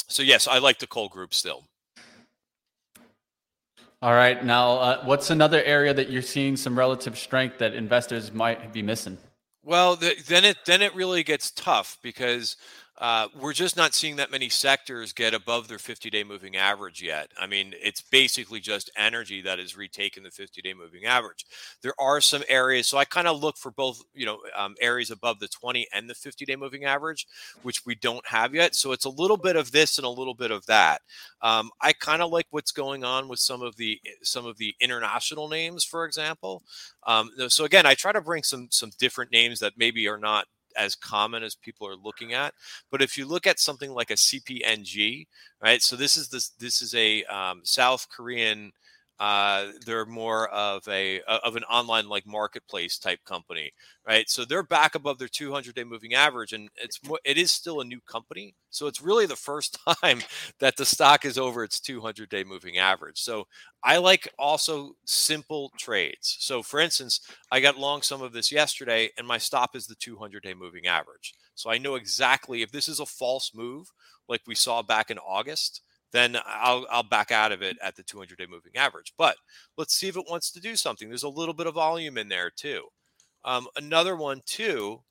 so 0.08 0.22
yes, 0.22 0.46
I 0.46 0.58
like 0.58 0.78
the 0.78 0.86
coal 0.86 1.08
group 1.08 1.34
still. 1.34 1.64
All 4.00 4.12
right. 4.12 4.44
Now, 4.44 4.78
uh, 4.78 5.04
what's 5.04 5.30
another 5.30 5.62
area 5.64 5.92
that 5.92 6.08
you're 6.08 6.22
seeing 6.22 6.56
some 6.56 6.78
relative 6.78 7.18
strength 7.18 7.58
that 7.58 7.74
investors 7.74 8.32
might 8.32 8.72
be 8.72 8.80
missing? 8.80 9.18
Well, 9.64 9.96
the, 9.96 10.14
then 10.28 10.44
it 10.44 10.58
then 10.66 10.82
it 10.82 10.94
really 10.94 11.22
gets 11.24 11.50
tough 11.50 11.98
because 12.00 12.56
uh, 13.00 13.28
we're 13.40 13.52
just 13.52 13.76
not 13.76 13.94
seeing 13.94 14.16
that 14.16 14.30
many 14.30 14.48
sectors 14.48 15.12
get 15.12 15.32
above 15.32 15.68
their 15.68 15.78
50 15.78 16.10
day 16.10 16.24
moving 16.24 16.56
average 16.56 17.00
yet. 17.00 17.30
I 17.38 17.46
mean, 17.46 17.74
it's 17.80 18.00
basically 18.02 18.58
just 18.58 18.90
energy 18.96 19.40
that 19.42 19.60
has 19.60 19.76
retaken 19.76 20.24
the 20.24 20.30
50 20.32 20.62
day 20.62 20.74
moving 20.74 21.04
average. 21.04 21.46
There 21.82 21.94
are 22.00 22.20
some 22.20 22.42
areas, 22.48 22.88
so 22.88 22.98
I 22.98 23.04
kind 23.04 23.28
of 23.28 23.40
look 23.40 23.56
for 23.56 23.70
both, 23.70 24.02
you 24.14 24.26
know, 24.26 24.38
um, 24.56 24.74
areas 24.80 25.12
above 25.12 25.38
the 25.38 25.46
20 25.46 25.86
and 25.94 26.10
the 26.10 26.14
50 26.14 26.44
day 26.44 26.56
moving 26.56 26.84
average, 26.84 27.26
which 27.62 27.86
we 27.86 27.94
don't 27.94 28.26
have 28.26 28.52
yet. 28.52 28.74
So 28.74 28.90
it's 28.90 29.04
a 29.04 29.10
little 29.10 29.36
bit 29.36 29.54
of 29.54 29.70
this 29.70 29.98
and 29.98 30.04
a 30.04 30.10
little 30.10 30.34
bit 30.34 30.50
of 30.50 30.66
that. 30.66 31.00
Um, 31.40 31.70
I 31.80 31.92
kind 31.92 32.20
of 32.20 32.32
like 32.32 32.46
what's 32.50 32.72
going 32.72 33.04
on 33.04 33.28
with 33.28 33.38
some 33.38 33.62
of 33.62 33.76
the 33.76 34.00
some 34.22 34.44
of 34.44 34.58
the 34.58 34.74
international 34.80 35.48
names, 35.48 35.84
for 35.84 36.04
example. 36.04 36.64
Um, 37.06 37.30
so 37.48 37.64
again, 37.64 37.86
I 37.86 37.94
try 37.94 38.10
to 38.10 38.20
bring 38.20 38.42
some 38.42 38.68
some 38.70 38.90
different 38.98 39.30
names 39.30 39.60
that 39.60 39.74
maybe 39.76 40.08
are 40.08 40.18
not 40.18 40.46
as 40.78 40.94
common 40.94 41.42
as 41.42 41.54
people 41.54 41.86
are 41.86 41.96
looking 41.96 42.32
at. 42.32 42.54
But 42.90 43.02
if 43.02 43.18
you 43.18 43.26
look 43.26 43.46
at 43.46 43.58
something 43.58 43.90
like 43.90 44.10
a 44.10 44.14
CPNG, 44.14 45.26
right? 45.62 45.82
So 45.82 45.96
this 45.96 46.16
is 46.16 46.28
this 46.28 46.50
this 46.50 46.80
is 46.80 46.94
a 46.94 47.24
um, 47.24 47.60
South 47.64 48.06
Korean 48.08 48.72
uh, 49.20 49.68
they're 49.84 50.06
more 50.06 50.48
of 50.50 50.86
a 50.88 51.20
of 51.44 51.56
an 51.56 51.64
online 51.64 52.08
like 52.08 52.26
marketplace 52.26 52.98
type 52.98 53.18
company, 53.24 53.72
right? 54.06 54.28
So 54.30 54.44
they're 54.44 54.62
back 54.62 54.94
above 54.94 55.18
their 55.18 55.28
200 55.28 55.74
day 55.74 55.84
moving 55.84 56.14
average, 56.14 56.52
and 56.52 56.68
it's 56.76 57.00
it 57.24 57.36
is 57.36 57.50
still 57.50 57.80
a 57.80 57.84
new 57.84 58.00
company, 58.08 58.54
so 58.70 58.86
it's 58.86 59.02
really 59.02 59.26
the 59.26 59.36
first 59.36 59.78
time 60.02 60.20
that 60.60 60.76
the 60.76 60.84
stock 60.84 61.24
is 61.24 61.38
over 61.38 61.64
its 61.64 61.80
200 61.80 62.28
day 62.28 62.44
moving 62.44 62.78
average. 62.78 63.18
So 63.20 63.46
I 63.82 63.98
like 63.98 64.28
also 64.38 64.92
simple 65.04 65.72
trades. 65.78 66.36
So 66.40 66.62
for 66.62 66.80
instance, 66.80 67.20
I 67.50 67.60
got 67.60 67.78
long 67.78 68.02
some 68.02 68.22
of 68.22 68.32
this 68.32 68.50
yesterday, 68.52 69.10
and 69.18 69.26
my 69.26 69.38
stop 69.38 69.76
is 69.76 69.86
the 69.86 69.94
200 69.96 70.42
day 70.42 70.54
moving 70.54 70.86
average. 70.86 71.34
So 71.54 71.70
I 71.70 71.78
know 71.78 71.94
exactly 71.96 72.62
if 72.62 72.70
this 72.72 72.88
is 72.88 73.00
a 73.00 73.06
false 73.06 73.52
move, 73.54 73.88
like 74.28 74.42
we 74.46 74.54
saw 74.54 74.82
back 74.82 75.10
in 75.10 75.18
August 75.18 75.82
then 76.12 76.36
I'll 76.46 76.86
I'll 76.90 77.02
back 77.02 77.30
out 77.30 77.52
of 77.52 77.62
it 77.62 77.76
at 77.82 77.96
the 77.96 78.02
200 78.02 78.38
day 78.38 78.46
moving 78.48 78.76
average. 78.76 79.12
But 79.18 79.36
let's 79.76 79.94
see 79.94 80.08
if 80.08 80.16
it 80.16 80.26
wants 80.28 80.50
to 80.52 80.60
do 80.60 80.76
something. 80.76 81.08
There's 81.08 81.22
a 81.22 81.28
little 81.28 81.54
bit 81.54 81.66
of 81.66 81.74
volume 81.74 82.18
in 82.18 82.28
there 82.28 82.50
too. 82.50 82.84
Um, 83.44 83.66
another 83.76 84.16
one 84.16 84.42
too 84.46 85.02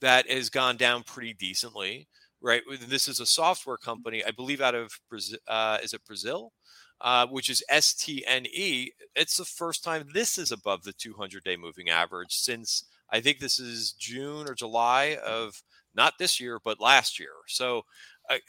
that 0.00 0.30
has 0.30 0.50
gone 0.50 0.76
down 0.76 1.02
pretty 1.02 1.34
decently. 1.34 2.08
Right, 2.42 2.62
this 2.88 3.08
is 3.08 3.20
a 3.20 3.26
software 3.26 3.78
company, 3.78 4.22
I 4.22 4.30
believe, 4.30 4.60
out 4.60 4.74
of 4.74 4.92
Brazil. 5.08 5.38
Uh, 5.48 5.78
is 5.82 5.94
it 5.94 6.04
Brazil? 6.04 6.52
Uh, 7.00 7.26
which 7.26 7.48
is 7.48 7.64
STNE. 7.70 8.88
It's 9.16 9.36
the 9.36 9.44
first 9.44 9.82
time 9.82 10.08
this 10.12 10.38
is 10.38 10.52
above 10.52 10.82
the 10.84 10.92
200 10.92 11.42
day 11.42 11.56
moving 11.56 11.88
average 11.90 12.34
since 12.34 12.84
I 13.10 13.20
think 13.20 13.38
this 13.38 13.58
is 13.58 13.92
June 13.92 14.48
or 14.48 14.54
July 14.54 15.18
of 15.24 15.62
not 15.94 16.14
this 16.18 16.40
year, 16.40 16.58
but 16.62 16.80
last 16.80 17.18
year. 17.18 17.30
So 17.46 17.82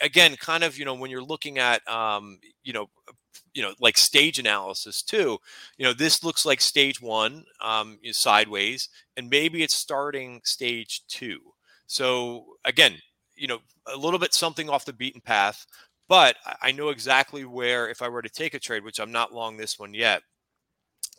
again, 0.02 0.36
kind 0.38 0.64
of, 0.64 0.78
you 0.78 0.86
know, 0.86 0.94
when 0.94 1.12
you're 1.12 1.24
looking 1.24 1.60
at, 1.60 1.88
um, 1.88 2.40
you 2.64 2.74
know, 2.74 2.88
you 3.54 3.62
know, 3.62 3.74
like 3.80 3.98
stage 3.98 4.40
analysis 4.40 5.02
too, 5.02 5.38
you 5.78 5.86
know, 5.86 5.94
this 5.94 6.24
looks 6.24 6.46
like 6.46 6.62
stage 6.62 7.02
one 7.02 7.46
um, 7.62 7.98
is 8.04 8.18
sideways, 8.18 8.90
and 9.18 9.30
maybe 9.30 9.64
it's 9.64 9.76
starting 9.76 10.42
stage 10.44 11.02
two. 11.08 11.40
So 11.88 12.46
again, 12.66 12.96
you 13.36 13.48
know, 13.48 13.60
a 13.94 13.98
little 13.98 14.20
bit 14.20 14.34
something 14.34 14.70
off 14.70 14.86
the 14.86 14.94
beaten 14.94 15.22
path, 15.22 15.66
but 16.08 16.36
I 16.62 16.72
know 16.72 16.90
exactly 16.90 17.46
where, 17.46 17.90
if 17.90 18.02
I 18.02 18.10
were 18.10 18.22
to 18.22 18.30
take 18.30 18.54
a 18.54 18.60
trade, 18.60 18.84
which 18.84 19.00
I'm 19.00 19.12
not 19.12 19.34
long 19.34 19.58
this 19.58 19.80
one 19.80 19.94
yet, 19.94 20.22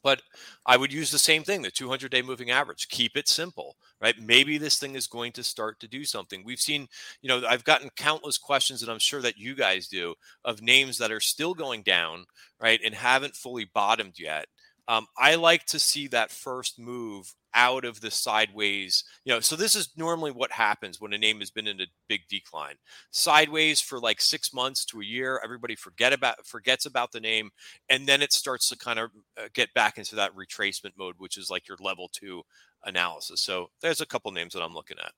but 0.07 0.23
I 0.65 0.77
would 0.77 0.93
use 0.93 1.11
the 1.11 1.19
same 1.19 1.43
thing, 1.43 1.63
the 1.63 1.71
200 1.73 2.13
day 2.13 2.23
moving 2.23 2.53
average. 2.53 2.87
Keep 2.87 3.17
it 3.17 3.27
simple, 3.27 3.75
right? 4.01 4.15
Maybe 4.23 4.57
this 4.57 4.79
thing 4.79 4.95
is 4.95 5.09
going 5.09 5.33
to 5.33 5.43
start 5.43 5.81
to 5.81 5.89
do 5.89 6.05
something. 6.05 6.45
We've 6.45 6.61
seen, 6.61 6.87
you 7.23 7.29
know, 7.29 7.45
I've 7.45 7.65
gotten 7.65 7.91
countless 7.97 8.39
questions, 8.39 8.83
and 8.83 8.93
I'm 8.93 9.01
sure 9.01 9.21
that 9.23 9.37
you 9.37 9.57
guys 9.57 9.89
do, 9.89 10.15
of 10.45 10.63
names 10.63 10.97
that 10.99 11.11
are 11.11 11.19
still 11.19 11.55
going 11.55 11.83
down, 11.83 12.25
right, 12.61 12.79
and 12.85 12.95
haven't 12.95 13.35
fully 13.35 13.65
bottomed 13.75 14.17
yet. 14.17 14.47
Um, 14.87 15.09
I 15.19 15.35
like 15.35 15.65
to 15.67 15.81
see 15.81 16.07
that 16.07 16.31
first 16.31 16.79
move 16.79 17.35
out 17.57 17.85
of 17.85 18.01
the 18.01 18.11
sideways. 18.11 19.03
You 19.25 19.35
know, 19.35 19.41
so 19.41 19.57
this 19.57 19.75
is 19.75 19.89
normally 19.97 20.31
what 20.31 20.53
happens 20.53 21.01
when 21.01 21.13
a 21.13 21.19
name 21.19 21.41
has 21.41 21.51
been 21.51 21.67
in 21.67 21.81
a 21.81 21.87
big 22.09 22.29
decline. 22.29 22.75
Sideways 23.11 23.81
for 23.81 23.99
like 23.99 24.21
six 24.21 24.55
months 24.55 24.85
to 24.87 25.01
a 25.01 25.05
year, 25.05 25.41
everybody 25.43 25.75
forget 25.75 26.13
about 26.13 26.47
forgets 26.47 26.87
about 26.87 27.11
the 27.11 27.21
name, 27.21 27.51
and 27.89 28.07
then 28.07 28.23
it 28.23 28.33
starts 28.33 28.69
to 28.69 28.79
kind 28.79 28.99
of 28.99 29.11
uh, 29.37 29.49
get 29.55 29.75
back 29.75 29.99
into 29.99 30.15
that 30.15 30.31
retracement 30.37 30.93
mode, 30.97 31.17
which 31.19 31.37
is 31.37 31.51
like 31.51 31.67
your 31.67 31.79
level 31.81 32.09
two 32.13 32.43
analysis. 32.85 33.41
So 33.41 33.71
there's 33.81 34.01
a 34.01 34.07
couple 34.07 34.31
names 34.31 34.53
that 34.53 34.63
I'm 34.63 34.75
looking 34.75 34.99
at. 34.99 35.13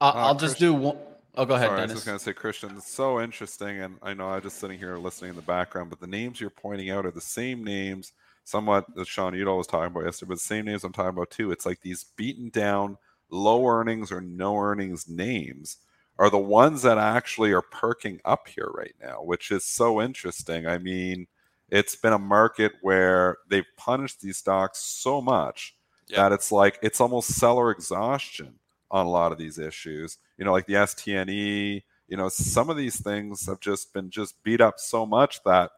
Uh, 0.00 0.12
I'll 0.16 0.34
just 0.34 0.58
do 0.58 0.74
one. 0.74 0.96
Oh, 1.34 1.46
go 1.46 1.54
ahead. 1.54 1.68
Sorry, 1.68 1.80
I 1.80 1.84
was 1.84 1.92
just 1.92 2.04
going 2.04 2.18
to 2.18 2.24
say, 2.24 2.34
Christian, 2.34 2.74
it's 2.76 2.92
so 2.92 3.18
interesting, 3.18 3.80
and 3.80 3.96
I 4.02 4.12
know 4.12 4.28
I'm 4.28 4.42
just 4.42 4.58
sitting 4.58 4.78
here 4.78 4.98
listening 4.98 5.30
in 5.30 5.36
the 5.36 5.42
background, 5.42 5.88
but 5.88 5.98
the 5.98 6.06
names 6.06 6.40
you're 6.40 6.50
pointing 6.50 6.90
out 6.90 7.06
are 7.06 7.10
the 7.10 7.22
same 7.22 7.64
names 7.64 8.12
somewhat 8.44 8.84
that 8.94 9.06
Sean 9.06 9.34
Udall 9.34 9.58
was 9.58 9.66
talking 9.66 9.90
about 9.90 10.04
yesterday, 10.04 10.28
but 10.30 10.34
the 10.36 10.40
same 10.40 10.64
names 10.64 10.84
I'm 10.84 10.92
talking 10.92 11.10
about 11.10 11.30
too. 11.30 11.52
It's 11.52 11.66
like 11.66 11.80
these 11.80 12.04
beaten 12.16 12.50
down, 12.50 12.98
low 13.30 13.66
earnings 13.66 14.12
or 14.12 14.20
no 14.20 14.56
earnings 14.58 15.08
names 15.08 15.78
are 16.18 16.30
the 16.30 16.38
ones 16.38 16.82
that 16.82 16.98
actually 16.98 17.52
are 17.52 17.62
perking 17.62 18.20
up 18.24 18.46
here 18.46 18.70
right 18.74 18.94
now, 19.02 19.22
which 19.22 19.50
is 19.50 19.64
so 19.64 20.00
interesting. 20.00 20.66
I 20.66 20.78
mean, 20.78 21.26
it's 21.70 21.96
been 21.96 22.12
a 22.12 22.18
market 22.18 22.72
where 22.82 23.38
they've 23.48 23.64
punished 23.76 24.20
these 24.20 24.36
stocks 24.36 24.78
so 24.78 25.22
much 25.22 25.74
that 26.14 26.32
it's 26.32 26.52
like 26.52 26.78
it's 26.82 27.00
almost 27.00 27.34
seller 27.34 27.70
exhaustion 27.70 28.54
on 28.90 29.06
a 29.06 29.10
lot 29.10 29.32
of 29.32 29.38
these 29.38 29.58
issues. 29.58 30.18
You 30.36 30.44
know, 30.44 30.52
like 30.52 30.66
the 30.66 30.74
STNE, 30.74 31.82
you 32.08 32.16
know, 32.16 32.28
some 32.28 32.68
of 32.68 32.76
these 32.76 33.00
things 33.00 33.46
have 33.46 33.60
just 33.60 33.94
been 33.94 34.10
just 34.10 34.42
beat 34.42 34.60
up 34.60 34.78
so 34.78 35.06
much 35.06 35.42
that 35.44 35.70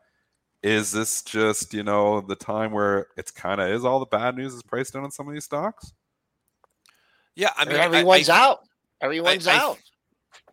is 0.65 0.91
this 0.91 1.21
just 1.23 1.75
you 1.75 1.83
know 1.83 2.23
the 2.23 2.35
time 2.35 2.73
where 2.73 3.09
it's 3.19 3.31
kind 3.31 3.61
of 3.61 3.69
is 3.69 3.85
all 3.85 4.01
the 4.01 4.07
bad 4.07 4.35
news 4.35 4.55
is 4.55 4.63
priced 4.63 4.95
in 4.95 5.05
on 5.05 5.11
some 5.11 5.29
of 5.29 5.35
these 5.35 5.45
stocks? 5.45 5.93
Yeah, 7.37 7.51
I 7.57 7.67
mean, 7.67 7.77
everyone's 7.77 8.31
I, 8.31 8.41
out. 8.41 8.61
Everyone's 9.01 9.47
I, 9.47 9.57
out. 9.57 9.79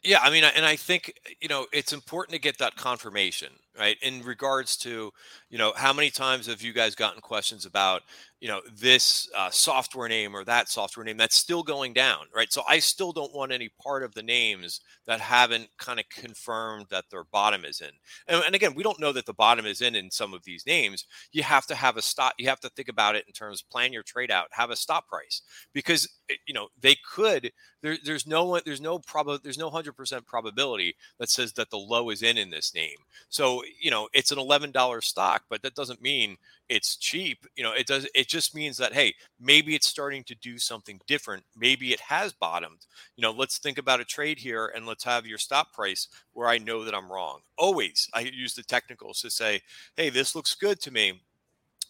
Yeah, 0.04 0.20
I 0.22 0.30
mean, 0.30 0.44
and 0.44 0.66
I 0.66 0.76
think 0.76 1.14
you 1.40 1.48
know 1.48 1.66
it's 1.72 1.94
important 1.94 2.34
to 2.34 2.42
get 2.42 2.58
that 2.58 2.76
confirmation, 2.76 3.54
right? 3.78 3.98
In 4.02 4.22
regards 4.24 4.78
to 4.78 5.12
you 5.50 5.58
know 5.58 5.74
how 5.76 5.94
many 5.94 6.10
times 6.10 6.48
have 6.48 6.62
you 6.62 6.74
guys 6.74 6.96
gotten 6.96 7.22
questions 7.22 7.66
about 7.66 8.04
you 8.42 8.48
know 8.48 8.62
this 8.76 9.30
uh, 9.38 9.50
software 9.52 10.10
name 10.10 10.36
or 10.36 10.44
that 10.44 10.68
software 10.68 11.04
name 11.06 11.18
that's 11.18 11.36
still 11.38 11.64
going 11.64 11.94
down, 11.94 12.26
right? 12.36 12.52
So 12.52 12.64
I 12.68 12.80
still 12.80 13.12
don't 13.12 13.34
want 13.34 13.52
any 13.52 13.70
part 13.82 14.04
of 14.04 14.14
the 14.16 14.24
names 14.24 14.82
that 15.06 15.20
haven't 15.20 15.70
kind 15.78 16.00
of 16.00 16.10
confirmed 16.10 16.88
that 16.90 17.06
their 17.12 17.24
bottom 17.26 17.66
is 17.66 17.82
in. 17.82 17.92
And, 18.28 18.44
and 18.46 18.56
again, 18.56 18.74
we 18.74 18.84
don't 18.84 19.00
know 19.00 19.12
that 19.12 19.26
the 19.28 19.34
bottom 19.34 19.66
is 19.66 19.82
in 19.82 19.96
in 19.96 20.10
some 20.10 20.34
of 20.34 20.44
these 20.44 20.66
names. 20.66 21.06
You 21.32 21.44
have 21.44 21.68
to 21.68 21.76
have 21.76 21.98
a 21.98 22.02
stop. 22.02 22.34
You 22.40 22.50
have 22.50 22.60
to 22.62 22.70
think 22.70 22.90
about 22.90 23.16
it 23.16 23.26
in 23.28 23.34
terms 23.34 23.62
of 23.62 23.70
plan 23.70 23.94
your 23.94 24.04
trade 24.04 24.32
out, 24.32 24.48
have 24.52 24.72
a 24.72 24.76
stop 24.76 25.08
price 25.08 25.44
because 25.72 26.10
eh, 26.30 26.36
you 26.48 26.54
know 26.54 26.68
they 26.80 26.96
could. 27.14 27.52
There, 27.84 27.98
there's 28.04 28.28
no 28.28 28.46
one, 28.46 28.62
there's 28.66 28.82
no 28.82 29.00
prob 29.00 29.44
there's 29.44 29.58
no 29.58 29.70
hundred 29.70 29.94
percent 29.94 30.26
probability 30.26 30.96
that 31.20 31.30
says 31.30 31.54
that 31.54 31.70
the 31.70 31.78
low 31.78 32.10
is 32.10 32.24
in 32.24 32.38
in 32.38 32.50
this 32.50 32.74
name. 32.74 32.98
So 33.30 33.64
you 33.80 33.92
know 33.92 34.08
it's 34.14 34.32
an 34.32 34.40
eleven 34.40 34.72
dollar 34.72 35.02
stock, 35.02 35.44
but 35.50 35.62
that 35.62 35.76
doesn't 35.76 36.02
mean 36.02 36.38
it's 36.70 36.96
cheap. 36.96 37.46
You 37.56 37.64
know, 37.64 37.74
it 37.74 37.88
does. 37.88 38.08
It 38.16 38.28
just 38.28 38.56
means 38.56 38.78
that 38.78 38.94
hey, 38.94 39.14
maybe 39.40 39.76
it's 39.76 39.88
starting 39.88 40.24
to 40.26 40.36
do 40.36 40.58
something 40.58 41.00
different. 41.08 41.44
Maybe 41.56 41.94
it 41.94 42.00
has 42.00 42.34
bottomed. 42.34 42.86
You 43.16 43.22
know, 43.22 43.32
let's 43.32 43.58
think 43.58 43.78
about 43.78 44.00
a 44.00 44.06
trade 44.06 44.40
here 44.40 44.72
and 44.76 44.86
let's 44.86 45.04
have 45.04 45.26
your 45.26 45.38
stop 45.38 45.74
price 45.74 46.08
where 46.34 46.48
I 46.48 46.58
know 46.58 46.84
that 46.86 46.96
I'm 46.96 47.12
wrong. 47.12 47.40
Always, 47.58 48.10
I 48.14 48.22
use 48.22 48.54
the 48.54 48.64
technicals 48.64 49.22
to 49.22 49.30
say, 49.30 49.62
hey, 49.96 50.10
this 50.10 50.36
looks 50.36 50.56
good 50.56 50.80
to 50.82 50.92
me, 50.92 51.22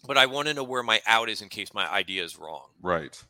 but 0.07 0.17
I 0.17 0.25
want 0.25 0.47
to 0.47 0.53
know 0.53 0.63
where 0.63 0.83
my 0.83 1.01
out 1.05 1.29
is 1.29 1.41
in 1.41 1.49
case 1.49 1.73
my 1.73 1.89
idea 1.89 2.23
is 2.23 2.37
wrong. 2.37 2.67
Right. 2.81 3.21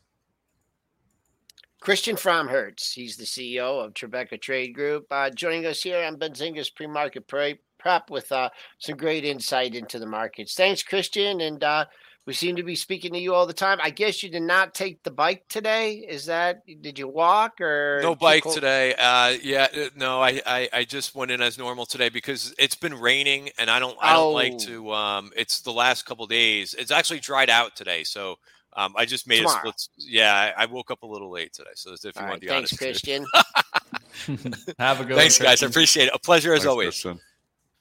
Christian 1.82 2.14
Fromhertz, 2.14 2.92
he's 2.92 3.16
the 3.16 3.24
CEO 3.24 3.84
of 3.84 3.92
Tribeca 3.92 4.40
Trade 4.40 4.72
Group, 4.72 5.04
uh, 5.10 5.30
joining 5.30 5.66
us 5.66 5.82
here 5.82 6.04
on 6.04 6.16
Benzinga's 6.16 6.70
pre-market 6.70 7.26
prep 7.26 7.58
prep 7.82 8.10
with 8.10 8.30
uh, 8.30 8.48
some 8.78 8.96
great 8.96 9.24
insight 9.24 9.74
into 9.74 9.98
the 9.98 10.06
markets. 10.06 10.54
Thanks, 10.54 10.82
Christian. 10.82 11.40
And 11.40 11.62
uh, 11.62 11.86
we 12.24 12.32
seem 12.32 12.54
to 12.56 12.62
be 12.62 12.76
speaking 12.76 13.12
to 13.12 13.18
you 13.18 13.34
all 13.34 13.46
the 13.46 13.52
time. 13.52 13.78
I 13.82 13.90
guess 13.90 14.22
you 14.22 14.30
did 14.30 14.42
not 14.42 14.74
take 14.74 15.02
the 15.02 15.10
bike 15.10 15.44
today. 15.48 15.94
Is 16.08 16.26
that 16.26 16.62
did 16.80 16.98
you 16.98 17.08
walk 17.08 17.60
or 17.60 17.98
no 18.00 18.14
bike 18.14 18.44
today? 18.44 18.94
Uh, 18.94 19.34
yeah, 19.42 19.66
uh, 19.76 19.88
no. 19.96 20.22
I, 20.22 20.40
I, 20.46 20.68
I 20.72 20.84
just 20.84 21.14
went 21.14 21.32
in 21.32 21.42
as 21.42 21.58
normal 21.58 21.84
today 21.84 22.08
because 22.08 22.54
it's 22.58 22.76
been 22.76 22.94
raining 22.94 23.50
and 23.58 23.68
I 23.68 23.80
don't 23.80 23.98
I 24.00 24.12
don't 24.12 24.26
oh. 24.26 24.30
like 24.30 24.58
to. 24.58 24.92
Um, 24.92 25.32
it's 25.36 25.60
the 25.60 25.72
last 25.72 26.06
couple 26.06 26.26
days. 26.26 26.74
It's 26.78 26.92
actually 26.92 27.20
dried 27.20 27.50
out 27.50 27.76
today, 27.76 28.04
so. 28.04 28.36
Um, 28.74 28.94
I 28.96 29.04
just 29.04 29.28
made 29.28 29.40
Tomorrow. 29.40 29.68
a 29.68 29.72
split. 29.76 29.88
Yeah, 29.98 30.54
I, 30.56 30.62
I, 30.62 30.64
woke 30.64 30.90
up 30.90 31.02
a 31.02 31.06
little 31.06 31.30
late 31.30 31.52
today. 31.52 31.72
So 31.74 31.92
if 31.92 32.02
you 32.02 32.10
all 32.16 32.22
want 32.22 32.30
right, 32.30 32.34
to 32.36 32.40
be 32.40 32.46
thanks, 32.46 32.72
honest, 32.72 32.78
Christian. 32.78 33.26
Have 34.78 34.98
a 35.00 35.04
good. 35.04 35.16
Thanks, 35.16 35.38
one, 35.38 35.46
guys. 35.46 35.62
I 35.62 35.66
appreciate 35.66 36.06
it. 36.06 36.14
A 36.14 36.18
pleasure 36.18 36.54
as 36.54 36.60
thanks, 36.60 36.70
always. 36.70 36.86
Christian. 36.86 37.20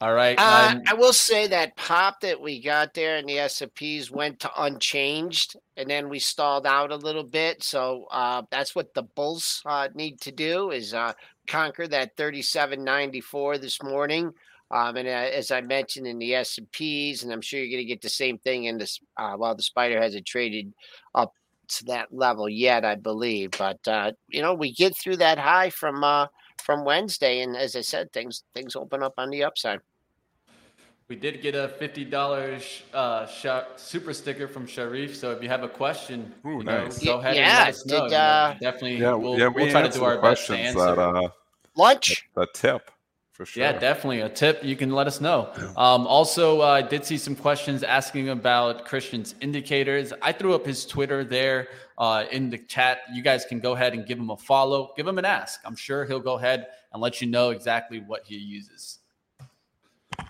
All 0.02 0.16
right. 0.16 0.36
Uh, 0.36 0.80
I 0.88 0.96
will 0.96 1.14
say 1.14 1.46
that 1.46 1.76
pop 1.76 2.22
that 2.22 2.42
we 2.42 2.60
got 2.60 2.96
there 2.96 3.18
in 3.18 3.28
the 3.28 3.38
S&Ps 3.38 4.10
went 4.10 4.40
to 4.40 4.52
unchanged, 4.58 5.56
and 5.78 5.88
then 5.88 6.10
we 6.10 6.18
stalled 6.18 6.66
out 6.66 6.92
a 6.92 6.96
little 6.96 7.24
bit. 7.24 7.62
So 7.62 8.08
uh, 8.10 8.42
that's 8.50 8.74
what 8.74 8.96
the 8.96 9.04
Bulls 9.04 9.62
uh, 9.64 9.90
need 9.94 10.20
to 10.22 10.32
do 10.32 10.72
is 10.72 10.96
uh, 10.96 11.14
conquer 11.46 11.88
that 11.88 12.18
37.94 12.18 13.62
this 13.62 13.84
morning. 13.84 14.34
Um, 14.72 14.98
and 14.98 15.08
uh, 15.08 15.12
as 15.12 15.52
I 15.52 15.62
mentioned 15.62 16.08
in 16.08 16.18
the 16.18 16.34
S&Ps, 16.34 17.22
and 17.22 17.32
I'm 17.32 17.42
sure 17.42 17.60
you're 17.60 17.70
going 17.70 17.86
to 17.86 17.94
get 17.94 18.02
the 18.02 18.10
same 18.10 18.40
thing 18.40 18.64
in 18.64 18.80
this. 18.80 19.00
Uh, 19.18 19.34
while 19.34 19.54
the 19.54 19.62
Spider 19.62 20.02
hasn't 20.02 20.26
traded 20.26 20.74
up 21.14 21.36
to 21.68 21.86
that 21.86 22.12
level 22.12 22.50
yet, 22.50 22.84
I 22.84 22.96
believe. 22.96 23.52
But 23.52 23.78
you 24.30 24.42
know, 24.42 24.56
we 24.56 24.74
get 24.74 24.98
through 24.98 25.18
that 25.18 25.38
high 25.38 25.70
from 25.70 26.04
from 26.58 26.86
Wednesday, 26.86 27.42
and 27.42 27.56
as 27.56 27.76
I 27.76 27.82
said, 27.82 28.12
things 28.12 28.44
things 28.56 28.76
open 28.76 29.04
up 29.04 29.14
on 29.20 29.30
the 29.30 29.44
upside. 29.44 29.80
We 31.12 31.18
did 31.18 31.42
get 31.42 31.56
a 31.56 31.68
fifty 31.68 32.06
dollars 32.06 32.84
uh, 32.94 33.28
super 33.76 34.14
sticker 34.14 34.48
from 34.48 34.66
Sharif. 34.66 35.14
So 35.14 35.32
if 35.32 35.44
you 35.44 35.50
have 35.50 35.62
a 35.62 35.68
question, 35.68 36.34
Ooh, 36.46 36.60
you 36.60 36.64
know, 36.64 36.86
nice. 36.86 37.04
go 37.04 37.20
ahead 37.20 37.36
yeah, 37.36 37.50
and 37.50 37.58
let 37.58 37.68
us 37.68 37.86
know. 37.86 38.04
Did, 38.08 38.14
uh, 38.14 38.56
definitely, 38.62 38.96
yeah, 38.96 39.14
we'll, 39.16 39.38
yeah, 39.38 39.50
we 39.50 39.64
we'll 39.64 39.72
try 39.72 39.82
to 39.82 39.90
do 39.90 40.06
our 40.06 40.22
best 40.22 40.48
to 40.48 40.56
answer. 40.56 40.80
That, 40.80 40.98
uh, 40.98 41.30
Lunch, 41.76 42.30
a, 42.38 42.44
a, 42.44 42.48
tip 42.54 42.92
for 43.34 43.46
sure. 43.46 43.62
Yeah, 43.62 43.74
definitely 43.74 44.22
a 44.22 44.30
tip. 44.30 44.64
You 44.64 44.78
can 44.78 44.92
let 44.92 45.06
us 45.06 45.20
know. 45.20 45.52
Um, 45.76 46.08
also, 46.08 46.62
uh, 46.62 46.68
I 46.68 46.82
did 46.82 47.04
see 47.04 47.18
some 47.18 47.36
questions 47.36 47.84
asking 47.84 48.30
about 48.30 48.86
Christian's 48.86 49.36
indicators. 49.42 50.14
I 50.22 50.32
threw 50.32 50.56
up 50.56 50.66
his 50.66 50.86
Twitter 50.86 51.26
there 51.26 51.68
uh, 51.98 52.24
in 52.32 52.50
the 52.50 52.58
chat. 52.58 53.00
You 53.12 53.22
guys 53.22 53.44
can 53.44 53.60
go 53.60 53.74
ahead 53.74 53.92
and 53.92 54.06
give 54.06 54.18
him 54.18 54.30
a 54.30 54.38
follow, 54.38 54.94
give 54.96 55.08
him 55.08 55.18
an 55.18 55.26
ask. 55.26 55.60
I'm 55.66 55.76
sure 55.76 56.06
he'll 56.06 56.22
go 56.22 56.36
ahead 56.36 56.68
and 56.94 57.02
let 57.02 57.20
you 57.20 57.28
know 57.28 57.50
exactly 57.50 58.00
what 58.00 58.22
he 58.24 58.38
uses. 58.38 59.01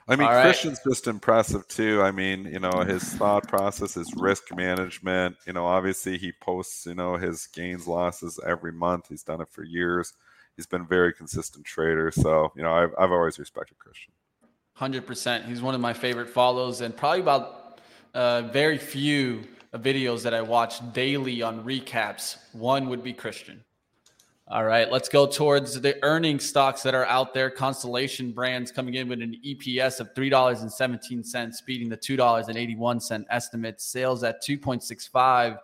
I 0.08 0.16
mean, 0.16 0.28
All 0.28 0.41
Christian's 0.41 0.80
just 0.88 1.08
impressive 1.08 1.68
too. 1.68 2.02
I 2.02 2.12
mean, 2.12 2.45
you 2.45 2.60
know, 2.60 2.82
his 2.82 3.04
thought 3.04 3.47
process, 3.47 3.93
his 3.93 4.14
risk 4.16 4.54
management. 4.54 5.38
You 5.45 5.54
know, 5.54 5.66
obviously 5.66 6.18
he 6.18 6.32
posts, 6.32 6.86
you 6.86 6.95
know, 6.95 7.18
his 7.18 7.47
gains 7.47 7.88
losses 7.88 8.39
every 8.45 8.72
month. 8.72 9.08
He's 9.10 9.24
done 9.24 9.41
it 9.41 9.49
for 9.49 9.64
years. 9.64 10.14
He's 10.56 10.66
been 10.66 10.82
a 10.82 10.86
very 10.86 11.14
consistent 11.14 11.66
trader. 11.66 12.12
So, 12.12 12.52
you 12.56 12.64
know, 12.64 12.74
I've 12.74 12.91
I've 12.97 13.12
always 13.12 13.39
respected 13.39 13.78
Christian. 13.78 14.14
Hundred 14.74 15.06
percent. 15.06 15.45
He's 15.45 15.62
one 15.62 15.76
of 15.76 15.82
my 15.82 15.93
favorite 15.93 16.30
follows, 16.30 16.82
and 16.82 16.95
probably 16.95 17.22
about 17.22 17.80
uh, 18.14 18.41
very 18.43 18.78
few 18.78 19.43
videos 19.76 20.24
that 20.24 20.34
I 20.34 20.41
watch 20.41 20.82
daily 20.93 21.41
on 21.41 21.64
recaps. 21.64 22.38
One 22.54 22.89
would 22.89 23.04
be 23.04 23.14
Christian. 23.14 23.64
All 24.52 24.66
right, 24.66 24.91
let's 24.91 25.08
go 25.08 25.28
towards 25.28 25.80
the 25.80 25.97
earning 26.04 26.38
stocks 26.38 26.84
that 26.84 26.93
are 26.93 27.06
out 27.06 27.34
there. 27.34 27.49
Constellation 27.49 28.34
Brands 28.34 28.70
coming 28.70 28.95
in 28.95 29.08
with 29.08 29.22
an 29.22 29.38
EPS 29.45 30.02
of 30.02 30.14
$3.17, 30.14 31.66
beating 31.66 31.88
the 31.88 31.95
$2.81 31.95 33.26
estimate. 33.30 33.80
Sales 33.80 34.26
at 34.26 34.43
2.65, 34.43 35.58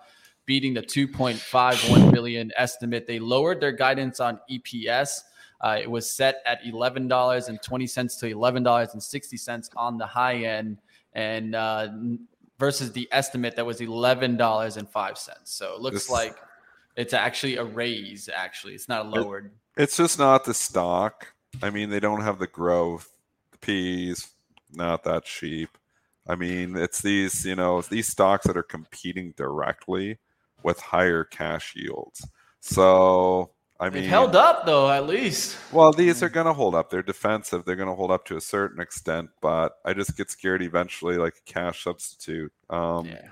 beating 0.46 0.74
the 0.74 0.82
2.51 0.82 2.14
billion 2.14 2.50
estimate. 2.56 3.06
They 3.06 3.20
lowered 3.20 3.60
their 3.60 3.74
guidance 3.74 4.22
on 4.22 4.40
EPS. 4.50 5.24
Uh, 5.60 5.80
it 5.82 5.92
was 5.92 6.10
set 6.10 6.42
at 6.46 6.64
$11.20 6.64 7.60
to 7.60 8.26
$11.60 8.26 9.70
on 9.76 9.98
the 9.98 10.08
high 10.08 10.36
end. 10.36 10.78
And 11.12 11.56
uh, 11.56 11.90
versus 12.58 12.94
the 12.94 13.10
estimate 13.12 13.58
that 13.58 13.66
was 13.66 13.82
$11.05. 13.82 15.30
So 15.44 15.76
it 15.76 15.82
looks 15.82 15.94
this, 15.96 16.10
like 16.10 16.38
it's 16.98 17.14
actually 17.14 17.56
a 17.56 17.64
raise, 17.64 18.30
actually. 18.34 18.74
It's 18.74 18.90
not 18.90 19.06
a 19.06 19.10
lowered. 19.10 19.52
It's 19.78 19.96
just 19.96 20.20
not 20.20 20.44
the 20.44 20.54
stock. 20.54 21.34
I 21.62 21.70
mean, 21.70 21.90
they 21.90 22.00
don't 22.00 22.22
have 22.22 22.40
the 22.40 22.48
growth. 22.48 23.10
The 23.52 23.60
P's 23.60 24.32
not 24.74 25.04
that 25.04 25.24
cheap. 25.24 25.70
I 26.28 26.36
mean, 26.36 26.76
it's 26.76 27.02
these, 27.02 27.46
you 27.46 27.56
know, 27.56 27.82
these 27.82 28.08
stocks 28.08 28.48
that 28.48 28.58
are 28.58 28.64
competing 28.64 29.34
directly 29.38 30.18
with 30.64 30.80
higher 30.80 31.24
cash 31.24 31.74
yields. 31.76 32.28
So 32.60 33.52
I 33.80 33.90
mean, 33.90 34.02
They've 34.02 34.10
held 34.10 34.36
up 34.36 34.66
though, 34.66 34.90
at 34.90 35.06
least. 35.06 35.56
Well, 35.72 35.92
these 35.92 36.24
are 36.24 36.30
going 36.30 36.48
to 36.48 36.54
hold 36.54 36.74
up. 36.74 36.90
They're 36.90 37.04
defensive. 37.04 37.64
They're 37.64 37.76
going 37.76 37.90
to 37.90 37.96
hold 37.96 38.12
up 38.12 38.26
to 38.26 38.36
a 38.36 38.42
certain 38.42 38.82
extent, 38.82 39.30
but 39.40 39.74
I 39.86 39.94
just 39.94 40.18
get 40.18 40.32
scared 40.32 40.64
eventually, 40.64 41.18
like 41.18 41.36
a 41.36 41.52
cash 41.52 41.84
substitute. 41.84 42.52
Um, 42.70 43.06
yeah. 43.06 43.28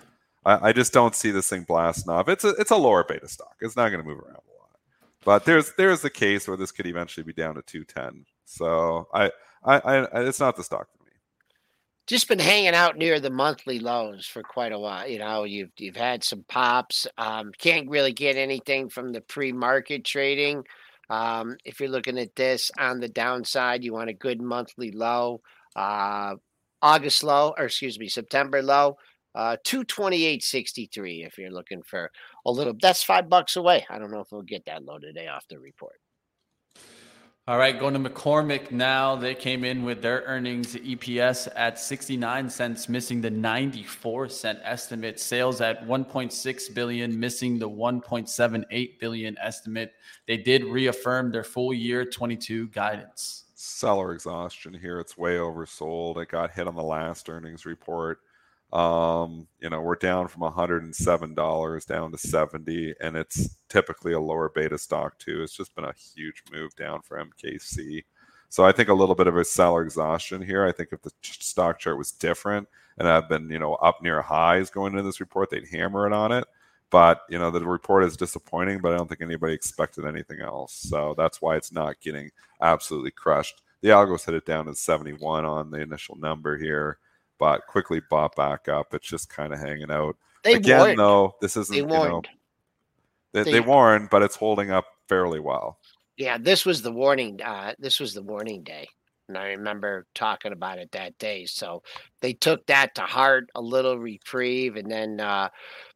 I, 0.45 0.69
I, 0.69 0.73
just 0.73 0.93
don't 0.93 1.15
see 1.15 1.31
this 1.31 1.49
thing 1.49 1.63
blasting 1.63 2.13
off. 2.13 2.29
It's 2.29 2.43
a 2.43 2.49
it's 2.49 2.71
a 2.71 2.75
lower 2.75 3.03
beta 3.03 3.27
stock. 3.27 3.55
It's 3.61 3.75
not 3.75 3.89
going 3.89 4.03
to 4.03 4.07
move 4.07 4.19
around 4.19 4.35
a 4.35 4.59
lot. 4.59 4.79
But 5.23 5.45
there's 5.45 5.73
there's 5.77 6.01
the 6.01 6.09
case 6.09 6.47
where 6.47 6.57
this 6.57 6.71
could 6.71 6.85
eventually 6.85 7.23
be 7.23 7.33
down 7.33 7.55
to 7.55 7.61
210. 7.61 8.25
So 8.45 9.07
I 9.13 9.31
I, 9.63 9.79
I 9.79 10.21
it's 10.21 10.39
not 10.39 10.55
the 10.55 10.63
stock 10.63 10.87
for 10.91 11.03
me. 11.03 11.11
just 12.07 12.27
been 12.27 12.39
hanging 12.39 12.75
out 12.75 12.97
near 12.97 13.19
the 13.19 13.31
monthly 13.31 13.79
lows 13.79 14.27
for 14.27 14.43
quite 14.43 14.71
a 14.71 14.79
while. 14.79 15.07
You 15.07 15.19
know, 15.19 15.43
you've 15.43 15.71
you've 15.77 15.97
had 15.97 16.23
some 16.23 16.45
pops. 16.47 17.07
Um, 17.17 17.51
can't 17.57 17.89
really 17.89 18.13
get 18.13 18.35
anything 18.35 18.89
from 18.89 19.11
the 19.11 19.21
pre-market 19.21 20.05
trading. 20.05 20.63
Um, 21.09 21.57
if 21.65 21.79
you're 21.79 21.89
looking 21.89 22.17
at 22.17 22.35
this 22.35 22.71
on 22.79 22.99
the 22.99 23.09
downside, 23.09 23.83
you 23.83 23.93
want 23.93 24.09
a 24.09 24.13
good 24.13 24.41
monthly 24.41 24.91
low. 24.91 25.41
Uh, 25.75 26.35
August 26.81 27.23
low, 27.23 27.53
or 27.57 27.65
excuse 27.65 27.97
me, 27.97 28.07
September 28.07 28.61
low, 28.61 28.97
uh, 29.35 29.57
two 29.63 29.83
twenty 29.83 30.25
eight 30.25 30.43
sixty 30.43 30.89
three. 30.91 31.23
If 31.23 31.37
you're 31.37 31.51
looking 31.51 31.83
for 31.83 32.11
a 32.45 32.51
little, 32.51 32.73
that's 32.81 33.03
five 33.03 33.29
bucks 33.29 33.55
away. 33.55 33.85
I 33.89 33.99
don't 33.99 34.11
know 34.11 34.21
if 34.21 34.31
we'll 34.31 34.41
get 34.41 34.65
that 34.65 34.83
low 34.83 34.97
today 34.97 35.27
off 35.27 35.47
the 35.47 35.59
report. 35.59 35.99
All 37.47 37.59
right, 37.59 37.79
going 37.79 37.93
to 37.93 38.09
McCormick 38.09 38.71
now. 38.71 39.15
They 39.15 39.35
came 39.35 39.63
in 39.63 39.83
with 39.83 40.01
their 40.01 40.23
earnings 40.25 40.73
EPS 40.75 41.47
at 41.55 41.77
69 41.77 42.49
cents, 42.49 42.89
missing 42.89 43.21
the 43.21 43.29
94 43.29 44.29
cent 44.29 44.59
estimate. 44.63 45.19
Sales 45.19 45.61
at 45.61 45.85
1.6 45.85 46.73
billion, 46.73 47.19
missing 47.19 47.59
the 47.59 47.69
1.78 47.69 48.99
billion 48.99 49.37
estimate. 49.37 49.93
They 50.25 50.37
did 50.37 50.63
reaffirm 50.63 51.31
their 51.31 51.43
full 51.43 51.71
year 51.71 52.03
22 52.03 52.69
guidance. 52.69 53.43
Seller 53.53 54.13
exhaustion 54.13 54.73
here. 54.73 54.99
It's 54.99 55.15
way 55.15 55.35
oversold. 55.35 56.17
It 56.17 56.29
got 56.29 56.49
hit 56.49 56.67
on 56.67 56.75
the 56.75 56.81
last 56.81 57.29
earnings 57.29 57.63
report. 57.63 58.21
Um, 58.75 59.47
you 59.61 59.69
know, 59.69 59.79
we're 59.79 59.95
down 59.95 60.27
from 60.27 60.41
$107 60.41 61.85
down 61.85 62.11
to 62.11 62.17
70 62.17 62.93
and 62.99 63.15
it's 63.15 63.57
typically 63.69 64.11
a 64.11 64.19
lower 64.19 64.51
beta 64.53 64.77
stock 64.77 65.17
too. 65.17 65.43
It's 65.43 65.55
just 65.55 65.73
been 65.75 65.85
a 65.85 65.93
huge 65.93 66.43
move 66.51 66.75
down 66.75 67.01
for 67.01 67.23
MKC. 67.23 68.03
So 68.49 68.65
I 68.65 68.73
think 68.73 68.89
a 68.89 68.93
little 68.93 69.15
bit 69.15 69.27
of 69.27 69.37
a 69.37 69.45
seller 69.45 69.81
exhaustion 69.81 70.41
here. 70.41 70.65
I 70.65 70.73
think 70.73 70.89
if 70.91 71.01
the 71.01 71.11
stock 71.21 71.79
chart 71.79 71.97
was 71.97 72.11
different 72.11 72.67
and 72.97 73.07
had 73.07 73.29
been, 73.29 73.49
you 73.49 73.59
know, 73.59 73.75
up 73.75 74.03
near 74.03 74.21
highs 74.21 74.69
going 74.69 74.91
into 74.91 75.03
this 75.03 75.21
report, 75.21 75.49
they'd 75.49 75.69
hammer 75.69 76.05
it 76.05 76.11
on 76.11 76.33
it. 76.33 76.43
But, 76.89 77.21
you 77.29 77.39
know, 77.39 77.51
the 77.51 77.65
report 77.65 78.03
is 78.03 78.17
disappointing, 78.17 78.79
but 78.81 78.91
I 78.91 78.97
don't 78.97 79.07
think 79.07 79.21
anybody 79.21 79.53
expected 79.53 80.03
anything 80.03 80.41
else. 80.41 80.73
So 80.73 81.15
that's 81.17 81.41
why 81.41 81.55
it's 81.55 81.71
not 81.71 82.01
getting 82.01 82.29
absolutely 82.61 83.11
crushed. 83.11 83.61
The 83.79 83.89
algos 83.89 84.25
hit 84.25 84.35
it 84.35 84.45
down 84.45 84.65
to 84.65 84.75
71 84.75 85.45
on 85.45 85.71
the 85.71 85.79
initial 85.79 86.17
number 86.17 86.57
here 86.57 86.97
but 87.39 87.65
quickly 87.67 88.01
bought 88.09 88.35
back 88.35 88.67
up. 88.67 88.93
It's 88.93 89.07
just 89.07 89.29
kind 89.29 89.53
of 89.53 89.59
hanging 89.59 89.91
out. 89.91 90.15
They 90.43 90.53
Again, 90.53 90.79
warned. 90.79 90.99
though, 90.99 91.35
this 91.41 91.57
isn't, 91.57 91.73
they 91.73 91.81
you 91.81 91.87
know, 91.87 92.21
they, 93.33 93.43
they, 93.43 93.51
they, 93.53 93.59
warned, 93.59 94.09
but 94.09 94.21
it's 94.21 94.35
holding 94.35 94.71
up 94.71 94.85
fairly 95.09 95.39
well. 95.39 95.79
Yeah, 96.17 96.37
this 96.37 96.65
was 96.65 96.81
the 96.81 96.91
warning. 96.91 97.41
Uh, 97.41 97.73
this 97.79 97.99
was 97.99 98.13
the 98.13 98.21
warning 98.21 98.63
day. 98.63 98.87
And 99.27 99.37
I 99.37 99.47
remember 99.47 100.05
talking 100.13 100.51
about 100.51 100.77
it 100.77 100.91
that 100.91 101.17
day. 101.17 101.45
So 101.45 101.81
they 102.21 102.33
took 102.33 102.65
that 102.67 102.93
to 102.95 103.01
heart, 103.01 103.49
a 103.55 103.61
little 103.61 103.97
reprieve, 103.97 104.75
and 104.75 104.89
then 104.89 105.19
uh, 105.19 105.49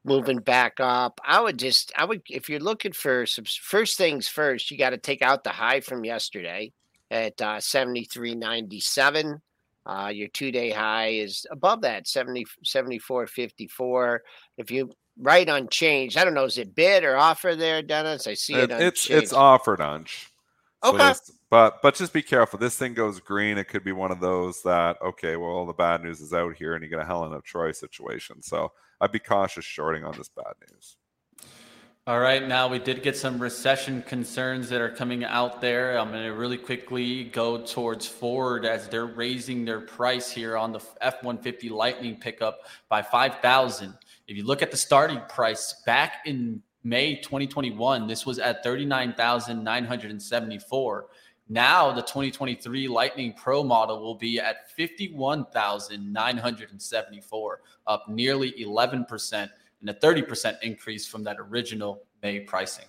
moving 0.03 0.39
back 0.39 0.79
up. 0.79 1.21
I 1.23 1.39
would 1.39 1.59
just, 1.59 1.91
I 1.95 2.05
would, 2.05 2.23
if 2.27 2.49
you're 2.49 2.59
looking 2.59 2.91
for 2.91 3.27
some 3.27 3.45
first 3.45 3.97
things 3.97 4.27
first, 4.27 4.71
you 4.71 4.77
got 4.77 4.89
to 4.91 4.97
take 4.97 5.21
out 5.21 5.43
the 5.43 5.51
high 5.51 5.81
from 5.81 6.03
yesterday 6.03 6.71
at 7.11 7.39
uh, 7.39 7.57
73.97. 7.57 9.39
Uh, 9.89 10.09
your 10.09 10.27
two 10.27 10.51
day 10.51 10.69
high 10.69 11.07
is 11.07 11.47
above 11.49 11.81
that 11.81 12.07
70, 12.07 12.45
54. 12.63 14.21
If 14.57 14.69
you 14.69 14.91
right 15.17 15.49
unchanged, 15.49 16.15
I 16.15 16.23
don't 16.23 16.35
know, 16.35 16.43
is 16.43 16.59
it 16.59 16.75
bid 16.75 17.03
or 17.03 17.17
offer 17.17 17.55
there, 17.55 17.81
Dennis? 17.81 18.27
I 18.27 18.35
see 18.35 18.53
it. 18.53 18.69
it 18.69 18.81
it's 18.81 19.09
it's 19.09 19.33
offered 19.33 19.81
on. 19.81 20.05
So 20.83 20.93
okay. 20.93 21.13
But 21.49 21.81
but 21.81 21.95
just 21.95 22.13
be 22.13 22.21
careful. 22.21 22.59
This 22.59 22.77
thing 22.77 22.93
goes 22.93 23.19
green. 23.19 23.57
It 23.57 23.67
could 23.67 23.83
be 23.83 23.91
one 23.91 24.11
of 24.11 24.19
those 24.19 24.61
that 24.61 25.01
okay, 25.01 25.37
well 25.37 25.65
the 25.65 25.73
bad 25.73 26.03
news 26.03 26.21
is 26.21 26.33
out 26.33 26.55
here, 26.55 26.75
and 26.75 26.83
you 26.83 26.89
get 26.89 26.99
a 26.99 27.05
Helen 27.05 27.33
of 27.33 27.43
Troy 27.43 27.71
situation. 27.71 28.43
So 28.43 28.71
I'd 29.01 29.11
be 29.11 29.17
cautious 29.17 29.65
shorting 29.65 30.03
on 30.03 30.15
this 30.15 30.29
bad 30.29 30.53
news. 30.69 30.97
All 32.07 32.19
right, 32.19 32.47
now 32.47 32.67
we 32.67 32.79
did 32.79 33.03
get 33.03 33.17
some 33.17 33.39
recession 33.39 34.01
concerns 34.01 34.67
that 34.69 34.81
are 34.81 34.89
coming 34.89 35.23
out 35.23 35.61
there. 35.61 35.99
I'm 35.99 36.09
going 36.09 36.23
to 36.23 36.33
really 36.33 36.57
quickly 36.57 37.25
go 37.25 37.63
towards 37.63 38.07
Ford 38.07 38.65
as 38.65 38.87
they're 38.87 39.05
raising 39.05 39.63
their 39.63 39.81
price 39.81 40.31
here 40.31 40.57
on 40.57 40.71
the 40.71 40.79
F 41.01 41.21
150 41.21 41.69
Lightning 41.69 42.15
pickup 42.15 42.61
by 42.87 43.03
5,000. 43.03 43.93
If 44.27 44.37
you 44.37 44.43
look 44.43 44.63
at 44.63 44.71
the 44.71 44.77
starting 44.77 45.21
price 45.29 45.83
back 45.85 46.23
in 46.25 46.63
May 46.83 47.17
2021, 47.17 48.07
this 48.07 48.25
was 48.25 48.39
at 48.39 48.63
39,974. 48.63 51.05
Now 51.47 51.91
the 51.91 52.01
2023 52.01 52.87
Lightning 52.87 53.33
Pro 53.33 53.63
model 53.63 54.01
will 54.01 54.15
be 54.15 54.39
at 54.39 54.71
51,974, 54.71 57.61
up 57.85 58.09
nearly 58.09 58.51
11% 58.53 59.51
and 59.81 59.89
a 59.89 59.93
30% 59.93 60.57
increase 60.61 61.07
from 61.07 61.23
that 61.23 61.37
original 61.39 62.03
May 62.21 62.41
pricing. 62.41 62.85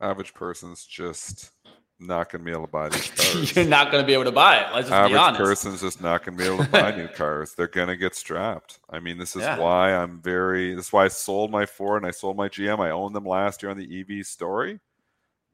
Average 0.00 0.34
person's 0.34 0.84
just 0.84 1.52
not 2.00 2.30
going 2.30 2.40
to 2.40 2.44
be 2.44 2.50
able 2.50 2.66
to 2.66 2.72
buy 2.72 2.88
these 2.88 3.10
cars. 3.16 3.56
You're 3.56 3.64
not 3.64 3.90
going 3.90 4.02
to 4.02 4.06
be 4.06 4.12
able 4.12 4.24
to 4.24 4.32
buy 4.32 4.58
it. 4.58 4.74
Let's 4.74 4.88
just 4.88 4.92
Average 4.92 5.12
be 5.12 5.18
honest. 5.18 5.40
person's 5.40 5.80
just 5.80 6.02
not 6.02 6.24
going 6.24 6.36
to 6.36 6.44
be 6.44 6.48
able 6.50 6.64
to 6.64 6.70
buy 6.70 6.94
new 6.94 7.08
cars. 7.08 7.54
They're 7.54 7.68
going 7.68 7.88
to 7.88 7.96
get 7.96 8.14
strapped. 8.14 8.80
I 8.90 9.00
mean, 9.00 9.18
this 9.18 9.36
is 9.36 9.42
yeah. 9.42 9.58
why 9.58 9.94
I'm 9.94 10.20
very. 10.20 10.74
This 10.74 10.86
is 10.86 10.92
why 10.92 11.04
I 11.04 11.08
sold 11.08 11.50
my 11.50 11.66
Ford 11.66 12.02
and 12.02 12.08
I 12.08 12.10
sold 12.10 12.36
my 12.36 12.48
GM. 12.48 12.80
I 12.80 12.90
owned 12.90 13.14
them 13.14 13.26
last 13.26 13.62
year 13.62 13.70
on 13.70 13.78
the 13.78 14.00
EV 14.00 14.26
story. 14.26 14.80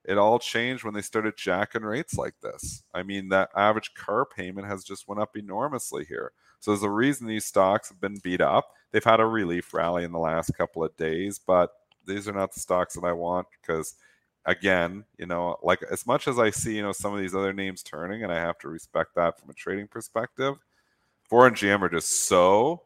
It 0.04 0.16
all 0.16 0.38
changed 0.38 0.82
when 0.82 0.94
they 0.94 1.02
started 1.02 1.36
jacking 1.36 1.82
rates 1.82 2.16
like 2.16 2.34
this. 2.42 2.82
I 2.94 3.02
mean, 3.02 3.28
that 3.28 3.50
average 3.54 3.92
car 3.94 4.24
payment 4.24 4.66
has 4.66 4.82
just 4.82 5.06
went 5.06 5.20
up 5.20 5.36
enormously 5.36 6.06
here. 6.06 6.32
So 6.60 6.70
there's 6.70 6.82
a 6.82 6.90
reason 6.90 7.26
these 7.26 7.46
stocks 7.46 7.88
have 7.88 8.00
been 8.00 8.18
beat 8.22 8.40
up 8.40 8.70
they've 8.92 9.04
had 9.04 9.20
a 9.20 9.26
relief 9.26 9.72
rally 9.72 10.04
in 10.04 10.12
the 10.12 10.18
last 10.18 10.54
couple 10.56 10.84
of 10.84 10.96
days, 10.96 11.38
but 11.38 11.70
these 12.06 12.28
are 12.28 12.32
not 12.32 12.52
the 12.52 12.60
stocks 12.60 12.94
that 12.94 13.04
I 13.04 13.12
want 13.12 13.46
because 13.60 13.94
again, 14.46 15.04
you 15.18 15.26
know, 15.26 15.56
like 15.62 15.82
as 15.90 16.06
much 16.06 16.26
as 16.28 16.38
I 16.38 16.50
see, 16.50 16.76
you 16.76 16.82
know, 16.82 16.92
some 16.92 17.14
of 17.14 17.20
these 17.20 17.34
other 17.34 17.52
names 17.52 17.82
turning, 17.82 18.22
and 18.22 18.32
I 18.32 18.36
have 18.36 18.58
to 18.58 18.68
respect 18.68 19.14
that 19.16 19.38
from 19.38 19.50
a 19.50 19.54
trading 19.54 19.86
perspective, 19.86 20.56
Ford 21.24 21.52
and 21.52 21.56
GM 21.56 21.82
are 21.82 21.88
just 21.88 22.26
so, 22.26 22.82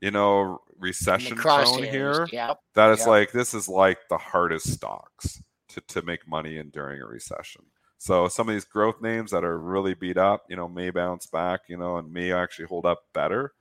you 0.00 0.10
know, 0.10 0.60
recession 0.78 1.36
prone 1.36 1.82
here 1.82 2.26
yep. 2.32 2.58
that 2.74 2.92
it's 2.92 3.00
yep. 3.00 3.08
like 3.08 3.32
this 3.32 3.54
is 3.54 3.68
like 3.68 3.98
the 4.08 4.18
hardest 4.18 4.72
stocks 4.72 5.42
to, 5.68 5.80
to 5.82 6.02
make 6.02 6.26
money 6.26 6.58
in 6.58 6.70
during 6.70 7.00
a 7.00 7.06
recession. 7.06 7.62
So 8.02 8.26
some 8.26 8.48
of 8.48 8.54
these 8.56 8.64
growth 8.64 9.00
names 9.00 9.30
that 9.30 9.44
are 9.44 9.56
really 9.56 9.94
beat 9.94 10.16
up, 10.16 10.42
you 10.48 10.56
know, 10.56 10.66
may 10.66 10.90
bounce 10.90 11.26
back, 11.26 11.60
you 11.68 11.76
know, 11.76 11.98
and 11.98 12.12
may 12.12 12.32
actually 12.32 12.66
hold 12.66 12.84
up 12.84 12.98
better. 13.14 13.52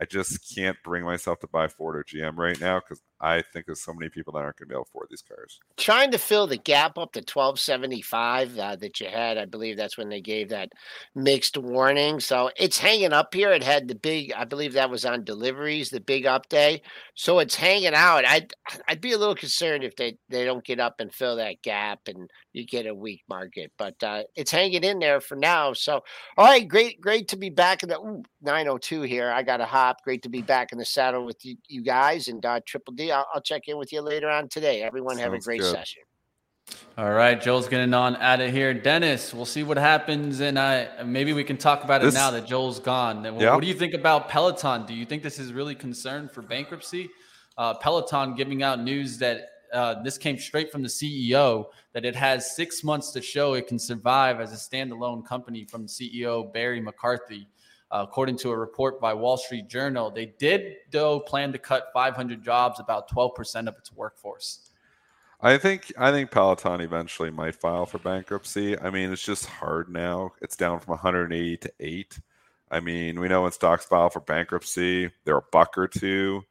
I 0.00 0.04
just 0.04 0.54
can't 0.54 0.76
bring 0.84 1.02
myself 1.02 1.40
to 1.40 1.48
buy 1.48 1.66
Ford 1.66 1.96
or 1.96 2.04
GM 2.04 2.36
right 2.36 2.60
now 2.60 2.78
because 2.78 3.02
I 3.20 3.42
think 3.42 3.66
there's 3.66 3.82
so 3.82 3.92
many 3.92 4.08
people 4.08 4.32
that 4.32 4.40
aren't 4.40 4.58
going 4.58 4.68
to 4.68 4.74
be 4.74 4.76
able 4.76 4.84
to 4.84 4.90
afford 4.90 5.08
these 5.10 5.22
cars. 5.22 5.58
Trying 5.76 6.12
to 6.12 6.18
fill 6.18 6.46
the 6.46 6.56
gap 6.56 6.98
up 6.98 7.12
to 7.12 7.20
1275 7.20 8.58
uh, 8.58 8.76
that 8.76 9.00
you 9.00 9.08
had. 9.08 9.38
I 9.38 9.44
believe 9.44 9.76
that's 9.76 9.98
when 9.98 10.08
they 10.08 10.20
gave 10.20 10.50
that 10.50 10.70
mixed 11.16 11.56
warning. 11.56 12.20
So 12.20 12.50
it's 12.56 12.78
hanging 12.78 13.12
up 13.12 13.34
here. 13.34 13.52
It 13.52 13.64
had 13.64 13.88
the 13.88 13.96
big, 13.96 14.32
I 14.34 14.44
believe 14.44 14.72
that 14.74 14.90
was 14.90 15.04
on 15.04 15.24
deliveries, 15.24 15.90
the 15.90 16.00
big 16.00 16.26
up 16.26 16.48
day. 16.48 16.82
So 17.14 17.40
it's 17.40 17.56
hanging 17.56 17.94
out. 17.94 18.24
I'd, 18.24 18.52
I'd 18.86 19.00
be 19.00 19.12
a 19.12 19.18
little 19.18 19.34
concerned 19.34 19.82
if 19.82 19.96
they, 19.96 20.16
they 20.28 20.44
don't 20.44 20.64
get 20.64 20.78
up 20.78 21.00
and 21.00 21.12
fill 21.12 21.36
that 21.36 21.60
gap 21.62 22.00
and 22.06 22.30
you 22.52 22.64
get 22.66 22.86
a 22.86 22.94
weak 22.94 23.22
market. 23.28 23.72
But 23.76 24.00
uh, 24.02 24.22
it's 24.36 24.52
hanging 24.52 24.84
in 24.84 25.00
there 25.00 25.20
for 25.20 25.34
now. 25.34 25.72
So, 25.72 26.04
all 26.36 26.46
right, 26.46 26.66
great, 26.66 27.00
great 27.00 27.26
to 27.28 27.36
be 27.36 27.50
back 27.50 27.82
in 27.82 27.88
the 27.88 27.98
ooh, 27.98 28.22
902 28.42 29.02
here. 29.02 29.30
I 29.30 29.42
got 29.42 29.60
a 29.60 29.64
hop. 29.64 30.04
Great 30.04 30.22
to 30.22 30.28
be 30.28 30.42
back 30.42 30.70
in 30.70 30.78
the 30.78 30.84
saddle 30.84 31.24
with 31.24 31.44
you, 31.44 31.56
you 31.66 31.82
guys 31.82 32.28
and 32.28 32.44
uh, 32.46 32.60
Triple 32.64 32.94
D. 32.94 33.07
I'll, 33.12 33.26
I'll, 33.34 33.40
check 33.40 33.68
in 33.68 33.78
with 33.78 33.92
you 33.92 34.00
later 34.00 34.28
on 34.28 34.48
today. 34.48 34.82
Everyone 34.82 35.16
Sounds 35.16 35.24
have 35.24 35.32
a 35.32 35.38
great 35.38 35.60
good. 35.60 35.72
session. 35.72 36.02
All 36.98 37.12
right, 37.12 37.40
Joel's 37.40 37.68
getting 37.68 37.94
on 37.94 38.16
out 38.16 38.40
of 38.40 38.50
here. 38.50 38.74
Dennis, 38.74 39.32
we'll 39.32 39.46
see 39.46 39.62
what 39.62 39.78
happens, 39.78 40.40
and 40.40 40.58
uh, 40.58 40.86
maybe 41.04 41.32
we 41.32 41.44
can 41.44 41.56
talk 41.56 41.84
about 41.84 42.02
this, 42.02 42.14
it 42.14 42.18
now 42.18 42.30
that 42.32 42.46
Joel's 42.46 42.80
gone. 42.80 43.22
What, 43.22 43.40
yeah. 43.40 43.54
what 43.54 43.60
do 43.62 43.68
you 43.68 43.74
think 43.74 43.94
about 43.94 44.28
Peloton? 44.28 44.84
Do 44.84 44.94
you 44.94 45.06
think 45.06 45.22
this 45.22 45.38
is 45.38 45.52
really 45.52 45.74
concerned 45.74 46.32
for 46.32 46.42
bankruptcy? 46.42 47.08
Uh, 47.56 47.74
Peloton 47.74 48.34
giving 48.34 48.62
out 48.62 48.80
news 48.80 49.16
that 49.18 49.48
uh, 49.72 50.02
this 50.02 50.18
came 50.18 50.38
straight 50.38 50.70
from 50.70 50.82
the 50.82 50.88
CEO 50.88 51.66
that 51.92 52.04
it 52.04 52.16
has 52.16 52.54
six 52.54 52.82
months 52.84 53.12
to 53.12 53.22
show 53.22 53.54
it 53.54 53.66
can 53.66 53.78
survive 53.78 54.40
as 54.40 54.52
a 54.52 54.56
standalone 54.56 55.24
company 55.26 55.64
from 55.64 55.86
CEO 55.86 56.52
Barry 56.52 56.80
McCarthy. 56.80 57.48
Uh, 57.90 58.04
according 58.06 58.36
to 58.36 58.50
a 58.50 58.56
report 58.56 59.00
by 59.00 59.14
Wall 59.14 59.36
Street 59.36 59.68
Journal, 59.68 60.10
they 60.10 60.34
did, 60.38 60.76
though, 60.90 61.20
plan 61.20 61.52
to 61.52 61.58
cut 61.58 61.88
500 61.94 62.42
jobs, 62.42 62.80
about 62.80 63.10
12% 63.10 63.66
of 63.66 63.76
its 63.78 63.92
workforce. 63.92 64.68
I 65.40 65.56
think 65.56 65.92
I 65.96 66.10
think 66.10 66.30
Peloton 66.32 66.80
eventually 66.80 67.30
might 67.30 67.54
file 67.54 67.86
for 67.86 67.98
bankruptcy. 67.98 68.78
I 68.78 68.90
mean, 68.90 69.12
it's 69.12 69.22
just 69.22 69.46
hard 69.46 69.88
now. 69.88 70.32
It's 70.42 70.56
down 70.56 70.80
from 70.80 70.92
180 70.92 71.56
to 71.58 71.72
eight. 71.78 72.18
I 72.70 72.80
mean, 72.80 73.20
we 73.20 73.28
know 73.28 73.42
when 73.42 73.52
stocks 73.52 73.86
file 73.86 74.10
for 74.10 74.20
bankruptcy, 74.20 75.10
they're 75.24 75.38
a 75.38 75.42
buck 75.52 75.78
or 75.78 75.86
two. 75.86 76.42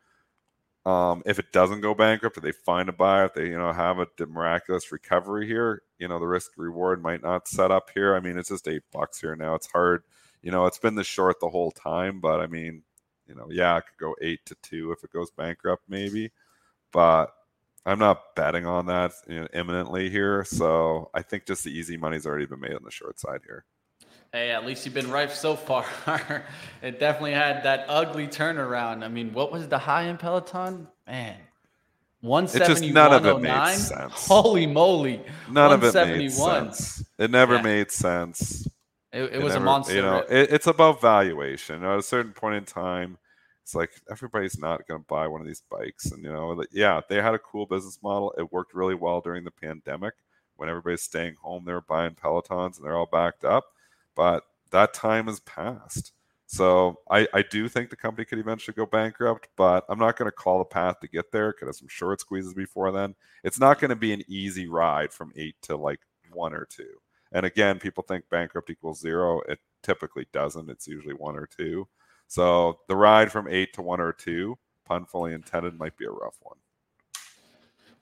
Um, 0.85 1.21
if 1.25 1.37
it 1.37 1.51
doesn't 1.51 1.81
go 1.81 1.93
bankrupt, 1.93 2.37
if 2.37 2.43
they 2.43 2.53
find 2.53 2.87
a 2.87 2.93
buyer, 2.93 3.25
if 3.25 3.33
they 3.33 3.47
you 3.47 3.57
know 3.57 3.73
have 3.73 3.99
a 3.99 4.07
miraculous 4.25 4.89
recovery 4.91 5.45
here, 5.45 5.83
you 5.99 6.07
know 6.07 6.17
the 6.17 6.27
risk 6.27 6.51
reward 6.55 7.03
might 7.03 7.21
not 7.21 7.47
set 7.47 7.71
up 7.71 7.89
here. 7.93 8.15
I 8.15 8.21
mean, 8.21 8.37
it's 8.37 8.49
just 8.49 8.69
eight 8.69 8.83
bucks 8.93 9.19
here 9.19 9.35
now. 9.35 9.53
It's 9.55 9.67
hard. 9.67 10.03
You 10.41 10.51
know, 10.51 10.65
it's 10.65 10.77
been 10.77 10.95
the 10.95 11.03
short 11.03 11.39
the 11.39 11.49
whole 11.49 11.71
time, 11.71 12.19
but 12.19 12.39
I 12.39 12.47
mean, 12.47 12.83
you 13.27 13.35
know, 13.35 13.47
yeah, 13.51 13.77
it 13.77 13.83
could 13.87 13.99
go 13.99 14.15
eight 14.21 14.45
to 14.45 14.55
two 14.61 14.91
if 14.91 15.03
it 15.03 15.11
goes 15.11 15.31
bankrupt, 15.31 15.83
maybe. 15.89 16.31
But 16.91 17.33
I'm 17.85 17.99
not 17.99 18.35
betting 18.35 18.65
on 18.65 18.85
that 18.87 19.13
you 19.27 19.41
know, 19.41 19.47
imminently 19.53 20.09
here. 20.09 20.43
So 20.43 21.09
I 21.13 21.21
think 21.21 21.45
just 21.45 21.63
the 21.63 21.71
easy 21.71 21.97
money's 21.97 22.25
already 22.25 22.45
been 22.45 22.59
made 22.59 22.73
on 22.73 22.83
the 22.83 22.91
short 22.91 23.19
side 23.19 23.41
here. 23.45 23.65
Hey, 24.33 24.51
at 24.51 24.65
least 24.65 24.85
you've 24.85 24.93
been 24.93 25.09
right 25.09 25.31
so 25.31 25.55
far. 25.55 25.85
it 26.81 26.99
definitely 26.99 27.31
had 27.31 27.63
that 27.63 27.85
ugly 27.87 28.27
turnaround. 28.27 29.03
I 29.03 29.07
mean, 29.07 29.33
what 29.33 29.51
was 29.51 29.67
the 29.69 29.77
high 29.77 30.03
in 30.03 30.17
Peloton? 30.17 30.87
Man, 31.07 31.37
171 32.21 32.93
none 32.93 33.13
of 33.13 33.25
it 33.25 33.39
made 33.41 33.75
sense. 33.75 34.27
Holy 34.27 34.67
moly. 34.67 35.21
None 35.49 35.71
of 35.71 35.83
it 35.83 35.93
made 35.93 36.31
sense. 36.31 37.03
It 37.17 37.31
never 37.31 37.55
yeah. 37.55 37.61
made 37.61 37.91
sense. 37.91 38.67
It, 39.13 39.23
it, 39.23 39.33
it 39.33 39.43
was 39.43 39.53
never, 39.53 39.63
a 39.63 39.65
monster. 39.65 39.95
You 39.95 40.01
know, 40.01 40.25
it, 40.29 40.51
it's 40.51 40.67
about 40.67 41.01
valuation. 41.01 41.83
at 41.83 41.97
a 41.97 42.03
certain 42.03 42.33
point 42.33 42.55
in 42.55 42.65
time, 42.65 43.17
it's 43.63 43.75
like 43.75 43.91
everybody's 44.09 44.57
not 44.57 44.87
going 44.87 45.01
to 45.01 45.07
buy 45.07 45.27
one 45.27 45.41
of 45.41 45.47
these 45.47 45.63
bikes. 45.69 46.11
And, 46.11 46.23
you 46.23 46.31
know, 46.31 46.63
yeah, 46.71 47.01
they 47.09 47.21
had 47.21 47.33
a 47.33 47.39
cool 47.39 47.65
business 47.65 47.99
model. 48.01 48.33
It 48.37 48.51
worked 48.51 48.73
really 48.73 48.95
well 48.95 49.21
during 49.21 49.43
the 49.43 49.51
pandemic 49.51 50.13
when 50.55 50.69
everybody's 50.69 51.01
staying 51.01 51.35
home. 51.35 51.65
They're 51.65 51.81
buying 51.81 52.15
Pelotons 52.15 52.77
and 52.77 52.85
they're 52.85 52.97
all 52.97 53.09
backed 53.11 53.43
up. 53.43 53.65
But 54.15 54.43
that 54.71 54.93
time 54.93 55.27
has 55.27 55.39
passed. 55.41 56.13
So 56.45 56.99
I, 57.11 57.27
I 57.33 57.41
do 57.41 57.67
think 57.67 57.89
the 57.89 57.97
company 57.97 58.23
could 58.23 58.39
eventually 58.39 58.73
go 58.73 58.85
bankrupt, 58.85 59.49
but 59.57 59.83
I'm 59.89 59.99
not 59.99 60.15
going 60.15 60.31
to 60.31 60.35
call 60.35 60.59
the 60.59 60.65
path 60.65 61.01
to 61.01 61.07
get 61.09 61.29
there 61.31 61.51
because 61.51 61.81
I'm 61.81 61.89
sure 61.89 62.13
it 62.13 62.21
squeezes 62.21 62.53
before 62.53 62.91
then. 62.93 63.15
It's 63.43 63.59
not 63.59 63.79
going 63.79 63.89
to 63.89 63.97
be 63.97 64.13
an 64.13 64.23
easy 64.29 64.67
ride 64.67 65.11
from 65.11 65.33
eight 65.35 65.55
to 65.63 65.75
like 65.75 65.99
one 66.31 66.53
or 66.53 66.65
two. 66.65 67.01
And 67.31 67.45
again, 67.45 67.79
people 67.79 68.03
think 68.03 68.29
bankrupt 68.29 68.69
equals 68.69 68.99
zero. 68.99 69.41
It 69.47 69.59
typically 69.83 70.27
doesn't. 70.31 70.69
It's 70.69 70.87
usually 70.87 71.13
one 71.13 71.37
or 71.37 71.47
two. 71.47 71.87
So 72.27 72.79
the 72.87 72.95
ride 72.95 73.31
from 73.31 73.47
eight 73.47 73.73
to 73.73 73.81
one 73.81 74.01
or 74.01 74.13
two, 74.13 74.57
pun 74.85 75.05
fully 75.05 75.33
intended, 75.33 75.77
might 75.77 75.97
be 75.97 76.05
a 76.05 76.11
rough 76.11 76.37
one. 76.41 76.57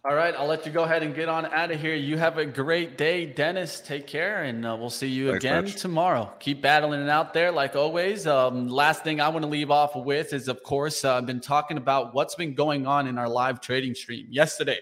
All 0.08 0.14
right, 0.14 0.36
I'll 0.36 0.46
let 0.46 0.68
you 0.68 0.72
go 0.72 0.84
ahead 0.84 1.02
and 1.02 1.16
get 1.16 1.30
on 1.30 1.48
out 1.48 1.72
of 1.72 1.82
here. 1.82 1.96
You 1.96 2.16
have 2.20 2.38
a 2.38 2.46
great 2.46 2.96
day, 2.96 3.26
Dennis. 3.26 3.80
Take 3.80 4.06
care, 4.06 4.44
and 4.44 4.64
uh, 4.64 4.78
we'll 4.80 4.92
see 4.92 5.08
you 5.08 5.32
Thanks, 5.32 5.44
again 5.44 5.66
tomorrow. 5.66 6.32
Keep 6.40 6.62
battling 6.62 7.02
it 7.02 7.10
out 7.10 7.34
there, 7.34 7.52
like 7.52 7.76
always. 7.76 8.28
Um, 8.28 8.68
last 8.68 9.04
thing 9.04 9.20
I 9.20 9.30
want 9.30 9.42
to 9.42 9.50
leave 9.50 9.72
off 9.72 9.96
with 9.96 10.32
is, 10.32 10.48
of 10.48 10.62
course, 10.62 11.04
uh, 11.04 11.16
I've 11.18 11.26
been 11.26 11.40
talking 11.40 11.78
about 11.78 12.14
what's 12.14 12.36
been 12.36 12.54
going 12.54 12.86
on 12.86 13.08
in 13.08 13.18
our 13.18 13.28
live 13.28 13.62
trading 13.62 13.96
stream. 13.96 14.28
Yesterday, 14.30 14.78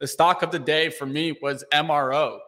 the 0.00 0.06
stock 0.06 0.42
of 0.42 0.50
the 0.50 0.58
day 0.58 0.90
for 0.90 1.06
me 1.06 1.38
was 1.40 1.64
MRO. 1.72 2.40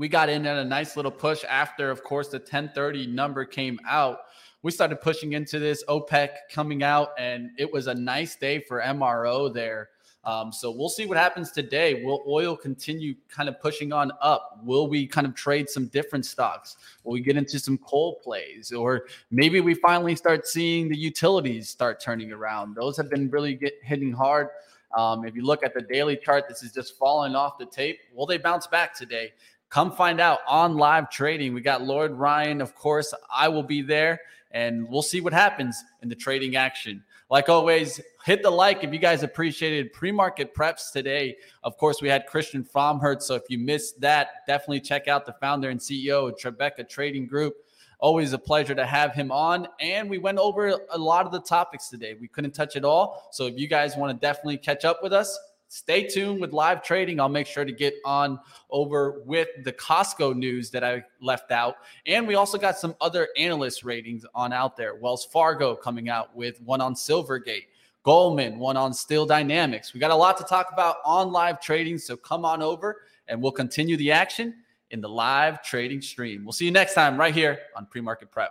We 0.00 0.08
got 0.08 0.30
in 0.30 0.46
at 0.46 0.56
a 0.56 0.64
nice 0.64 0.96
little 0.96 1.12
push 1.12 1.44
after, 1.44 1.90
of 1.90 2.02
course, 2.02 2.28
the 2.28 2.38
1030 2.38 3.06
number 3.06 3.44
came 3.44 3.78
out 3.86 4.20
we 4.62 4.70
started 4.70 5.00
pushing 5.00 5.32
into 5.32 5.58
this 5.58 5.82
OPEC 5.88 6.28
coming 6.52 6.82
out, 6.82 7.10
and 7.18 7.50
it 7.56 7.70
was 7.72 7.86
a 7.86 7.94
nice 7.94 8.36
day 8.36 8.60
for 8.60 8.82
MRO 8.82 9.52
there. 9.52 9.88
Um, 10.22 10.52
so 10.52 10.70
we'll 10.70 10.90
see 10.90 11.06
what 11.06 11.16
happens 11.16 11.50
today. 11.50 12.04
Will 12.04 12.22
oil 12.28 12.54
continue 12.54 13.14
kind 13.30 13.48
of 13.48 13.58
pushing 13.58 13.90
on 13.90 14.12
up? 14.20 14.60
Will 14.62 14.86
we 14.86 15.06
kind 15.06 15.26
of 15.26 15.34
trade 15.34 15.70
some 15.70 15.86
different 15.86 16.26
stocks? 16.26 16.76
Will 17.04 17.12
we 17.12 17.20
get 17.20 17.38
into 17.38 17.58
some 17.58 17.78
coal 17.78 18.20
plays? 18.22 18.70
Or 18.70 19.06
maybe 19.30 19.60
we 19.60 19.72
finally 19.72 20.14
start 20.14 20.46
seeing 20.46 20.90
the 20.90 20.96
utilities 20.96 21.70
start 21.70 22.00
turning 22.00 22.30
around? 22.32 22.74
Those 22.74 22.98
have 22.98 23.08
been 23.08 23.30
really 23.30 23.54
get, 23.54 23.72
hitting 23.82 24.12
hard. 24.12 24.48
Um, 24.94 25.24
if 25.24 25.34
you 25.34 25.42
look 25.42 25.64
at 25.64 25.72
the 25.72 25.80
daily 25.80 26.18
chart, 26.18 26.48
this 26.48 26.62
is 26.62 26.72
just 26.72 26.98
falling 26.98 27.34
off 27.34 27.56
the 27.56 27.64
tape. 27.64 28.00
Will 28.12 28.26
they 28.26 28.36
bounce 28.36 28.66
back 28.66 28.94
today? 28.94 29.32
Come 29.70 29.92
find 29.92 30.20
out 30.20 30.40
on 30.48 30.76
live 30.76 31.10
trading. 31.10 31.54
We 31.54 31.60
got 31.60 31.82
Lord 31.82 32.12
Ryan, 32.12 32.60
of 32.60 32.74
course. 32.74 33.14
I 33.32 33.48
will 33.48 33.62
be 33.62 33.82
there 33.82 34.20
and 34.50 34.88
we'll 34.88 35.00
see 35.00 35.20
what 35.20 35.32
happens 35.32 35.82
in 36.02 36.08
the 36.08 36.16
trading 36.16 36.56
action. 36.56 37.04
Like 37.30 37.48
always, 37.48 38.00
hit 38.24 38.42
the 38.42 38.50
like 38.50 38.82
if 38.82 38.92
you 38.92 38.98
guys 38.98 39.22
appreciated 39.22 39.92
pre-market 39.92 40.52
preps 40.56 40.90
today. 40.90 41.36
Of 41.62 41.78
course, 41.78 42.02
we 42.02 42.08
had 42.08 42.26
Christian 42.26 42.64
Fromhertz. 42.64 43.22
So 43.22 43.36
if 43.36 43.44
you 43.48 43.58
missed 43.58 44.00
that, 44.00 44.44
definitely 44.48 44.80
check 44.80 45.06
out 45.06 45.24
the 45.24 45.34
founder 45.34 45.70
and 45.70 45.78
CEO 45.78 46.28
of 46.28 46.36
Tribeca 46.36 46.88
Trading 46.88 47.28
Group. 47.28 47.54
Always 48.00 48.32
a 48.32 48.38
pleasure 48.38 48.74
to 48.74 48.84
have 48.84 49.14
him 49.14 49.30
on. 49.30 49.68
And 49.78 50.10
we 50.10 50.18
went 50.18 50.38
over 50.38 50.80
a 50.90 50.98
lot 50.98 51.26
of 51.26 51.32
the 51.32 51.40
topics 51.40 51.88
today. 51.88 52.16
We 52.20 52.26
couldn't 52.26 52.52
touch 52.52 52.74
it 52.74 52.84
all. 52.84 53.28
So 53.30 53.46
if 53.46 53.56
you 53.56 53.68
guys 53.68 53.96
want 53.96 54.20
to 54.20 54.26
definitely 54.26 54.58
catch 54.58 54.84
up 54.84 55.00
with 55.00 55.12
us, 55.12 55.38
stay 55.70 56.04
tuned 56.04 56.40
with 56.40 56.52
live 56.52 56.82
trading. 56.82 57.20
I'll 57.20 57.28
make 57.28 57.46
sure 57.46 57.64
to 57.64 57.72
get 57.72 57.94
on 58.04 58.40
over 58.70 59.22
with 59.24 59.48
the 59.62 59.72
Costco 59.72 60.34
news 60.34 60.68
that 60.70 60.82
I 60.82 61.04
left 61.20 61.52
out. 61.52 61.76
And 62.06 62.26
we 62.26 62.34
also 62.34 62.58
got 62.58 62.76
some 62.76 62.96
other 63.00 63.28
analyst 63.38 63.84
ratings 63.84 64.26
on 64.34 64.52
out 64.52 64.76
there. 64.76 64.96
Wells 64.96 65.24
Fargo 65.24 65.76
coming 65.76 66.08
out 66.08 66.34
with 66.34 66.60
one 66.60 66.80
on 66.80 66.94
Silvergate. 66.94 67.66
Goldman, 68.02 68.58
one 68.58 68.76
on 68.76 68.92
Steel 68.92 69.26
Dynamics. 69.26 69.94
We 69.94 70.00
got 70.00 70.10
a 70.10 70.16
lot 70.16 70.36
to 70.38 70.44
talk 70.44 70.70
about 70.72 70.96
on 71.04 71.30
live 71.30 71.60
trading, 71.60 71.98
so 71.98 72.16
come 72.16 72.44
on 72.44 72.62
over 72.62 73.02
and 73.28 73.40
we'll 73.40 73.52
continue 73.52 73.96
the 73.96 74.10
action 74.10 74.54
in 74.90 75.00
the 75.00 75.08
live 75.08 75.62
trading 75.62 76.02
stream. 76.02 76.44
We'll 76.44 76.52
see 76.52 76.64
you 76.64 76.72
next 76.72 76.94
time 76.94 77.16
right 77.16 77.34
here 77.34 77.60
on 77.76 77.86
Pre 77.86 78.00
Market 78.00 78.30
Prep. 78.32 78.50